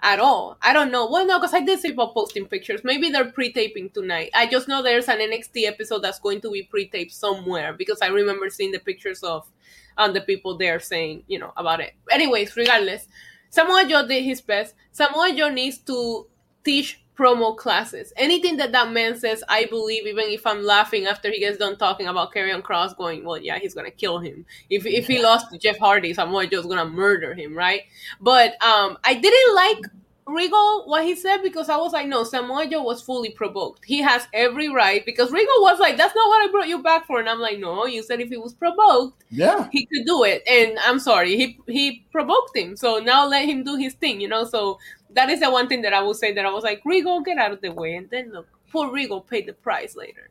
at 0.00 0.20
all. 0.20 0.56
I 0.62 0.72
don't 0.72 0.92
know. 0.92 1.10
Well, 1.10 1.26
no, 1.26 1.38
because 1.40 1.54
I 1.54 1.60
did 1.60 1.80
see 1.80 1.88
people 1.88 2.08
posting 2.08 2.46
pictures. 2.46 2.82
Maybe 2.84 3.10
they're 3.10 3.32
pre-taping 3.32 3.90
tonight. 3.90 4.30
I 4.32 4.46
just 4.46 4.68
know 4.68 4.80
there's 4.80 5.08
an 5.08 5.18
NXT 5.18 5.66
episode 5.66 6.02
that's 6.02 6.20
going 6.20 6.40
to 6.42 6.50
be 6.52 6.62
pre-taped 6.62 7.12
somewhere 7.12 7.72
because 7.72 8.00
I 8.00 8.06
remember 8.06 8.48
seeing 8.48 8.70
the 8.70 8.78
pictures 8.78 9.24
of 9.24 9.50
um, 9.96 10.12
the 10.14 10.20
people 10.20 10.56
there 10.56 10.78
saying, 10.78 11.24
you 11.26 11.40
know, 11.40 11.52
about 11.56 11.80
it. 11.80 11.94
Anyways, 12.12 12.54
regardless, 12.56 13.08
Samoa 13.50 13.86
Joe 13.88 14.06
did 14.06 14.22
his 14.22 14.40
best. 14.40 14.74
Samoa 14.92 15.34
Joe 15.34 15.48
needs 15.50 15.78
to 15.78 16.28
teach 16.64 17.00
promo 17.18 17.56
classes. 17.56 18.12
Anything 18.16 18.56
that 18.58 18.72
that 18.72 18.92
man 18.92 19.18
says, 19.18 19.42
I 19.48 19.66
believe, 19.66 20.06
even 20.06 20.26
if 20.26 20.46
I'm 20.46 20.62
laughing 20.62 21.06
after 21.06 21.30
he 21.30 21.40
gets 21.40 21.58
done 21.58 21.76
talking 21.76 22.06
about 22.06 22.32
Karrion 22.32 22.62
Kross, 22.62 22.96
going, 22.96 23.24
well, 23.24 23.38
yeah, 23.38 23.58
he's 23.58 23.74
gonna 23.74 23.90
kill 23.90 24.18
him. 24.18 24.46
If 24.70 24.86
if 24.86 25.06
he 25.06 25.22
lost 25.22 25.50
to 25.50 25.58
Jeff 25.58 25.78
Hardy, 25.78 26.14
Samoa 26.14 26.46
Joe's 26.46 26.66
gonna 26.66 26.84
murder 26.88 27.34
him, 27.34 27.56
right? 27.56 27.82
But 28.20 28.62
um, 28.62 28.98
I 29.04 29.14
didn't 29.14 29.54
like 29.54 29.78
Regal 30.26 30.84
what 30.86 31.04
he 31.04 31.16
said 31.16 31.38
because 31.42 31.70
I 31.70 31.78
was 31.78 31.94
like, 31.94 32.06
no, 32.06 32.22
Samoa 32.22 32.66
Joe 32.68 32.82
was 32.82 33.00
fully 33.00 33.30
provoked. 33.30 33.82
He 33.86 34.02
has 34.02 34.28
every 34.34 34.68
right 34.68 35.02
because 35.06 35.32
Regal 35.32 35.62
was 35.62 35.80
like, 35.80 35.96
that's 35.96 36.14
not 36.14 36.28
what 36.28 36.46
I 36.46 36.52
brought 36.52 36.68
you 36.68 36.82
back 36.82 37.06
for, 37.06 37.18
and 37.18 37.30
I'm 37.30 37.38
like, 37.40 37.58
no, 37.58 37.86
you 37.86 38.02
said 38.02 38.20
if 38.20 38.28
he 38.28 38.36
was 38.36 38.52
provoked, 38.52 39.24
Yeah. 39.30 39.68
he 39.72 39.86
could 39.86 40.04
do 40.06 40.24
it 40.24 40.42
and 40.48 40.78
i'm 40.86 40.98
sorry 40.98 41.36
he 41.36 41.58
he 41.66 42.02
provoked 42.12 42.56
him 42.56 42.76
so 42.76 42.98
now 42.98 43.26
let 43.26 43.46
him 43.46 43.62
do 43.62 43.76
his 43.76 43.92
thing 43.94 44.20
you 44.22 44.28
know 44.28 44.44
so 44.44 44.78
that 45.10 45.30
is 45.30 45.40
the 45.40 45.50
one 45.50 45.68
thing 45.68 45.82
that 45.82 45.92
i 45.92 46.02
would 46.02 46.16
say 46.16 46.32
that 46.32 46.44
i 46.44 46.50
was 46.50 46.64
like 46.64 46.80
regal 46.84 47.20
get 47.20 47.38
out 47.38 47.52
of 47.52 47.60
the 47.60 47.70
way 47.70 47.96
and 47.96 48.08
then 48.10 48.32
look 48.32 48.46
poor 48.70 48.90
regal 48.92 49.20
paid 49.20 49.46
the 49.46 49.52
price 49.52 49.96
later 49.96 50.28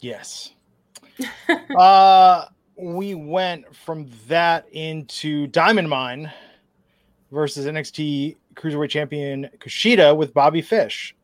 Yes. 0.00 0.52
uh, 1.76 2.46
we 2.76 3.14
went 3.14 3.74
from 3.74 4.06
that 4.28 4.68
into 4.70 5.48
Diamond 5.48 5.88
Mine 5.88 6.30
versus 7.32 7.66
NXT 7.66 8.36
Cruiserweight 8.54 8.90
Champion 8.90 9.50
Kushida 9.58 10.16
with 10.16 10.32
Bobby 10.32 10.62
Fish. 10.62 11.16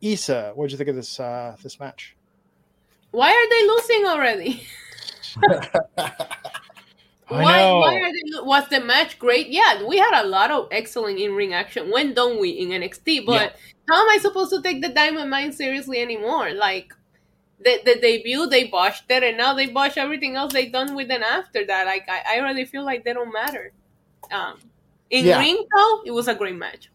Issa, 0.00 0.52
what 0.54 0.66
did 0.66 0.72
you 0.72 0.78
think 0.78 0.90
of 0.90 0.96
this 0.96 1.18
uh, 1.18 1.56
this 1.62 1.80
match? 1.80 2.16
why 3.14 3.30
are 3.30 3.48
they 3.48 3.66
losing 3.68 4.06
already 4.06 4.66
I 5.96 6.12
why, 7.28 7.72
why 7.72 7.94
are 7.94 8.12
they 8.12 8.42
was 8.46 8.68
the 8.68 8.80
match 8.80 9.18
great? 9.18 9.48
Yeah 9.48 9.84
we 9.86 9.98
had 9.98 10.22
a 10.22 10.26
lot 10.28 10.50
of 10.50 10.68
excellent 10.70 11.18
in-ring 11.18 11.52
action 11.54 11.90
when 11.90 12.14
don't 12.14 12.40
we 12.40 12.50
in 12.50 12.68
nxt 12.68 13.26
but 13.26 13.54
how 13.90 14.02
am 14.02 14.10
i 14.10 14.18
supposed 14.20 14.52
to 14.52 14.62
take 14.62 14.82
the 14.82 14.88
diamond 14.90 15.30
mine 15.30 15.52
seriously 15.52 16.00
anymore? 16.00 16.52
Like 16.52 16.92
the, 17.60 17.80
the 17.84 17.96
debut 18.00 18.46
they 18.48 18.64
botched 18.68 19.10
it 19.10 19.22
and 19.22 19.38
now 19.38 19.54
they 19.54 19.66
botch 19.68 19.96
everything 19.96 20.36
else 20.36 20.52
they 20.52 20.68
done 20.68 20.94
with 20.94 21.08
them 21.08 21.22
after 21.22 21.66
that. 21.66 21.86
Like 21.86 22.06
i, 22.08 22.36
I 22.36 22.38
really 22.38 22.64
feel 22.66 22.84
like 22.84 23.04
they 23.04 23.12
don't 23.14 23.32
matter. 23.32 23.72
Um 24.32 24.58
in 25.10 25.26
Yeah. 25.26 25.38
ring 25.38 25.56
though 25.76 26.02
it 26.04 26.10
was 26.12 26.28
a 26.28 26.34
great 26.34 26.56
match 26.56 26.90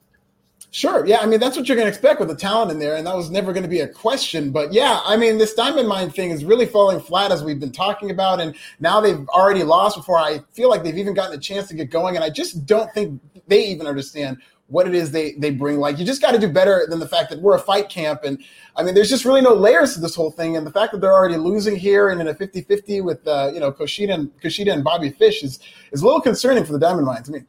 Sure. 0.71 1.03
Yeah. 1.03 1.17
I 1.17 1.25
mean, 1.25 1.39
that's 1.39 1.57
what 1.57 1.67
you're 1.67 1.75
going 1.75 1.87
to 1.87 1.89
expect 1.89 2.19
with 2.19 2.29
the 2.29 2.35
talent 2.35 2.71
in 2.71 2.77
there. 2.77 2.95
And 2.95 3.07
that 3.07 3.15
was 3.15 3.31
never 3.31 3.53
going 3.53 3.63
to 3.63 3.69
be 3.69 3.79
a 3.79 3.87
question. 3.87 4.51
But 4.51 4.71
yeah, 4.71 4.99
I 5.03 5.17
mean, 5.17 5.39
this 5.39 5.55
Diamond 5.55 5.87
Mine 5.87 6.11
thing 6.11 6.29
is 6.29 6.45
really 6.45 6.67
falling 6.67 6.99
flat 6.99 7.31
as 7.31 7.43
we've 7.43 7.59
been 7.59 7.71
talking 7.71 8.11
about. 8.11 8.39
And 8.39 8.55
now 8.79 9.01
they've 9.01 9.27
already 9.29 9.63
lost 9.63 9.97
before 9.97 10.19
I 10.19 10.41
feel 10.51 10.69
like 10.69 10.83
they've 10.83 10.97
even 10.97 11.15
gotten 11.15 11.35
a 11.35 11.41
chance 11.41 11.67
to 11.69 11.75
get 11.75 11.89
going. 11.89 12.15
And 12.15 12.23
I 12.23 12.29
just 12.29 12.67
don't 12.67 12.93
think 12.93 13.19
they 13.47 13.65
even 13.65 13.87
understand 13.87 14.37
what 14.67 14.87
it 14.87 14.93
is 14.93 15.09
they, 15.09 15.31
they 15.33 15.49
bring. 15.49 15.79
Like, 15.79 15.97
you 15.97 16.05
just 16.05 16.21
got 16.21 16.33
to 16.33 16.39
do 16.39 16.47
better 16.47 16.85
than 16.87 16.99
the 16.99 17.07
fact 17.07 17.31
that 17.31 17.41
we're 17.41 17.55
a 17.55 17.59
fight 17.59 17.89
camp. 17.89 18.23
And 18.23 18.39
I 18.75 18.83
mean, 18.83 18.93
there's 18.93 19.09
just 19.09 19.25
really 19.25 19.41
no 19.41 19.55
layers 19.55 19.95
to 19.95 19.99
this 19.99 20.13
whole 20.13 20.29
thing. 20.29 20.55
And 20.55 20.67
the 20.67 20.71
fact 20.71 20.91
that 20.91 21.01
they're 21.01 21.13
already 21.13 21.37
losing 21.37 21.75
here 21.75 22.09
and 22.09 22.21
in 22.21 22.27
a 22.27 22.35
50 22.35 22.61
50 22.61 23.01
with, 23.01 23.27
uh, 23.27 23.49
you 23.51 23.59
know, 23.59 23.71
Kushida 23.71 24.13
and, 24.13 24.69
and 24.69 24.83
Bobby 24.83 25.09
Fish 25.09 25.43
is, 25.43 25.59
is 25.91 26.03
a 26.03 26.05
little 26.05 26.21
concerning 26.21 26.63
for 26.63 26.73
the 26.73 26.79
Diamond 26.79 27.07
Mine 27.07 27.23
to 27.23 27.31
me. 27.31 27.39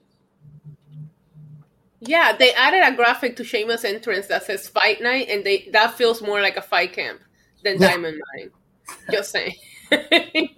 Yeah, 2.00 2.34
they 2.36 2.52
added 2.54 2.82
a 2.82 2.96
graphic 2.96 3.36
to 3.36 3.44
Sheamus' 3.44 3.84
entrance 3.84 4.26
that 4.28 4.44
says 4.44 4.68
Fight 4.68 5.02
Night, 5.02 5.28
and 5.28 5.44
they 5.44 5.68
that 5.72 5.94
feels 5.94 6.22
more 6.22 6.40
like 6.40 6.56
a 6.56 6.62
fight 6.62 6.92
camp 6.92 7.20
than 7.62 7.80
Yeah. 7.80 7.90
Diamond 7.90 8.20
Mine. 8.34 8.50
Just 9.10 9.32
saying. 9.32 9.54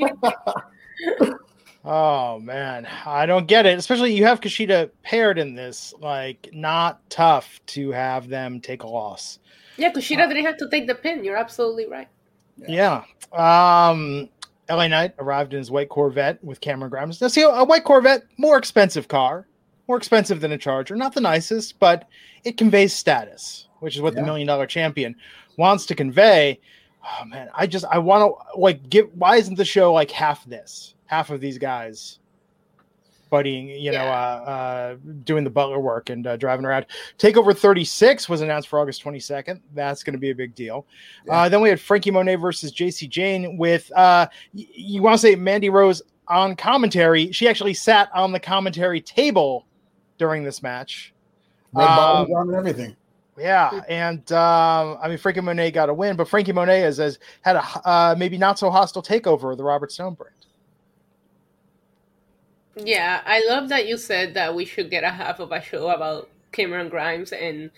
Oh 1.85 2.39
man, 2.39 2.87
I 3.05 3.27
don't 3.27 3.47
get 3.49 3.67
it. 3.67 3.77
Especially 3.77 4.15
you 4.15 4.25
have 4.25 4.41
Kushida 4.41 4.91
paired 5.03 5.39
in 5.39 5.55
this. 5.55 5.93
Like, 5.99 6.49
not 6.53 7.01
tough 7.11 7.61
to 7.69 7.91
have 7.91 8.29
them 8.29 8.61
take 8.61 8.85
a 8.85 8.87
loss. 8.87 9.41
Yeah, 9.77 9.93
Kushida 9.93 10.21
uh, 10.25 10.29
didn't 10.29 10.45
have 10.45 10.59
to 10.59 10.69
take 10.69 10.87
the 10.87 10.95
pin. 10.95 11.25
You're 11.25 11.37
absolutely 11.37 11.89
right. 11.89 12.09
Yeah. 12.57 13.03
yeah. 13.33 13.89
Um, 13.91 14.29
LA 14.71 14.87
Knight 14.87 15.15
arrived 15.19 15.55
in 15.55 15.59
his 15.59 15.71
white 15.71 15.89
Corvette 15.89 16.43
with 16.45 16.61
Cameron 16.61 16.91
Grimes. 16.91 17.21
Now, 17.21 17.29
see, 17.29 17.43
a 17.43 17.65
white 17.65 17.83
Corvette, 17.83 18.23
more 18.39 18.59
expensive 18.59 19.09
car, 19.09 19.49
more 19.93 19.99
expensive 19.99 20.41
than 20.41 20.53
a 20.53 20.57
Charger. 20.59 20.97
Not 20.97 21.13
the 21.13 21.21
nicest, 21.21 21.79
but 21.79 22.09
it 22.45 22.57
conveys 22.57 22.95
status, 22.95 23.69
which 23.81 23.95
is 23.95 24.01
what 24.01 24.15
yeah. 24.15 24.21
the 24.21 24.27
million 24.27 24.47
dollar 24.47 24.67
champion 24.67 25.15
wants 25.59 25.85
to 25.85 25.95
convey. 25.95 26.59
Oh 27.05 27.27
man, 27.27 27.51
I 27.55 27.67
just 27.67 27.85
I 27.91 27.99
want 27.99 28.23
to 28.23 28.59
like 28.59 28.89
get. 28.89 29.15
Why 29.15 29.37
isn't 29.37 29.57
the 29.57 29.67
show 29.67 29.93
like 29.93 30.11
half 30.11 30.47
this? 30.47 30.95
Half 31.05 31.29
of 31.29 31.43
these 31.43 31.59
guys 31.59 32.21
buddying, 33.31 33.79
you 33.83 33.93
know, 33.93 34.05
yeah. 34.05 34.13
uh, 34.13 34.51
uh, 34.51 34.97
doing 35.25 35.45
the 35.45 35.51
butler 35.51 35.79
work 35.79 36.09
and 36.09 36.27
uh, 36.27 36.37
driving 36.39 36.65
around. 36.65 36.87
Takeover 37.19 37.57
36 37.57 38.31
was 38.31 38.41
announced 38.41 38.69
for 38.69 38.79
August 38.79 39.05
22nd. 39.05 39.61
That's 39.75 40.03
going 40.03 40.13
to 40.13 40.19
be 40.19 40.31
a 40.31 40.35
big 40.35 40.55
deal. 40.55 40.87
Yeah. 41.27 41.35
Uh, 41.35 41.49
then 41.49 41.61
we 41.63 41.71
had 41.71 41.81
Franky 41.81 42.11
Monet 42.11 42.37
versus 42.37 42.73
Jacy 42.73 43.09
Jayne 43.09 43.57
with, 43.57 43.91
uh, 43.93 44.27
y- 44.53 44.67
you 44.75 45.01
want 45.01 45.15
to 45.15 45.19
say 45.19 45.35
Mandy 45.35 45.71
Rose 45.71 46.03
on 46.29 46.57
commentary. 46.57 47.33
She 47.33 47.49
actually 47.49 47.73
sat 47.73 48.11
on 48.15 48.33
the 48.33 48.41
commentary 48.41 49.01
table 49.01 49.67
during 50.23 50.45
this 50.45 50.63
match. 50.63 51.13
Red 51.73 51.89
um, 51.89 52.31
and 52.31 52.55
everything. 52.55 52.95
Yeah, 53.37 53.81
and 53.89 54.31
um, 54.31 54.99
I 55.03 55.09
mean 55.09 55.19
Franky 55.19 55.41
Monet 55.41 55.73
got 55.73 55.89
a 55.89 55.95
win, 55.95 56.15
but 56.15 56.29
Franky 56.29 56.53
Monet 56.53 56.81
has, 56.81 56.99
has 56.99 57.19
had 57.41 57.57
a 57.57 57.65
uh, 57.85 58.15
maybe 58.17 58.39
not 58.39 58.57
so 58.57 58.71
hostile 58.71 59.03
takeover 59.03 59.51
of 59.51 59.59
the 59.59 59.65
Robert 59.65 59.91
Stone 59.91 60.15
brand. 60.15 60.37
Yeah, 62.77 63.21
I 63.27 63.45
love 63.49 63.69
that 63.71 63.89
you 63.89 63.97
said 63.97 64.35
that 64.35 64.55
we 64.55 64.65
should 64.65 64.91
get 64.91 65.03
a 65.03 65.11
half 65.11 65.41
of 65.41 65.51
a 65.51 65.61
show 65.61 65.89
about 65.89 66.31
Cameron 66.53 66.89
Grimes 66.89 67.33
and 67.33 67.71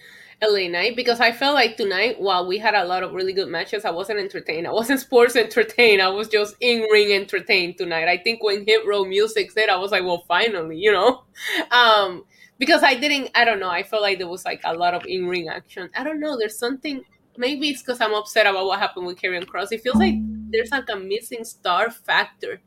LA 0.42 0.68
Knight 0.68 0.96
because 0.96 1.20
I 1.20 1.32
felt 1.32 1.54
like 1.54 1.78
tonight, 1.78 2.20
while 2.20 2.46
we 2.46 2.58
had 2.58 2.74
a 2.74 2.84
lot 2.84 3.02
of 3.02 3.14
really 3.14 3.32
good 3.32 3.48
matches, 3.48 3.86
I 3.86 3.90
wasn't 3.90 4.18
entertained. 4.18 4.66
I 4.66 4.72
wasn't 4.72 5.00
sports 5.08 5.34
entertained. 5.34 6.02
I 6.02 6.08
was 6.08 6.28
just 6.28 6.56
in 6.60 6.82
ring 6.92 7.12
entertained 7.12 7.78
tonight. 7.78 8.08
I 8.08 8.18
think 8.18 8.42
when 8.42 8.66
Hit 8.66 8.86
Row 8.86 9.04
Music 9.06 9.50
said, 9.50 9.70
I 9.70 9.76
was 9.76 9.92
like, 9.92 10.04
well, 10.04 10.24
finally, 10.28 10.76
you 10.76 10.92
know? 10.92 11.22
Um, 11.70 12.24
because 12.58 12.82
I 12.82 12.94
didn't, 12.94 13.30
I 13.34 13.44
don't 13.44 13.60
know, 13.60 13.70
I 13.70 13.82
felt 13.82 14.02
like 14.02 14.18
there 14.18 14.28
was 14.28 14.44
like 14.44 14.60
a 14.64 14.74
lot 14.74 14.94
of 14.94 15.04
in 15.06 15.26
ring 15.26 15.48
action. 15.48 15.90
I 15.96 16.04
don't 16.04 16.20
know, 16.20 16.36
there's 16.38 16.58
something, 16.58 17.02
maybe 17.36 17.68
it's 17.70 17.82
because 17.82 18.00
I'm 18.00 18.14
upset 18.14 18.46
about 18.46 18.66
what 18.66 18.78
happened 18.78 19.06
with 19.06 19.20
Karrion 19.20 19.44
Kross. 19.44 19.72
It 19.72 19.82
feels 19.82 19.96
like 19.96 20.14
there's 20.50 20.70
like 20.70 20.88
a 20.90 20.96
missing 20.96 21.44
star 21.44 21.90
factor 21.90 22.60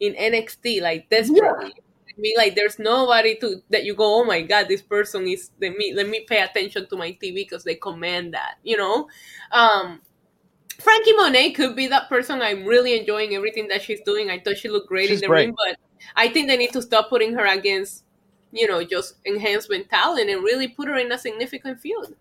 in 0.00 0.14
NXT, 0.14 0.82
like 0.82 1.08
desperately. 1.10 1.72
Yeah. 1.76 1.80
I 2.16 2.20
mean, 2.20 2.34
like 2.36 2.54
there's 2.54 2.78
nobody 2.78 3.36
to 3.40 3.60
that 3.70 3.84
you 3.84 3.94
go, 3.94 4.20
oh 4.20 4.24
my 4.24 4.40
god, 4.42 4.68
this 4.68 4.82
person 4.82 5.26
is 5.26 5.50
let 5.60 5.76
me 5.76 5.92
let 5.94 6.08
me 6.08 6.24
pay 6.28 6.42
attention 6.42 6.86
to 6.88 6.96
my 6.96 7.10
TV 7.10 7.34
because 7.34 7.64
they 7.64 7.74
command 7.74 8.34
that, 8.34 8.54
you 8.62 8.76
know. 8.76 9.08
Um, 9.50 10.00
Franky 10.80 11.12
Monet 11.12 11.52
could 11.52 11.76
be 11.76 11.86
that 11.88 12.08
person. 12.08 12.42
I'm 12.42 12.64
really 12.64 12.98
enjoying 12.98 13.34
everything 13.34 13.68
that 13.68 13.82
she's 13.82 14.00
doing. 14.02 14.30
I 14.30 14.38
thought 14.40 14.58
she 14.58 14.68
looked 14.68 14.88
great 14.88 15.08
she's 15.08 15.18
in 15.18 15.22
the 15.22 15.26
great. 15.28 15.46
ring, 15.46 15.54
but 15.56 15.76
I 16.16 16.28
think 16.28 16.48
they 16.48 16.56
need 16.56 16.72
to 16.72 16.82
stop 16.82 17.08
putting 17.08 17.34
her 17.34 17.46
against, 17.46 18.03
you 18.54 18.66
know, 18.66 18.82
just 18.84 19.16
enhancement 19.26 19.90
talent 19.90 20.30
and 20.30 20.42
really 20.42 20.68
put 20.68 20.88
her 20.88 20.96
in 20.96 21.10
a 21.12 21.18
significant 21.18 21.80
field 21.80 22.14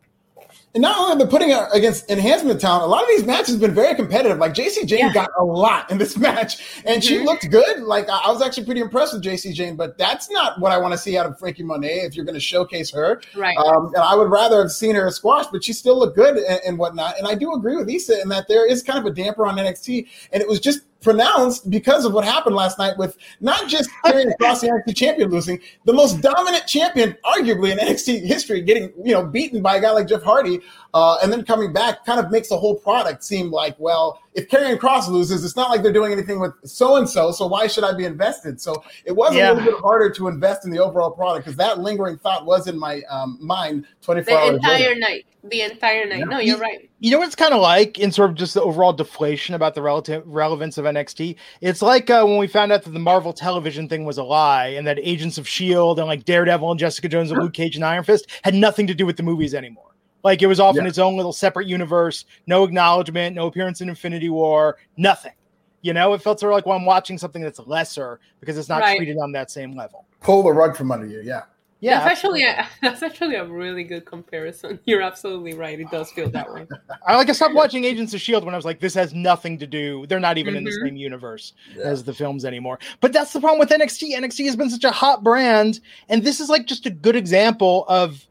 and 0.75 0.81
not 0.81 0.97
only 0.97 1.13
are 1.13 1.25
they 1.25 1.29
putting 1.29 1.51
her 1.51 1.69
against 1.71 2.09
enhancement 2.09 2.59
talent, 2.59 2.83
a 2.83 2.87
lot 2.87 3.03
of 3.03 3.09
these 3.09 3.23
matches 3.25 3.49
have 3.51 3.59
been 3.61 3.75
very 3.75 3.93
competitive. 3.93 4.39
Like 4.39 4.55
Jacy 4.55 4.85
Jayne 4.85 4.99
yeah. 4.99 5.13
got 5.13 5.29
a 5.37 5.43
lot 5.43 5.91
in 5.91 5.99
this 5.99 6.17
match, 6.27 6.81
and 6.85 7.01
mm-hmm. 7.01 7.07
she 7.07 7.19
looked 7.19 7.49
good. 7.51 7.83
Like 7.83 8.09
I 8.09 8.31
was 8.31 8.41
actually 8.41 8.65
pretty 8.65 8.81
impressed 8.81 9.13
with 9.13 9.21
Jacy 9.21 9.53
Jayne, 9.53 9.75
but 9.75 9.97
that's 9.97 10.31
not 10.31 10.59
what 10.59 10.71
I 10.71 10.77
want 10.79 10.93
to 10.93 10.97
see 10.97 11.17
out 11.17 11.27
of 11.27 11.37
Franky 11.37 11.63
Monet 11.63 12.01
if 12.01 12.15
you're 12.15 12.25
going 12.25 12.33
to 12.33 12.41
showcase 12.41 12.91
her. 12.91 13.21
Right. 13.35 13.55
Um, 13.57 13.87
and 13.93 14.03
I 14.03 14.15
would 14.15 14.31
rather 14.31 14.61
have 14.61 14.71
seen 14.71 14.95
her 14.95 15.09
squash, 15.11 15.45
but 15.51 15.63
she 15.63 15.73
still 15.73 15.99
looked 15.99 16.15
good 16.15 16.37
and, 16.37 16.59
and 16.65 16.77
whatnot. 16.77 17.19
And 17.19 17.27
I 17.27 17.35
do 17.35 17.53
agree 17.53 17.75
with 17.75 17.89
Issa 17.89 18.21
in 18.21 18.29
that 18.29 18.47
there 18.47 18.67
is 18.67 18.81
kind 18.81 18.97
of 18.97 19.05
a 19.05 19.11
damper 19.11 19.45
on 19.45 19.57
NXT, 19.57 20.07
and 20.31 20.41
it 20.41 20.47
was 20.47 20.59
just 20.59 20.81
pronounced 21.03 21.69
because 21.69 22.05
of 22.05 22.13
what 22.13 22.25
happened 22.25 22.55
last 22.55 22.79
night 22.79 22.97
with 22.97 23.17
not 23.41 23.67
just 23.67 23.89
the 24.03 24.35
NXT 24.39 24.95
champion 24.95 25.29
losing, 25.29 25.59
the 25.85 25.93
most 25.93 26.21
dominant 26.21 26.65
champion, 26.65 27.15
arguably 27.25 27.71
in 27.71 27.77
NXT 27.77 28.25
history, 28.25 28.61
getting 28.61 28.91
you 29.03 29.13
know 29.13 29.25
beaten 29.25 29.61
by 29.61 29.77
a 29.77 29.81
guy 29.81 29.91
like 29.91 30.07
Jeff 30.07 30.23
Hardy, 30.23 30.59
uh, 30.93 31.17
and 31.21 31.31
then 31.31 31.43
coming 31.43 31.73
back, 31.73 32.05
kind 32.05 32.19
of 32.19 32.31
makes 32.31 32.49
the 32.49 32.57
whole 32.57 32.75
product 32.75 33.23
seem 33.23 33.51
like 33.51 33.75
well 33.77 34.19
if 34.35 34.47
Karrion 34.47 34.77
Kross 34.77 35.07
loses, 35.07 35.43
it's 35.43 35.55
not 35.55 35.69
like 35.69 35.83
they're 35.83 35.93
doing 35.93 36.11
anything 36.11 36.39
with 36.39 36.53
so 36.63 36.95
and 36.95 37.09
so. 37.09 37.31
So 37.31 37.47
why 37.47 37.67
should 37.67 37.83
I 37.83 37.93
be 37.95 38.05
invested? 38.05 38.59
So 38.59 38.83
it 39.05 39.11
was 39.11 39.35
yeah. 39.35 39.51
a 39.51 39.53
little 39.53 39.71
bit 39.71 39.79
harder 39.81 40.09
to 40.11 40.27
invest 40.27 40.65
in 40.65 40.71
the 40.71 40.79
overall 40.79 41.11
product 41.11 41.45
because 41.45 41.57
that 41.57 41.79
lingering 41.79 42.17
thought 42.17 42.45
was 42.45 42.67
in 42.67 42.77
my 42.77 43.01
um, 43.09 43.37
mind 43.41 43.85
24 44.01 44.25
the 44.25 44.39
hours. 44.39 44.49
The 44.49 44.55
entire 44.55 44.79
later. 44.79 44.99
night. 44.99 45.25
The 45.43 45.61
entire 45.61 46.05
night. 46.07 46.19
Yeah. 46.19 46.25
No, 46.25 46.39
you're 46.39 46.57
right. 46.57 46.89
You 46.99 47.11
know 47.11 47.19
what 47.19 47.25
it's 47.25 47.35
kind 47.35 47.53
of 47.53 47.61
like 47.61 47.99
in 47.99 48.11
sort 48.11 48.29
of 48.29 48.37
just 48.37 48.53
the 48.53 48.61
overall 48.61 48.93
deflation 48.93 49.55
about 49.55 49.75
the 49.75 49.81
relative 49.81 50.23
relevance 50.25 50.77
of 50.77 50.85
NXT? 50.85 51.35
It's 51.59 51.81
like 51.81 52.09
uh, 52.09 52.23
when 52.23 52.37
we 52.37 52.47
found 52.47 52.71
out 52.71 52.83
that 52.83 52.91
the 52.91 52.99
Marvel 52.99 53.33
television 53.33 53.89
thing 53.89 54.05
was 54.05 54.17
a 54.17 54.23
lie 54.23 54.67
and 54.67 54.87
that 54.87 54.99
Agents 54.99 55.37
of 55.37 55.45
S.H.I.E.L.D. 55.45 55.99
and 55.99 56.07
like 56.07 56.23
Daredevil 56.23 56.71
and 56.71 56.79
Jessica 56.79 57.09
Jones 57.09 57.29
and 57.29 57.41
Luke 57.41 57.53
Cage 57.53 57.75
and 57.75 57.83
Iron 57.83 58.05
Fist 58.05 58.27
had 58.43 58.53
nothing 58.53 58.87
to 58.87 58.93
do 58.93 59.05
with 59.05 59.17
the 59.17 59.23
movies 59.23 59.53
anymore. 59.53 59.92
Like 60.23 60.41
it 60.41 60.47
was 60.47 60.59
off 60.59 60.75
yeah. 60.75 60.81
in 60.81 60.87
its 60.87 60.97
own 60.97 61.17
little 61.17 61.33
separate 61.33 61.67
universe, 61.67 62.25
no 62.47 62.63
acknowledgement, 62.63 63.35
no 63.35 63.47
appearance 63.47 63.81
in 63.81 63.89
Infinity 63.89 64.29
War, 64.29 64.77
nothing. 64.97 65.33
You 65.81 65.91
know, 65.93 66.13
it 66.13 66.21
felt 66.21 66.39
sort 66.39 66.53
of 66.53 66.55
like 66.55 66.65
when 66.65 66.77
I'm 66.77 66.85
watching 66.85 67.17
something 67.17 67.41
that's 67.41 67.59
lesser 67.59 68.19
because 68.39 68.57
it's 68.57 68.69
not 68.69 68.81
right. 68.81 68.95
treated 68.95 69.17
on 69.17 69.33
that 69.33 69.51
same 69.51 69.75
level. 69.75 70.05
Pull 70.21 70.43
the 70.43 70.53
rug 70.53 70.77
from 70.77 70.91
under 70.91 71.05
you, 71.05 71.21
yeah. 71.21 71.43
Yeah, 71.83 71.99
that's 71.99 72.11
actually 72.11 72.43
a, 72.45 72.65
that's 72.81 73.03
actually 73.03 73.35
a 73.35 73.43
really 73.43 73.83
good 73.83 74.05
comparison. 74.05 74.79
You're 74.85 75.01
absolutely 75.01 75.53
right. 75.53 75.77
It 75.77 75.91
does 75.91 76.09
feel 76.11 76.29
that 76.29 76.53
way. 76.53 76.65
I 77.05 77.17
like 77.17 77.27
I 77.27 77.33
stopped 77.33 77.55
watching 77.55 77.83
Agents 77.83 78.13
of 78.13 78.21
Shield 78.21 78.45
when 78.45 78.53
I 78.53 78.57
was 78.57 78.63
like, 78.63 78.79
this 78.79 78.93
has 78.93 79.13
nothing 79.13 79.57
to 79.57 79.67
do. 79.67 80.05
They're 80.07 80.21
not 80.21 80.37
even 80.37 80.53
mm-hmm. 80.53 80.59
in 80.59 80.63
the 80.63 80.71
mm-hmm. 80.71 80.87
same 80.87 80.95
universe 80.95 81.51
yeah. 81.75 81.83
as 81.83 82.05
the 82.05 82.13
films 82.13 82.45
anymore. 82.45 82.79
But 83.01 83.11
that's 83.11 83.33
the 83.33 83.41
problem 83.41 83.59
with 83.59 83.67
NXT. 83.67 84.15
NXT 84.15 84.45
has 84.45 84.55
been 84.55 84.69
such 84.69 84.85
a 84.85 84.91
hot 84.91 85.25
brand, 85.25 85.81
and 86.07 86.23
this 86.23 86.39
is 86.39 86.47
like 86.47 86.67
just 86.67 86.85
a 86.85 86.89
good 86.89 87.17
example 87.17 87.83
of 87.89 88.25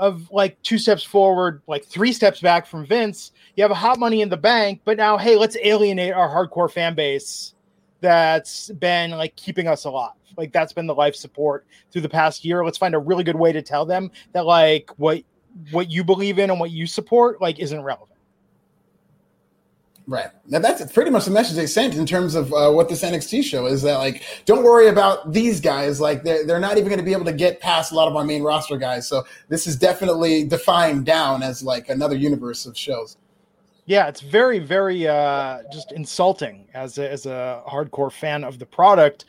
of 0.00 0.30
like 0.32 0.60
two 0.62 0.78
steps 0.78 1.04
forward, 1.04 1.60
like 1.66 1.84
three 1.84 2.12
steps 2.12 2.40
back 2.40 2.66
from 2.66 2.86
Vince. 2.86 3.32
You 3.54 3.62
have 3.62 3.70
a 3.70 3.74
hot 3.74 3.98
money 3.98 4.22
in 4.22 4.30
the 4.30 4.36
bank, 4.36 4.80
but 4.84 4.96
now, 4.96 5.18
hey, 5.18 5.36
let's 5.36 5.58
alienate 5.62 6.14
our 6.14 6.28
hardcore 6.28 6.72
fan 6.72 6.94
base 6.94 7.54
that's 8.00 8.70
been 8.70 9.10
like 9.10 9.36
keeping 9.36 9.68
us 9.68 9.84
alive. 9.84 10.12
Like 10.38 10.52
that's 10.52 10.72
been 10.72 10.86
the 10.86 10.94
life 10.94 11.14
support 11.14 11.66
through 11.92 12.00
the 12.00 12.08
past 12.08 12.46
year. 12.46 12.64
Let's 12.64 12.78
find 12.78 12.94
a 12.94 12.98
really 12.98 13.22
good 13.22 13.36
way 13.36 13.52
to 13.52 13.60
tell 13.60 13.84
them 13.84 14.10
that 14.32 14.46
like 14.46 14.90
what 14.96 15.22
what 15.70 15.90
you 15.90 16.02
believe 16.02 16.38
in 16.38 16.48
and 16.48 16.58
what 16.58 16.70
you 16.70 16.86
support 16.86 17.42
like 17.42 17.58
isn't 17.58 17.82
relevant. 17.82 18.19
Right. 20.10 20.26
Now 20.48 20.58
that's 20.58 20.90
pretty 20.92 21.12
much 21.12 21.26
the 21.26 21.30
message 21.30 21.54
they 21.54 21.68
sent 21.68 21.94
in 21.94 22.04
terms 22.04 22.34
of 22.34 22.52
uh, 22.52 22.68
what 22.72 22.88
this 22.88 23.04
NXT 23.04 23.44
show 23.44 23.66
is 23.66 23.80
that 23.82 23.98
like 23.98 24.24
don't 24.44 24.64
worry 24.64 24.88
about 24.88 25.32
these 25.32 25.60
guys 25.60 26.00
like 26.00 26.24
they're, 26.24 26.44
they're 26.44 26.58
not 26.58 26.78
even 26.78 26.88
going 26.88 26.98
to 26.98 27.04
be 27.04 27.12
able 27.12 27.26
to 27.26 27.32
get 27.32 27.60
past 27.60 27.92
a 27.92 27.94
lot 27.94 28.08
of 28.08 28.16
our 28.16 28.24
main 28.24 28.42
roster 28.42 28.76
guys. 28.76 29.06
So 29.06 29.22
this 29.48 29.68
is 29.68 29.76
definitely 29.76 30.42
defined 30.42 31.06
down 31.06 31.44
as 31.44 31.62
like 31.62 31.88
another 31.90 32.16
universe 32.16 32.66
of 32.66 32.76
shows. 32.76 33.18
Yeah, 33.86 34.08
it's 34.08 34.20
very 34.20 34.58
very 34.58 35.06
uh, 35.06 35.62
just 35.72 35.92
insulting 35.92 36.66
as 36.74 36.98
a, 36.98 37.08
as 37.08 37.26
a 37.26 37.62
hardcore 37.68 38.10
fan 38.10 38.42
of 38.42 38.58
the 38.58 38.66
product. 38.66 39.26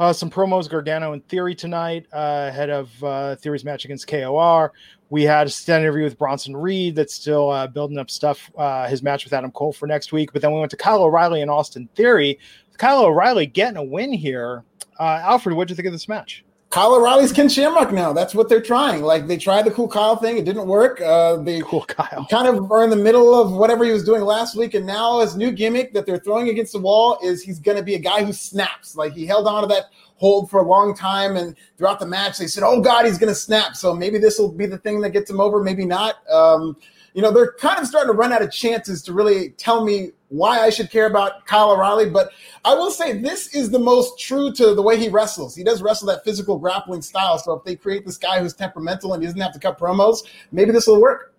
Uh, 0.00 0.12
some 0.12 0.30
promos 0.30 0.68
Gargano 0.68 1.12
and 1.12 1.24
Theory 1.28 1.54
tonight 1.54 2.06
uh, 2.12 2.46
ahead 2.48 2.70
of 2.70 3.04
uh, 3.04 3.36
Theory's 3.36 3.64
match 3.64 3.84
against 3.84 4.08
KOR. 4.08 4.72
We 5.10 5.22
had 5.22 5.46
an 5.46 5.82
interview 5.82 6.04
with 6.04 6.18
Bronson 6.18 6.56
Reed 6.56 6.96
that's 6.96 7.14
still 7.14 7.50
uh, 7.50 7.66
building 7.66 7.98
up 7.98 8.10
stuff, 8.10 8.50
uh, 8.56 8.88
his 8.88 9.02
match 9.02 9.24
with 9.24 9.32
Adam 9.32 9.50
Cole 9.52 9.72
for 9.72 9.86
next 9.86 10.12
week. 10.12 10.32
But 10.32 10.42
then 10.42 10.52
we 10.52 10.58
went 10.58 10.70
to 10.70 10.76
Kyle 10.76 11.02
O'Reilly 11.02 11.42
and 11.42 11.50
Austin 11.50 11.88
Theory. 11.94 12.38
Kyle 12.78 13.04
O'Reilly 13.04 13.46
getting 13.46 13.76
a 13.76 13.84
win 13.84 14.12
here. 14.12 14.64
Uh, 14.98 15.20
Alfred, 15.22 15.56
what 15.56 15.68
do 15.68 15.72
you 15.72 15.76
think 15.76 15.86
of 15.86 15.92
this 15.92 16.08
match? 16.08 16.44
Kyle 16.74 16.96
O'Reilly's 16.96 17.32
Ken 17.32 17.48
Shamrock 17.48 17.92
now. 17.92 18.12
That's 18.12 18.34
what 18.34 18.48
they're 18.48 18.60
trying. 18.60 19.04
Like 19.04 19.28
they 19.28 19.36
tried 19.36 19.62
the 19.62 19.70
cool 19.70 19.86
Kyle 19.86 20.16
thing, 20.16 20.38
it 20.38 20.44
didn't 20.44 20.66
work. 20.66 21.00
Uh, 21.00 21.36
they 21.36 21.60
cool 21.60 21.84
Kyle 21.84 22.26
kind 22.28 22.48
of 22.48 22.68
are 22.72 22.82
in 22.82 22.90
the 22.90 22.96
middle 22.96 23.32
of 23.32 23.52
whatever 23.52 23.84
he 23.84 23.92
was 23.92 24.02
doing 24.02 24.22
last 24.22 24.56
week, 24.56 24.74
and 24.74 24.84
now 24.84 25.20
his 25.20 25.36
new 25.36 25.52
gimmick 25.52 25.94
that 25.94 26.04
they're 26.04 26.18
throwing 26.18 26.48
against 26.48 26.72
the 26.72 26.80
wall 26.80 27.16
is 27.22 27.44
he's 27.44 27.60
going 27.60 27.76
to 27.76 27.84
be 27.84 27.94
a 27.94 27.98
guy 28.00 28.24
who 28.24 28.32
snaps. 28.32 28.96
Like 28.96 29.12
he 29.12 29.24
held 29.24 29.46
on 29.46 29.62
to 29.62 29.68
that 29.68 29.84
hold 30.16 30.50
for 30.50 30.58
a 30.58 30.66
long 30.66 30.96
time. 30.96 31.36
And 31.36 31.54
throughout 31.78 32.00
the 32.00 32.06
match, 32.06 32.38
they 32.38 32.48
said, 32.48 32.64
"Oh 32.66 32.80
God, 32.80 33.06
he's 33.06 33.18
going 33.18 33.32
to 33.32 33.38
snap." 33.38 33.76
So 33.76 33.94
maybe 33.94 34.18
this 34.18 34.40
will 34.40 34.50
be 34.50 34.66
the 34.66 34.78
thing 34.78 35.00
that 35.02 35.10
gets 35.10 35.30
him 35.30 35.40
over. 35.40 35.62
Maybe 35.62 35.84
not. 35.84 36.28
Um, 36.28 36.76
you 37.14 37.22
know, 37.22 37.30
they're 37.30 37.52
kind 37.52 37.78
of 37.80 37.86
starting 37.86 38.12
to 38.12 38.16
run 38.16 38.32
out 38.32 38.42
of 38.42 38.52
chances 38.52 39.02
to 39.02 39.12
really 39.12 39.50
tell 39.50 39.84
me 39.84 40.10
why 40.28 40.60
I 40.60 40.70
should 40.70 40.90
care 40.90 41.06
about 41.06 41.46
Kyle 41.46 41.70
O'Reilly. 41.70 42.10
But 42.10 42.30
I 42.64 42.74
will 42.74 42.90
say 42.90 43.16
this 43.16 43.54
is 43.54 43.70
the 43.70 43.78
most 43.78 44.18
true 44.18 44.52
to 44.52 44.74
the 44.74 44.82
way 44.82 44.98
he 44.98 45.08
wrestles. 45.08 45.54
He 45.54 45.62
does 45.62 45.80
wrestle 45.80 46.08
that 46.08 46.24
physical 46.24 46.58
grappling 46.58 47.02
style. 47.02 47.38
So 47.38 47.52
if 47.52 47.64
they 47.64 47.76
create 47.76 48.04
this 48.04 48.18
guy 48.18 48.40
who's 48.40 48.52
temperamental 48.52 49.14
and 49.14 49.22
he 49.22 49.26
doesn't 49.26 49.40
have 49.40 49.52
to 49.52 49.60
cut 49.60 49.78
promos, 49.78 50.24
maybe 50.50 50.72
this 50.72 50.88
will 50.88 51.00
work. 51.00 51.34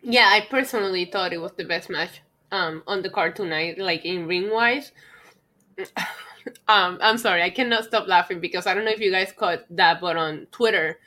Yeah, 0.00 0.28
I 0.30 0.46
personally 0.48 1.04
thought 1.04 1.32
it 1.32 1.40
was 1.40 1.52
the 1.52 1.64
best 1.64 1.90
match 1.90 2.22
um, 2.52 2.84
on 2.86 3.02
the 3.02 3.10
card 3.10 3.34
tonight, 3.34 3.78
like 3.78 4.04
in 4.04 4.26
ring 4.26 4.50
wise 4.50 4.92
Um, 6.66 6.98
I'm 7.02 7.18
sorry, 7.18 7.42
I 7.42 7.50
cannot 7.50 7.84
stop 7.84 8.08
laughing 8.08 8.40
because 8.40 8.66
I 8.66 8.72
don't 8.72 8.86
know 8.86 8.90
if 8.90 9.00
you 9.00 9.10
guys 9.10 9.32
caught 9.32 9.64
that, 9.70 10.00
but 10.00 10.16
on 10.16 10.46
Twitter, 10.50 10.98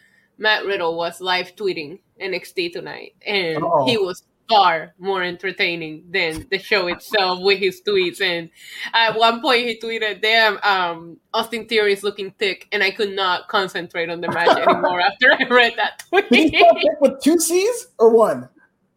Matt 0.42 0.66
Riddle 0.66 0.98
was 0.98 1.22
live 1.22 1.56
tweeting 1.56 2.00
NXT 2.20 2.74
tonight, 2.74 3.14
and 3.26 3.64
Uh-oh. 3.64 3.86
he 3.86 3.98
was 3.98 4.24
far 4.50 4.94
more 4.98 5.22
entertaining 5.24 6.04
than 6.10 6.48
the 6.50 6.58
show 6.58 6.88
itself 6.88 7.40
with 7.42 7.60
his 7.60 7.82
tweets. 7.88 8.20
And 8.22 8.50
at 8.92 9.16
one 9.16 9.40
point, 9.40 9.68
he 9.68 9.80
tweeted, 9.80 10.20
"Damn, 10.22 10.58
um, 10.64 11.18
Austin 11.32 11.68
Theory 11.68 11.94
is 11.94 12.02
looking 12.04 12.32
thick," 12.32 12.68
and 12.72 12.82
I 12.82 12.90
could 12.90 13.16
not 13.16 13.50
concentrate 13.50 14.10
on 14.10 14.20
the 14.20 14.30
match 14.30 14.58
anymore 14.68 15.00
after 15.00 15.32
I 15.32 15.48
read 15.48 15.74
that 15.78 16.04
Did 16.12 16.26
he 16.30 16.50
tweet 16.50 16.60
spell 16.60 16.74
thick 16.74 17.02
with 17.02 17.22
two 17.22 17.40
C's 17.40 17.88
or 18.00 18.10
one? 18.10 18.50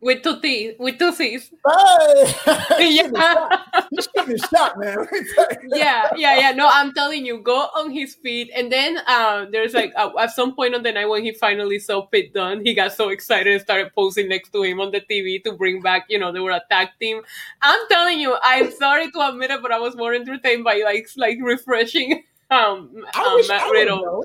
With 0.05 0.23
two 0.23 0.39
T's, 0.39 0.75
with 0.79 0.99
two 0.99 1.13
C's. 1.13 1.51
Hey! 1.65 2.35
Yeah. 2.79 3.49
You're 3.91 4.03
shooting 4.03 4.37
shot, 4.53 4.79
man. 4.79 4.99
Let 4.99 5.13
me 5.13 5.21
tell 5.35 5.49
you. 5.51 5.71
yeah, 5.77 6.11
yeah, 6.15 6.39
yeah. 6.39 6.51
No, 6.53 6.69
I'm 6.71 6.93
telling 6.93 7.25
you, 7.25 7.39
go 7.39 7.57
on 7.75 7.91
his 7.91 8.15
feet, 8.15 8.51
and 8.55 8.71
then 8.71 8.99
uh, 9.07 9.47
there's 9.51 9.73
like 9.73 9.95
uh, 9.97 10.11
at 10.21 10.33
some 10.33 10.55
point 10.55 10.75
on 10.75 10.83
the 10.83 10.93
night 10.93 11.07
when 11.07 11.25
he 11.25 11.33
finally 11.33 11.79
saw 11.79 12.03
Pete 12.03 12.35
Dunne, 12.35 12.63
he 12.67 12.75
got 12.75 12.93
so 12.93 13.09
excited 13.09 13.51
and 13.51 13.63
started 13.63 13.95
posing 13.95 14.29
next 14.29 14.51
to 14.51 14.63
him 14.63 14.79
on 14.79 14.91
the 14.91 15.01
TV 15.01 15.43
to 15.45 15.53
bring 15.53 15.81
back, 15.81 16.05
you 16.11 16.19
know, 16.19 16.31
they 16.33 16.41
were 16.41 16.51
a 16.51 16.61
tag 16.71 16.89
team. 17.01 17.23
I'm 17.63 17.81
telling 17.91 18.21
you, 18.21 18.37
I'm 18.43 18.71
sorry 18.73 19.11
to 19.11 19.29
admit 19.29 19.53
it, 19.53 19.63
but 19.63 19.73
I 19.73 19.79
was 19.79 19.97
more 19.97 20.13
entertained 20.13 20.65
by 20.65 20.83
like 20.85 21.09
like 21.17 21.39
refreshing. 21.41 22.25
Um, 22.51 22.91
um, 23.17 23.41
Matt 23.49 23.71
Riddle. 23.71 24.23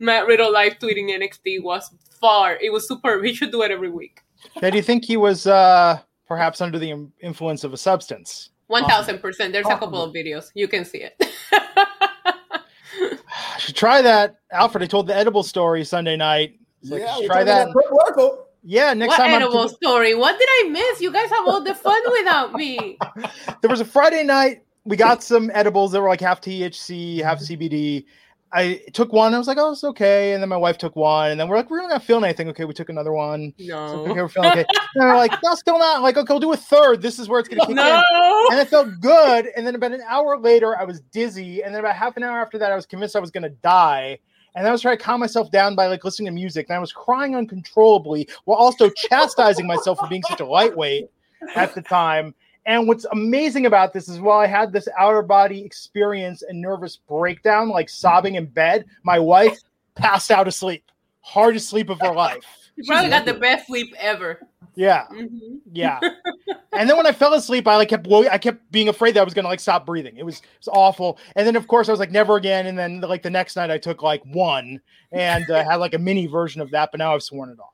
Matt 0.00 0.26
Riddle 0.26 0.52
live 0.52 0.80
tweeting 0.80 1.10
NXT 1.10 1.62
was 1.62 1.94
far. 2.20 2.56
It 2.56 2.72
was 2.72 2.88
superb. 2.88 3.24
He 3.24 3.32
should 3.34 3.52
do 3.52 3.62
it 3.62 3.70
every 3.70 3.90
week. 3.90 4.21
Now, 4.60 4.70
do 4.70 4.76
you 4.76 4.82
think 4.82 5.04
he 5.04 5.16
was 5.16 5.46
uh, 5.46 6.00
perhaps 6.26 6.60
under 6.60 6.78
the 6.78 7.08
influence 7.20 7.64
of 7.64 7.72
a 7.72 7.76
substance? 7.76 8.50
One 8.66 8.84
thousand 8.84 9.18
percent. 9.18 9.52
There's 9.52 9.66
a 9.66 9.78
couple 9.78 10.02
of 10.02 10.14
videos. 10.14 10.50
You 10.54 10.68
can 10.68 10.84
see 10.84 10.98
it. 10.98 11.14
I 11.52 13.58
should 13.58 13.76
try 13.76 14.02
that. 14.02 14.36
Alfred, 14.50 14.82
I 14.82 14.86
told 14.86 15.06
the 15.06 15.14
edible 15.14 15.42
story 15.42 15.84
Sunday 15.84 16.16
night. 16.16 16.58
It's 16.80 16.90
like, 16.90 17.02
Yeah, 17.02 17.26
try 17.26 17.44
that. 17.44 17.72
Purple 17.72 17.98
Oracle. 17.98 18.46
Yeah, 18.62 18.94
next 18.94 19.08
what 19.08 19.16
time 19.16 19.30
I'm 19.30 19.42
edible 19.42 19.68
story? 19.68 20.14
What 20.14 20.38
did 20.38 20.48
I 20.50 20.68
miss? 20.70 21.00
You 21.00 21.12
guys 21.12 21.28
have 21.30 21.48
all 21.48 21.62
the 21.62 21.74
fun 21.74 22.00
without 22.18 22.54
me. 22.54 22.96
there 23.60 23.70
was 23.70 23.80
a 23.80 23.84
Friday 23.84 24.22
night. 24.22 24.62
We 24.84 24.96
got 24.96 25.22
some 25.22 25.50
edibles 25.52 25.92
that 25.92 26.00
were 26.00 26.08
like 26.08 26.20
half 26.20 26.40
THC, 26.40 27.22
half 27.22 27.40
CBD. 27.40 28.04
I 28.54 28.82
took 28.92 29.12
one. 29.12 29.32
I 29.34 29.38
was 29.38 29.46
like, 29.46 29.56
oh, 29.58 29.72
it's 29.72 29.82
okay. 29.82 30.34
And 30.34 30.42
then 30.42 30.48
my 30.50 30.56
wife 30.58 30.76
took 30.76 30.94
one. 30.94 31.30
And 31.30 31.40
then 31.40 31.48
we're 31.48 31.56
like, 31.56 31.70
we're 31.70 31.86
not 31.88 32.02
feeling 32.02 32.24
anything. 32.24 32.48
Okay, 32.50 32.66
we 32.66 32.74
took 32.74 32.90
another 32.90 33.12
one. 33.12 33.54
So, 33.58 33.64
No. 33.66 33.86
okay, 34.10 34.20
we're 34.20 34.28
feeling 34.28 34.50
okay. 34.50 34.64
And 34.94 35.08
we're 35.08 35.16
like, 35.16 35.32
no, 35.42 35.54
still 35.54 35.78
not. 35.78 35.96
I'm 35.96 36.02
like, 36.02 36.18
okay, 36.18 36.32
we'll 36.32 36.40
do 36.40 36.52
a 36.52 36.56
third. 36.56 37.00
This 37.00 37.18
is 37.18 37.28
where 37.28 37.40
it's 37.40 37.48
gonna 37.48 37.62
kick 37.62 37.70
in. 37.70 37.76
No. 37.76 38.02
And 38.50 38.60
it 38.60 38.68
felt 38.68 38.88
good. 39.00 39.48
And 39.56 39.66
then 39.66 39.74
about 39.74 39.92
an 39.92 40.02
hour 40.06 40.38
later, 40.38 40.78
I 40.78 40.84
was 40.84 41.00
dizzy. 41.12 41.62
And 41.62 41.74
then 41.74 41.80
about 41.80 41.96
half 41.96 42.16
an 42.18 42.24
hour 42.24 42.38
after 42.40 42.58
that, 42.58 42.70
I 42.70 42.76
was 42.76 42.84
convinced 42.84 43.16
I 43.16 43.20
was 43.20 43.30
gonna 43.30 43.48
die. 43.48 44.18
And 44.54 44.66
I 44.68 44.70
was 44.70 44.82
trying 44.82 44.98
to 44.98 45.02
calm 45.02 45.20
myself 45.20 45.50
down 45.50 45.74
by 45.74 45.86
like 45.86 46.04
listening 46.04 46.26
to 46.26 46.32
music. 46.32 46.66
And 46.68 46.76
I 46.76 46.78
was 46.78 46.92
crying 46.92 47.34
uncontrollably 47.34 48.28
while 48.44 48.58
also 48.58 48.90
chastising 48.90 49.66
myself 49.66 49.98
for 49.98 50.08
being 50.08 50.22
such 50.24 50.40
a 50.40 50.44
lightweight 50.44 51.08
at 51.56 51.74
the 51.74 51.80
time. 51.80 52.34
And 52.64 52.86
what's 52.86 53.04
amazing 53.06 53.66
about 53.66 53.92
this 53.92 54.08
is 54.08 54.20
while 54.20 54.38
I 54.38 54.46
had 54.46 54.72
this 54.72 54.88
outer 54.98 55.22
body 55.22 55.64
experience 55.64 56.42
and 56.42 56.60
nervous 56.60 56.96
breakdown, 56.96 57.68
like 57.68 57.88
sobbing 57.88 58.36
in 58.36 58.46
bed, 58.46 58.84
my 59.02 59.18
wife 59.18 59.58
passed 59.94 60.30
out 60.30 60.46
asleep. 60.46 60.84
Hardest 61.22 61.68
sleep 61.68 61.88
of 61.90 62.00
her 62.00 62.12
life. 62.12 62.44
You 62.74 62.84
probably 62.86 63.10
got 63.10 63.26
the 63.26 63.34
best 63.34 63.66
sleep 63.66 63.94
ever. 63.98 64.40
Yeah. 64.74 65.04
Mhm. 65.12 65.58
Yeah. 65.72 66.00
and 66.72 66.88
then 66.88 66.96
when 66.96 67.06
I 67.06 67.12
fell 67.12 67.34
asleep, 67.34 67.68
I 67.68 67.76
like 67.76 67.90
kept 67.90 68.06
wo- 68.06 68.26
I 68.26 68.38
kept 68.38 68.72
being 68.72 68.88
afraid 68.88 69.12
that 69.14 69.20
I 69.20 69.24
was 69.24 69.34
gonna 69.34 69.48
like 69.48 69.60
stop 69.60 69.84
breathing. 69.84 70.16
It 70.16 70.24
was 70.24 70.36
it 70.36 70.46
was 70.58 70.68
awful. 70.68 71.18
And 71.36 71.46
then 71.46 71.54
of 71.54 71.68
course 71.68 71.90
I 71.90 71.92
was 71.92 72.00
like 72.00 72.10
never 72.10 72.36
again. 72.36 72.66
And 72.66 72.78
then 72.78 73.02
like 73.02 73.22
the 73.22 73.28
next 73.28 73.56
night 73.56 73.70
I 73.70 73.76
took 73.76 74.02
like 74.02 74.22
one 74.24 74.80
and 75.12 75.48
uh, 75.50 75.62
had 75.68 75.76
like 75.76 75.92
a 75.92 75.98
mini 75.98 76.26
version 76.26 76.62
of 76.62 76.70
that, 76.70 76.88
but 76.92 76.98
now 76.98 77.14
I've 77.14 77.22
sworn 77.22 77.50
it 77.50 77.58
off. 77.60 77.71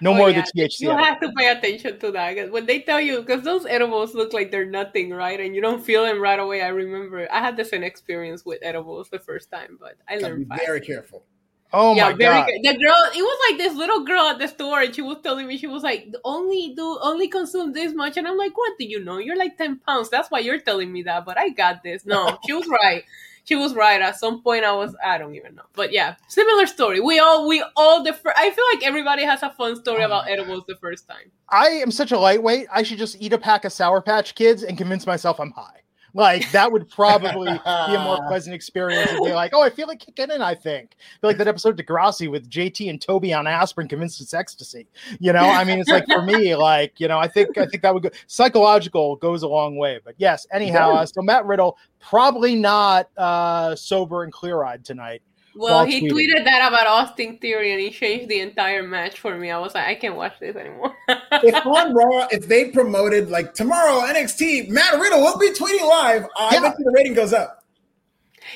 No 0.00 0.12
Oh, 0.12 0.14
more 0.14 0.30
yeah. 0.30 0.40
of 0.40 0.44
the 0.44 0.52
THC. 0.52 0.80
You 0.80 0.90
have 0.96 1.20
to 1.20 1.32
pay 1.36 1.48
attention 1.48 1.98
to 2.00 2.10
that 2.12 2.50
when 2.52 2.66
they 2.66 2.80
tell 2.80 3.00
you 3.00 3.20
because 3.22 3.42
those 3.42 3.66
edibles 3.66 4.14
look 4.14 4.32
like 4.32 4.50
they're 4.50 4.66
nothing, 4.66 5.10
right? 5.10 5.40
And 5.40 5.54
you 5.54 5.60
don't 5.62 5.82
feel 5.84 6.04
them 6.04 6.20
right 6.20 6.38
away. 6.38 6.62
I 6.62 6.68
remember 6.68 7.26
I 7.32 7.40
had 7.40 7.56
the 7.56 7.64
same 7.64 7.82
experience 7.82 8.44
with 8.44 8.58
edibles 8.62 9.08
the 9.10 9.18
first 9.18 9.50
time, 9.50 9.78
but 9.80 9.96
I 10.08 10.18
Gotta 10.18 10.34
be 10.36 10.46
learned 10.48 10.48
very 10.48 10.80
careful. 10.80 11.24
oh 11.72 11.94
yeah, 11.94 12.10
my 12.10 12.12
very 12.14 12.34
god. 12.34 12.46
good. 12.46 12.60
The 12.62 12.78
girl, 12.78 13.10
it 13.14 13.22
was 13.22 13.38
like 13.50 13.58
this 13.58 13.74
little 13.74 14.04
girl 14.04 14.22
at 14.26 14.38
the 14.38 14.48
store, 14.48 14.80
and 14.82 14.94
she 14.94 15.02
was 15.02 15.18
telling 15.22 15.46
me 15.46 15.56
she 15.58 15.66
was 15.66 15.82
like, 15.82 16.08
only 16.24 16.74
do 16.76 16.98
only 17.02 17.28
consume 17.28 17.72
this 17.72 17.92
much, 17.94 18.16
and 18.16 18.26
I'm 18.28 18.36
like, 18.36 18.56
what 18.56 18.78
do 18.78 18.84
you 18.86 19.04
know? 19.04 19.18
You're 19.18 19.36
like 19.36 19.56
ten 19.58 19.78
pounds. 19.78 20.10
That's 20.10 20.30
why 20.30 20.40
you're 20.40 20.60
telling 20.60 20.92
me 20.92 21.02
that, 21.04 21.24
but 21.24 21.38
I 21.38 21.50
got 21.50 21.82
this. 21.82 22.06
No, 22.06 22.38
she 22.46 22.52
was 22.52 22.66
right. 22.68 23.04
She 23.46 23.54
was 23.54 23.74
right. 23.74 24.00
At 24.02 24.18
some 24.18 24.42
point, 24.42 24.64
I 24.64 24.72
was 24.72 24.94
I 25.04 25.18
don't 25.18 25.34
even 25.36 25.54
know, 25.54 25.62
but 25.74 25.92
yeah, 25.92 26.16
similar 26.28 26.66
story. 26.66 27.00
We 27.00 27.18
all 27.20 27.48
we 27.48 27.64
all 27.76 28.02
the 28.02 28.12
fir- 28.12 28.34
I 28.36 28.50
feel 28.50 28.64
like 28.74 28.84
everybody 28.84 29.22
has 29.24 29.42
a 29.42 29.50
fun 29.50 29.76
story 29.76 30.02
Oh 30.02 30.06
about 30.06 30.26
my 30.26 30.32
edibles 30.32 30.64
the 30.66 30.76
first 30.76 31.08
time. 31.08 31.30
I 31.48 31.68
am 31.68 31.90
such 31.90 32.10
a 32.12 32.18
lightweight. 32.18 32.66
I 32.72 32.82
should 32.82 32.98
just 32.98 33.16
eat 33.20 33.32
a 33.32 33.38
pack 33.38 33.64
of 33.64 33.72
Sour 33.72 34.02
Patch 34.02 34.34
Kids 34.34 34.64
and 34.64 34.76
convince 34.76 35.06
myself 35.06 35.40
I'm 35.40 35.52
high. 35.52 35.82
Like 36.16 36.50
that 36.52 36.72
would 36.72 36.88
probably 36.88 37.52
be 37.52 37.60
a 37.66 38.00
more 38.02 38.16
pleasant 38.26 38.54
experience 38.54 39.12
if 39.12 39.22
they're 39.22 39.34
like, 39.34 39.52
oh, 39.52 39.62
I 39.62 39.68
feel 39.68 39.86
like 39.86 40.00
kicking 40.00 40.30
in. 40.30 40.40
I 40.40 40.54
think 40.54 40.96
I 40.98 41.20
feel 41.20 41.28
like 41.28 41.36
that 41.36 41.46
episode 41.46 41.78
of 41.78 41.86
Degrassi 41.86 42.30
with 42.30 42.48
JT 42.48 42.88
and 42.88 42.98
Toby 42.98 43.34
on 43.34 43.46
aspirin 43.46 43.86
convinced 43.86 44.22
it's 44.22 44.32
ecstasy. 44.32 44.86
You 45.20 45.34
know, 45.34 45.40
I 45.40 45.62
mean, 45.64 45.78
it's 45.78 45.90
like 45.90 46.06
for 46.06 46.22
me, 46.22 46.56
like 46.56 46.98
you 46.98 47.06
know, 47.06 47.18
I 47.18 47.28
think 47.28 47.58
I 47.58 47.66
think 47.66 47.82
that 47.82 47.92
would 47.92 48.02
go 48.02 48.08
psychological 48.28 49.16
goes 49.16 49.42
a 49.42 49.48
long 49.48 49.76
way. 49.76 50.00
But 50.02 50.14
yes, 50.16 50.46
anyhow, 50.50 50.94
uh, 50.94 51.04
so 51.04 51.20
Matt 51.20 51.44
Riddle 51.44 51.76
probably 52.00 52.54
not 52.54 53.10
uh, 53.18 53.76
sober 53.76 54.22
and 54.22 54.32
clear 54.32 54.64
eyed 54.64 54.86
tonight. 54.86 55.20
Well, 55.58 55.84
he 55.84 56.02
tweeting. 56.02 56.12
tweeted 56.12 56.44
that 56.44 56.68
about 56.68 56.86
Austin 56.86 57.38
Theory, 57.38 57.72
and 57.72 57.80
he 57.80 57.90
changed 57.90 58.28
the 58.28 58.40
entire 58.40 58.82
match 58.82 59.18
for 59.18 59.36
me. 59.36 59.50
I 59.50 59.58
was 59.58 59.74
like, 59.74 59.86
I 59.86 59.94
can't 59.94 60.16
watch 60.16 60.34
this 60.40 60.54
anymore. 60.56 60.94
if 61.08 61.66
on 61.66 61.94
Raw, 61.94 62.26
if 62.30 62.46
they 62.46 62.70
promoted 62.70 63.30
like 63.30 63.54
tomorrow 63.54 64.00
NXT, 64.06 64.68
Matt 64.68 65.00
Riddle 65.00 65.20
will 65.20 65.38
be 65.38 65.50
tweeting 65.50 65.88
live. 65.88 66.24
Uh, 66.24 66.28
I 66.50 66.54
Yeah. 66.54 66.60
bet 66.60 66.74
you 66.78 66.84
the 66.84 66.92
rating 66.94 67.14
goes 67.14 67.32
up. 67.32 67.62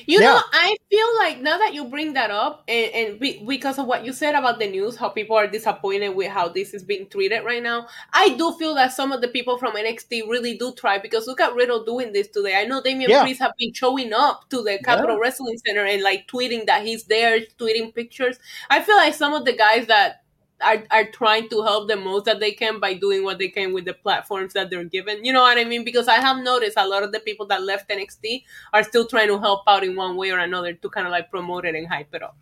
You 0.07 0.21
Yeah. 0.21 0.27
know, 0.31 0.41
I 0.53 0.77
feel 0.91 1.17
like 1.19 1.41
now 1.41 1.59
that 1.59 1.75
you 1.75 1.85
bring 1.85 2.15
that 2.15 2.31
up, 2.31 2.65
and, 2.69 2.93
and 2.95 3.21
be, 3.21 3.43
because 3.47 3.79
of 3.79 3.87
what 3.87 4.05
you 4.05 4.13
said 4.13 4.35
about 4.35 4.59
the 4.59 4.67
news, 4.69 4.97
how 4.97 5.09
people 5.09 5.37
are 5.37 5.47
disappointed 5.47 6.11
with 6.11 6.29
how 6.31 6.49
this 6.49 6.75
is 6.75 6.83
being 6.83 7.09
treated 7.09 7.45
right 7.45 7.63
now, 7.63 7.87
I 8.13 8.31
do 8.31 8.53
feel 8.59 8.75
that 8.77 8.93
some 8.93 9.13
of 9.13 9.21
the 9.21 9.29
people 9.29 9.59
from 9.59 9.73
NXT 9.77 10.29
really 10.29 10.57
do 10.57 10.73
try. 10.73 10.99
Because 10.99 11.27
look 11.27 11.41
at 11.41 11.55
Riddle 11.55 11.85
doing 11.85 12.13
this 12.13 12.29
today. 12.29 12.57
I 12.57 12.65
know 12.65 12.83
Damian 12.83 13.11
Yeah. 13.11 13.23
Priest 13.23 13.41
have 13.41 13.53
been 13.59 13.73
showing 13.73 14.13
up 14.13 14.49
to 14.51 14.63
the 14.63 14.79
Capitol 14.85 15.19
Wrestling 15.19 15.59
Center 15.67 15.85
and 15.85 16.03
like 16.03 16.27
tweeting 16.29 16.67
that 16.67 16.85
he's 16.85 17.05
there, 17.05 17.41
tweeting 17.59 17.95
pictures. 17.95 18.39
I 18.69 18.81
feel 18.83 18.97
like 18.97 19.15
some 19.15 19.33
of 19.35 19.45
the 19.45 19.53
guys 19.57 19.87
that 19.87 20.20
are, 20.63 20.85
are 20.91 21.11
trying 21.11 21.49
to 21.49 21.63
help 21.63 21.89
the 21.89 21.97
most 21.97 22.25
that 22.25 22.41
they 22.41 22.53
can 22.53 22.81
by 22.81 22.95
doing 22.95 23.25
what 23.25 23.39
they 23.39 23.49
can 23.49 23.73
with 23.73 23.85
the 23.85 23.95
platforms 23.95 24.53
that 24.53 24.71
they're 24.71 24.85
given. 24.85 25.25
You 25.25 25.33
know 25.33 25.43
what 25.43 25.59
I 25.59 25.65
mean? 25.65 25.85
Because 25.85 26.09
I 26.09 26.15
have 26.15 26.43
noticed 26.43 26.77
a 26.77 26.87
lot 26.87 27.03
of 27.03 27.13
the 27.13 27.21
people 27.21 27.47
that 27.47 27.63
left 27.63 27.89
NXT 27.89 28.45
are 28.73 28.83
still 28.83 29.07
trying 29.07 29.29
to 29.29 29.39
help 29.39 29.63
out 29.67 29.85
in 29.85 29.97
one 29.97 30.17
way 30.17 30.31
or 30.31 30.39
another 30.39 30.75
to 30.75 30.89
kind 30.89 31.07
of 31.07 31.11
like 31.11 31.31
promote 31.31 31.65
it 31.65 31.75
and 31.75 31.87
hype 31.87 32.15
it 32.15 32.23
up. 32.23 32.37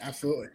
Absolutely. 0.00 0.48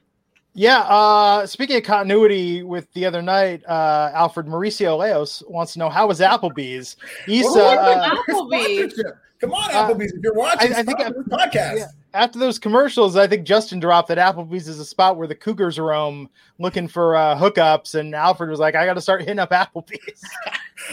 Yeah. 0.53 0.79
Uh, 0.79 1.45
speaking 1.47 1.77
of 1.77 1.83
continuity 1.83 2.63
with 2.63 2.91
the 2.93 3.05
other 3.05 3.21
night, 3.21 3.63
uh, 3.67 4.11
Alfred 4.13 4.47
Mauricio 4.47 4.97
Leos 4.97 5.41
wants 5.47 5.73
to 5.73 5.79
know 5.79 5.89
how 5.89 6.07
was 6.07 6.19
Applebee's. 6.19 6.97
He's 7.25 7.45
Well, 7.45 7.79
uh, 7.79 7.95
look 8.13 8.19
at 8.19 8.25
the 8.27 8.33
Applebee's. 8.33 9.03
Come 9.39 9.53
on, 9.53 9.71
Uh, 9.71 9.87
Applebee's. 9.87 10.11
If 10.13 10.21
you're 10.23 10.33
watching, 10.33 10.73
I- 10.73 10.79
I 10.79 10.83
think 10.83 10.99
sponsor 10.99 11.19
I- 11.19 11.23
this 11.23 11.27
podcast. 11.53 11.77
yeah. 11.77 11.85
after 12.13 12.37
those 12.37 12.59
commercials, 12.59 13.15
I 13.15 13.25
think 13.27 13.45
Justin 13.47 13.79
dropped 13.79 14.09
that 14.09 14.17
Applebee's 14.19 14.67
is 14.67 14.79
a 14.79 14.85
spot 14.85 15.17
where 15.17 15.27
the 15.27 15.33
Cougars 15.35 15.79
roam 15.79 16.29
looking 16.59 16.87
for 16.87 17.15
uh, 17.15 17.35
hookups, 17.37 17.95
and 17.95 18.13
Alfred 18.13 18.49
was 18.49 18.59
like, 18.59 18.75
"I 18.75 18.85
got 18.85 18.93
to 18.95 19.01
start 19.01 19.21
hitting 19.21 19.39
up 19.39 19.51
Applebee's." 19.51 20.21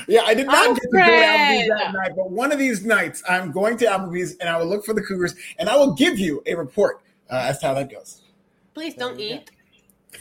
Yeah, 0.06 0.20
I 0.26 0.34
did 0.34 0.46
not 0.46 0.74
get 0.74 0.82
to 0.82 0.88
go 0.88 0.98
to 0.98 1.02
Applebee's 1.02 1.68
that 1.70 1.92
night, 1.94 2.10
but 2.14 2.30
one 2.30 2.52
of 2.52 2.58
these 2.58 2.84
nights 2.84 3.22
I'm 3.26 3.50
going 3.50 3.78
to 3.78 3.86
Applebee's 3.86 4.36
and 4.36 4.46
I 4.46 4.58
will 4.58 4.66
look 4.66 4.84
for 4.84 4.92
the 4.92 5.00
Cougars 5.00 5.34
and 5.58 5.66
I 5.66 5.76
will 5.76 5.94
give 5.94 6.18
you 6.18 6.42
a 6.44 6.54
report 6.54 7.00
uh, 7.30 7.36
as 7.48 7.58
to 7.60 7.68
how 7.68 7.74
that 7.74 7.90
goes. 7.90 8.20
Please 8.78 8.94
don't 8.94 9.18
Yeah. 9.18 9.40
eat. 9.42 9.50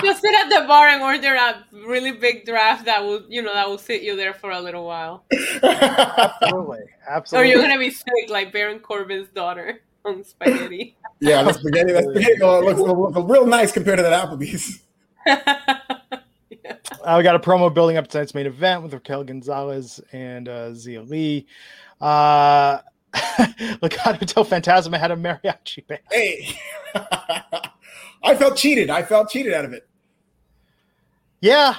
Just 0.03 0.21
sit 0.21 0.35
at 0.35 0.49
the 0.49 0.65
bar 0.67 0.89
and 0.89 1.01
order 1.01 1.37
a 1.37 1.65
really 1.87 2.11
big 2.11 2.45
draft 2.45 2.87
that 2.87 3.05
will, 3.05 3.23
you 3.29 3.41
know, 3.41 3.55
that 3.55 3.69
will 3.69 3.79
sit 3.79 4.03
you 4.03 4.17
there 4.17 4.35
for 4.35 4.51
a 4.51 4.61
little 4.61 4.85
while. 4.85 5.23
Absolutely, 5.63 6.81
absolutely. 7.09 7.51
Or 7.51 7.53
you're 7.53 7.63
gonna 7.63 7.79
be 7.79 7.91
sick 7.91 8.31
like 8.31 8.53
Baron 8.53 8.81
Corbin's 8.81 9.29
daughter 9.29 9.81
on 10.05 10.25
spaghetti. 10.25 10.97
yeah, 11.21 11.45
the 11.45 11.53
spaghetti, 11.53 11.93
the 11.93 12.03
spaghetti 12.03 12.41
looks, 12.41 12.81
looks 13.15 13.31
real 13.31 13.47
nice 13.47 13.71
compared 13.71 13.99
to 13.99 14.03
that 14.03 14.29
Applebee's. 14.29 14.81
Uh, 15.25 17.15
we 17.17 17.23
got 17.23 17.37
a 17.37 17.39
promo 17.39 17.73
building 17.73 17.97
up 17.97 18.09
tonight's 18.09 18.35
main 18.35 18.47
event 18.47 18.83
with 18.83 18.93
Raquel 18.93 19.23
Gonzalez 19.23 20.01
and 20.11 20.49
uh, 20.49 20.71
Xia 20.71 21.09
Li. 21.09 21.47
Uh, 22.01 22.79
Legado 23.83 24.19
del 24.35 24.45
Fantasma 24.45 24.99
had 24.99 25.11
a 25.11 25.17
mariachi 25.17 25.87
band. 25.87 26.01
Hey, 26.11 26.57
I 28.23 28.35
felt 28.37 28.57
cheated. 28.57 28.91
I 28.91 29.03
felt 29.03 29.31
cheated 29.31 29.53
out 29.53 29.65
of 29.65 29.73
it. 29.73 29.87
Yeah, 31.41 31.75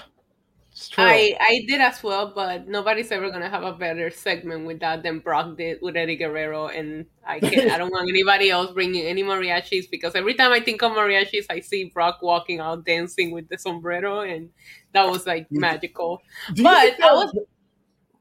It's 0.72 0.90
true. 0.90 1.04
I 1.04 1.38
I 1.40 1.64
did 1.68 1.80
as 1.80 2.04
well, 2.04 2.34
but 2.36 2.68
nobody's 2.68 3.12
ever 3.12 3.30
gonna 3.32 3.50
have 3.50 3.64
a 3.64 3.72
better 3.74 4.10
segment 4.10 4.66
with 4.66 4.80
that 4.82 5.04
than 5.04 5.20
Brock 5.20 5.56
did 5.58 5.80
with 5.82 5.96
Eddie 5.96 6.18
Guerrero, 6.18 6.68
and 6.68 7.06
I 7.26 7.40
can't. 7.40 7.72
I 7.72 7.78
don't 7.78 7.90
want 7.92 8.10
anybody 8.10 8.50
else 8.50 8.72
bringing 8.74 9.06
any 9.06 9.24
mariachis 9.24 9.90
because 9.90 10.16
every 10.16 10.34
time 10.34 10.52
I 10.52 10.60
think 10.60 10.84
of 10.84 10.92
mariachis, 10.92 11.46
I 11.50 11.62
see 11.62 11.86
Brock 11.94 12.20
walking 12.22 12.60
out 12.60 12.84
dancing 12.86 13.32
with 13.32 13.48
the 13.48 13.58
sombrero, 13.58 14.22
and 14.22 14.50
that 14.92 15.08
was 15.10 15.26
like 15.26 15.48
magical. 15.52 16.22
Do 16.54 16.62
you 16.62 16.68
But 16.68 16.82
think 16.82 16.98
there 16.98 17.08
I 17.08 17.10
are- 17.12 17.16
was 17.16 17.38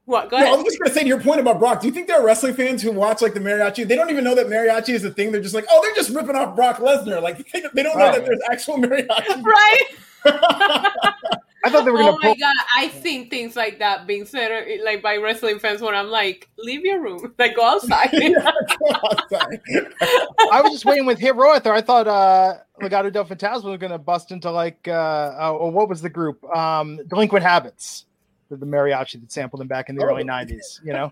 what? 0.05 0.29
Go 0.29 0.37
No, 0.37 0.43
I 0.43 0.47
ahead. 0.47 0.57
was 0.57 0.65
just 0.65 0.79
gonna 0.79 0.93
say 0.93 1.01
to 1.01 1.07
your 1.07 1.19
point 1.21 1.39
about 1.39 1.59
Brock. 1.59 1.81
Do 1.81 1.87
you 1.87 1.93
think 1.93 2.07
there 2.07 2.19
are 2.19 2.25
wrestling 2.25 2.53
fans 2.55 2.81
who 2.81 2.91
watch 2.91 3.21
like 3.21 3.33
the 3.33 3.39
mariachi? 3.39 3.87
They 3.87 3.95
don't 3.95 4.09
even 4.09 4.23
know 4.23 4.35
that 4.35 4.47
mariachi 4.47 4.89
is 4.89 5.03
a 5.05 5.11
thing. 5.11 5.31
They're 5.31 5.41
just 5.41 5.55
like, 5.55 5.65
oh, 5.69 5.81
they're 5.81 5.95
just 5.95 6.09
ripping 6.09 6.35
off 6.35 6.55
Brock 6.55 6.77
Lesnar. 6.77 7.21
Like 7.21 7.37
they, 7.51 7.63
they 7.73 7.83
don't 7.83 7.97
know 7.97 8.11
that 8.11 8.25
there's 8.25 8.41
actual 8.51 8.77
mariachi. 8.77 9.43
Right? 9.43 9.81
I 11.65 11.69
thought 11.69 11.85
they 11.85 11.91
were 11.91 11.97
gonna 11.99 12.11
Oh 12.11 12.17
my 12.21 12.27
pull. 12.29 12.35
god, 12.35 12.55
I 12.77 12.89
think 12.89 13.29
things 13.29 13.55
like 13.55 13.79
that 13.79 14.05
being 14.05 14.25
said 14.25 14.51
uh, 14.51 14.83
like 14.85 15.01
by 15.01 15.15
wrestling 15.17 15.59
fans 15.59 15.81
when 15.81 15.95
I'm 15.95 16.09
like, 16.09 16.49
leave 16.57 16.83
your 16.83 17.01
room, 17.01 17.33
like 17.39 17.55
go 17.55 17.63
outside. 17.65 18.09
Sorry. 19.29 19.59
I 20.51 20.61
was 20.61 20.71
just 20.73 20.85
waiting 20.85 21.05
with 21.05 21.19
Hit 21.19 21.35
Row 21.35 21.53
out 21.55 21.63
there. 21.63 21.73
I 21.73 21.81
thought 21.81 22.07
uh 22.07 22.55
Legado 22.81 23.11
del 23.11 23.23
Fantasma 23.25 23.63
was 23.65 23.77
gonna 23.79 23.97
bust 23.97 24.31
into 24.31 24.51
like 24.51 24.87
uh 24.89 25.35
oh, 25.39 25.69
what 25.69 25.87
was 25.87 26.01
the 26.01 26.09
group? 26.09 26.43
Um 26.55 26.99
Delinquent 27.07 27.43
Habits. 27.45 28.05
The, 28.59 28.65
the 28.65 28.65
mariachi 28.71 29.19
that 29.19 29.31
sampled 29.31 29.59
them 29.61 29.67
back 29.67 29.89
in 29.89 29.95
the 29.95 30.03
Oh. 30.03 30.07
early 30.07 30.23
nineties, 30.23 30.79
you 30.83 30.93
know? 30.93 31.11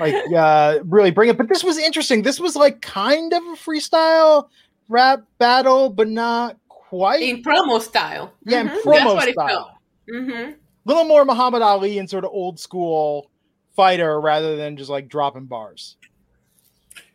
Like 0.00 0.14
uh 0.32 0.78
really 0.84 1.10
bring 1.10 1.28
it. 1.28 1.36
But 1.36 1.48
this 1.48 1.64
was 1.64 1.76
interesting. 1.78 2.22
This 2.22 2.38
was 2.38 2.54
like 2.56 2.80
kind 2.80 3.32
of 3.32 3.42
a 3.42 3.56
freestyle 3.56 4.48
rap 4.88 5.22
battle, 5.38 5.90
but 5.90 6.08
not 6.08 6.56
quite. 6.68 7.20
in 7.22 7.42
promo 7.42 7.80
style. 7.82 8.32
Yeah, 8.44 8.60
in 8.60 8.68
Mhm, 8.68 8.82
promo 8.82 8.94
That's 8.94 9.04
what 9.14 9.28
style. 9.32 9.48
felt. 9.48 9.70
Mm-hmm. 10.12 10.52
little 10.84 11.04
more 11.04 11.24
Muhammad 11.24 11.62
Ali 11.62 11.98
and 11.98 12.08
sort 12.08 12.24
of 12.24 12.30
old 12.32 12.58
school 12.58 13.30
fighter 13.76 14.20
rather 14.20 14.56
than 14.56 14.76
just 14.76 14.88
like 14.88 15.08
dropping 15.08 15.44
bars. 15.46 15.96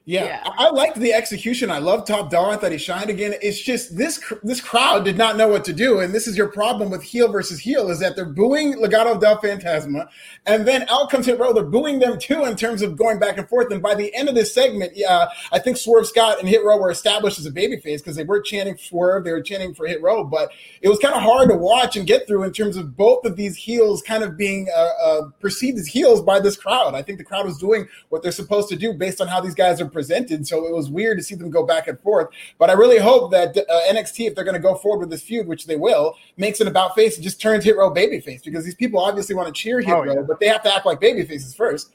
Yeah, 0.06 0.26
Yeah. 0.26 0.44
I, 0.46 0.66
I 0.66 0.70
liked 0.72 1.00
the 1.00 1.14
execution. 1.14 1.72
I 1.72 1.78
love 1.78 2.06
Top 2.06 2.30
Dollar. 2.30 2.54
I 2.54 2.58
thought 2.58 2.74
he 2.74 2.78
shined 2.78 3.10
again. 3.10 3.36
It's 3.42 3.62
just 3.62 3.96
this 3.98 4.18
cr- 4.18 4.36
this 4.44 4.60
crowd 4.60 5.06
did 5.06 5.18
not 5.18 5.38
know 5.38 5.48
what 5.48 5.64
to 5.66 5.74
do, 5.74 6.02
and 6.02 6.14
this 6.14 6.28
is 6.28 6.36
your 6.36 6.50
problem 6.50 6.90
with 6.90 7.02
heel 7.02 7.32
versus 7.32 7.60
heel 7.60 7.90
is 7.90 8.00
that 8.00 8.18
they're 8.18 8.26
booing 8.26 8.74
Legado 8.74 9.20
del 9.20 9.38
Fantasma, 9.38 10.08
and 10.46 10.68
then 10.68 10.86
out 10.90 11.10
comes 11.10 11.26
Hit 11.26 11.40
Row. 11.40 11.54
They're 11.54 11.64
booing 11.64 12.00
them 12.00 12.20
too 12.20 12.44
in 12.44 12.58
terms 12.58 12.82
of 12.82 12.98
going 12.98 13.18
back 13.18 13.38
and 13.38 13.48
forth. 13.48 13.72
And 13.72 13.82
by 13.82 13.96
the 13.96 14.14
end 14.14 14.28
of 14.28 14.36
this 14.36 14.54
segment, 14.54 14.92
yeah, 14.96 15.28
I 15.54 15.60
think 15.60 15.78
Swerve 15.78 16.06
Scott 16.06 16.40
and 16.40 16.50
Hit 16.50 16.66
Row 16.66 16.78
were 16.78 16.92
established 16.92 17.40
as 17.40 17.46
a 17.46 17.52
babyface 17.52 18.00
because 18.00 18.18
they 18.18 18.26
were 18.26 18.42
chanting 18.42 18.76
Swerve, 18.76 19.24
they 19.24 19.32
were 19.32 19.42
chanting 19.42 19.74
for 19.74 19.88
Hit 19.88 20.02
Row, 20.02 20.26
but 20.26 20.52
it 20.82 20.90
was 20.90 21.00
kind 21.00 21.16
of 21.16 21.22
hard 21.22 21.48
to 21.48 21.56
watch 21.56 21.96
and 21.96 22.06
get 22.06 22.28
through 22.28 22.44
in 22.44 22.52
terms 22.52 22.76
of 22.76 22.98
both 22.98 23.24
of 23.24 23.38
these 23.38 23.56
heels 23.56 24.02
kind 24.02 24.24
of 24.24 24.36
being 24.36 24.68
uh, 24.76 24.90
uh, 25.02 25.22
perceived 25.40 25.80
as 25.80 25.88
heels 25.88 26.22
by 26.22 26.42
this 26.42 26.58
crowd. 26.58 26.94
I 26.94 27.02
think 27.02 27.20
the 27.20 27.24
crowd 27.24 27.46
was 27.46 27.58
doing 27.58 27.88
what 28.10 28.22
they're 28.22 28.34
supposed 28.34 28.68
to 28.68 28.76
do 28.76 28.94
based 28.94 29.22
on 29.22 29.30
how 29.30 29.40
these 29.40 29.56
guys 29.56 29.80
are 29.80 29.93
presented. 29.94 30.46
So 30.48 30.66
it 30.68 30.74
was 30.74 30.90
weird 30.90 31.18
to 31.20 31.24
see 31.24 31.36
them 31.36 31.50
go 31.50 31.64
back 31.66 31.88
and 31.88 32.00
forth. 32.02 32.28
But 32.58 32.70
I 32.70 32.74
really 32.74 32.98
hope 32.98 33.32
that 33.32 33.56
uh, 33.58 33.82
NXT, 33.94 34.28
if 34.28 34.36
they're 34.36 34.44
going 34.44 34.56
to 34.56 34.60
go 34.62 34.76
forward 34.76 35.00
with 35.00 35.10
this 35.12 35.22
feud, 35.22 35.48
which 35.48 35.66
they 35.68 35.76
will, 35.78 36.16
makes 36.36 36.60
an 36.60 36.68
about 36.68 36.96
face 36.96 37.16
and 37.16 37.24
just 37.24 37.40
turns 37.40 37.64
Hit 37.64 37.78
Row 37.78 37.94
babyface 37.94 38.44
because 38.44 38.66
these 38.66 38.76
people 38.76 39.00
obviously 39.00 39.36
want 39.36 39.48
to 39.48 39.54
cheer 39.54 39.80
Hit 39.80 39.94
Oh, 39.94 40.04
Row, 40.04 40.14
yeah. 40.16 40.22
but 40.28 40.40
they 40.40 40.48
have 40.48 40.64
to 40.64 40.74
act 40.76 40.86
like 40.86 41.00
babyfaces 41.00 41.56
first. 41.56 41.94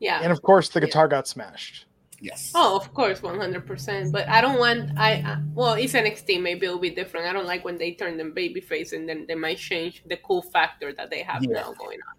Yeah. 0.00 0.20
And 0.22 0.32
of 0.32 0.42
course 0.42 0.68
the 0.68 0.80
guitar 0.80 1.08
got 1.08 1.26
smashed. 1.28 1.86
Yes. 2.22 2.52
Oh, 2.54 2.76
of 2.76 2.92
course, 2.92 3.22
one 3.22 3.38
hundred 3.38 3.66
percent. 3.66 4.12
But 4.12 4.28
I 4.28 4.42
don't 4.42 4.58
want. 4.58 4.90
I, 4.98 5.12
I 5.12 5.38
well, 5.54 5.72
it's 5.72 5.94
NXT. 5.94 6.42
Maybe 6.42 6.66
it'll 6.66 6.78
be 6.78 6.90
different. 6.90 7.26
I 7.26 7.32
don't 7.32 7.46
like 7.46 7.64
when 7.64 7.78
they 7.78 7.92
turn 7.92 8.18
them 8.18 8.34
babyface, 8.34 8.92
and 8.92 9.08
then 9.08 9.24
they 9.26 9.34
might 9.34 9.56
change 9.56 10.02
the 10.06 10.18
cool 10.18 10.42
factor 10.42 10.92
that 10.92 11.08
they 11.08 11.22
have 11.22 11.42
Yeah. 11.42 11.54
now 11.54 11.72
going 11.72 11.98
on. 12.06 12.16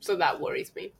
So 0.00 0.16
that 0.16 0.40
worries 0.40 0.74
me. 0.74 0.94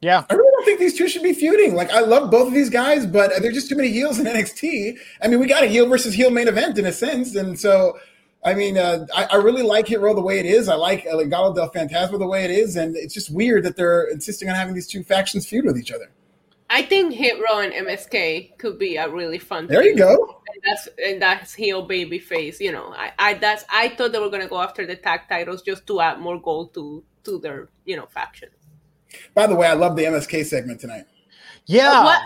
Yeah. 0.00 0.24
I 0.28 0.34
really 0.34 0.50
don't 0.52 0.64
think 0.64 0.78
these 0.78 0.96
two 0.96 1.08
should 1.08 1.22
be 1.22 1.32
feuding. 1.32 1.74
Like, 1.74 1.90
I 1.90 2.00
love 2.00 2.30
both 2.30 2.48
of 2.48 2.54
these 2.54 2.70
guys, 2.70 3.06
but 3.06 3.32
there's 3.40 3.54
just 3.54 3.68
too 3.68 3.76
many 3.76 3.88
heels 3.88 4.18
in 4.18 4.26
NXT. 4.26 4.98
I 5.22 5.28
mean, 5.28 5.40
we 5.40 5.46
got 5.46 5.62
a 5.62 5.66
heel 5.66 5.88
versus 5.88 6.14
heel 6.14 6.30
main 6.30 6.48
event 6.48 6.78
in 6.78 6.86
a 6.86 6.92
sense, 6.92 7.34
and 7.34 7.58
so. 7.58 7.98
I 8.44 8.54
mean, 8.54 8.78
uh, 8.78 9.06
I, 9.12 9.24
I 9.24 9.36
really 9.36 9.64
like 9.64 9.88
Hit 9.88 9.98
Row 9.98 10.14
the 10.14 10.20
way 10.20 10.38
it 10.38 10.46
is. 10.46 10.68
I 10.68 10.76
like 10.76 11.04
uh, 11.04 11.16
Legado 11.16 11.52
del 11.52 11.68
Fantasma 11.72 12.16
the 12.16 12.28
way 12.28 12.44
it 12.44 12.50
is, 12.52 12.76
and 12.76 12.94
it's 12.94 13.12
just 13.12 13.28
weird 13.28 13.64
that 13.64 13.74
they're 13.74 14.04
insisting 14.04 14.48
on 14.48 14.54
having 14.54 14.72
these 14.72 14.86
two 14.86 15.02
factions 15.02 15.48
feud 15.48 15.64
with 15.64 15.76
each 15.76 15.90
other. 15.90 16.12
I 16.68 16.82
think 16.82 17.12
Hit 17.12 17.40
Row 17.42 17.60
and 17.60 17.72
MSK 17.72 18.58
could 18.58 18.78
be 18.78 18.96
a 18.96 19.08
really 19.08 19.38
fun. 19.38 19.66
Thing. 19.66 19.74
There 19.74 19.84
you 19.84 19.96
go. 19.96 20.42
And 20.48 20.62
that's 20.64 20.88
and 21.04 21.22
that's 21.22 21.54
heel 21.54 21.82
baby 21.82 22.18
face. 22.18 22.60
You 22.60 22.72
know, 22.72 22.92
I, 22.96 23.12
I 23.18 23.34
that's 23.34 23.64
I 23.70 23.90
thought 23.90 24.12
they 24.12 24.18
were 24.18 24.30
gonna 24.30 24.48
go 24.48 24.60
after 24.60 24.86
the 24.86 24.96
tag 24.96 25.22
titles 25.28 25.62
just 25.62 25.86
to 25.88 26.00
add 26.00 26.18
more 26.18 26.40
gold 26.40 26.74
to 26.74 27.04
to 27.24 27.38
their 27.38 27.68
you 27.84 27.96
know 27.96 28.06
faction. 28.06 28.48
By 29.34 29.46
the 29.46 29.54
way, 29.54 29.66
I 29.66 29.74
love 29.74 29.96
the 29.96 30.04
MSK 30.04 30.44
segment 30.46 30.80
tonight. 30.80 31.04
Yeah. 31.66 32.04
What? 32.04 32.22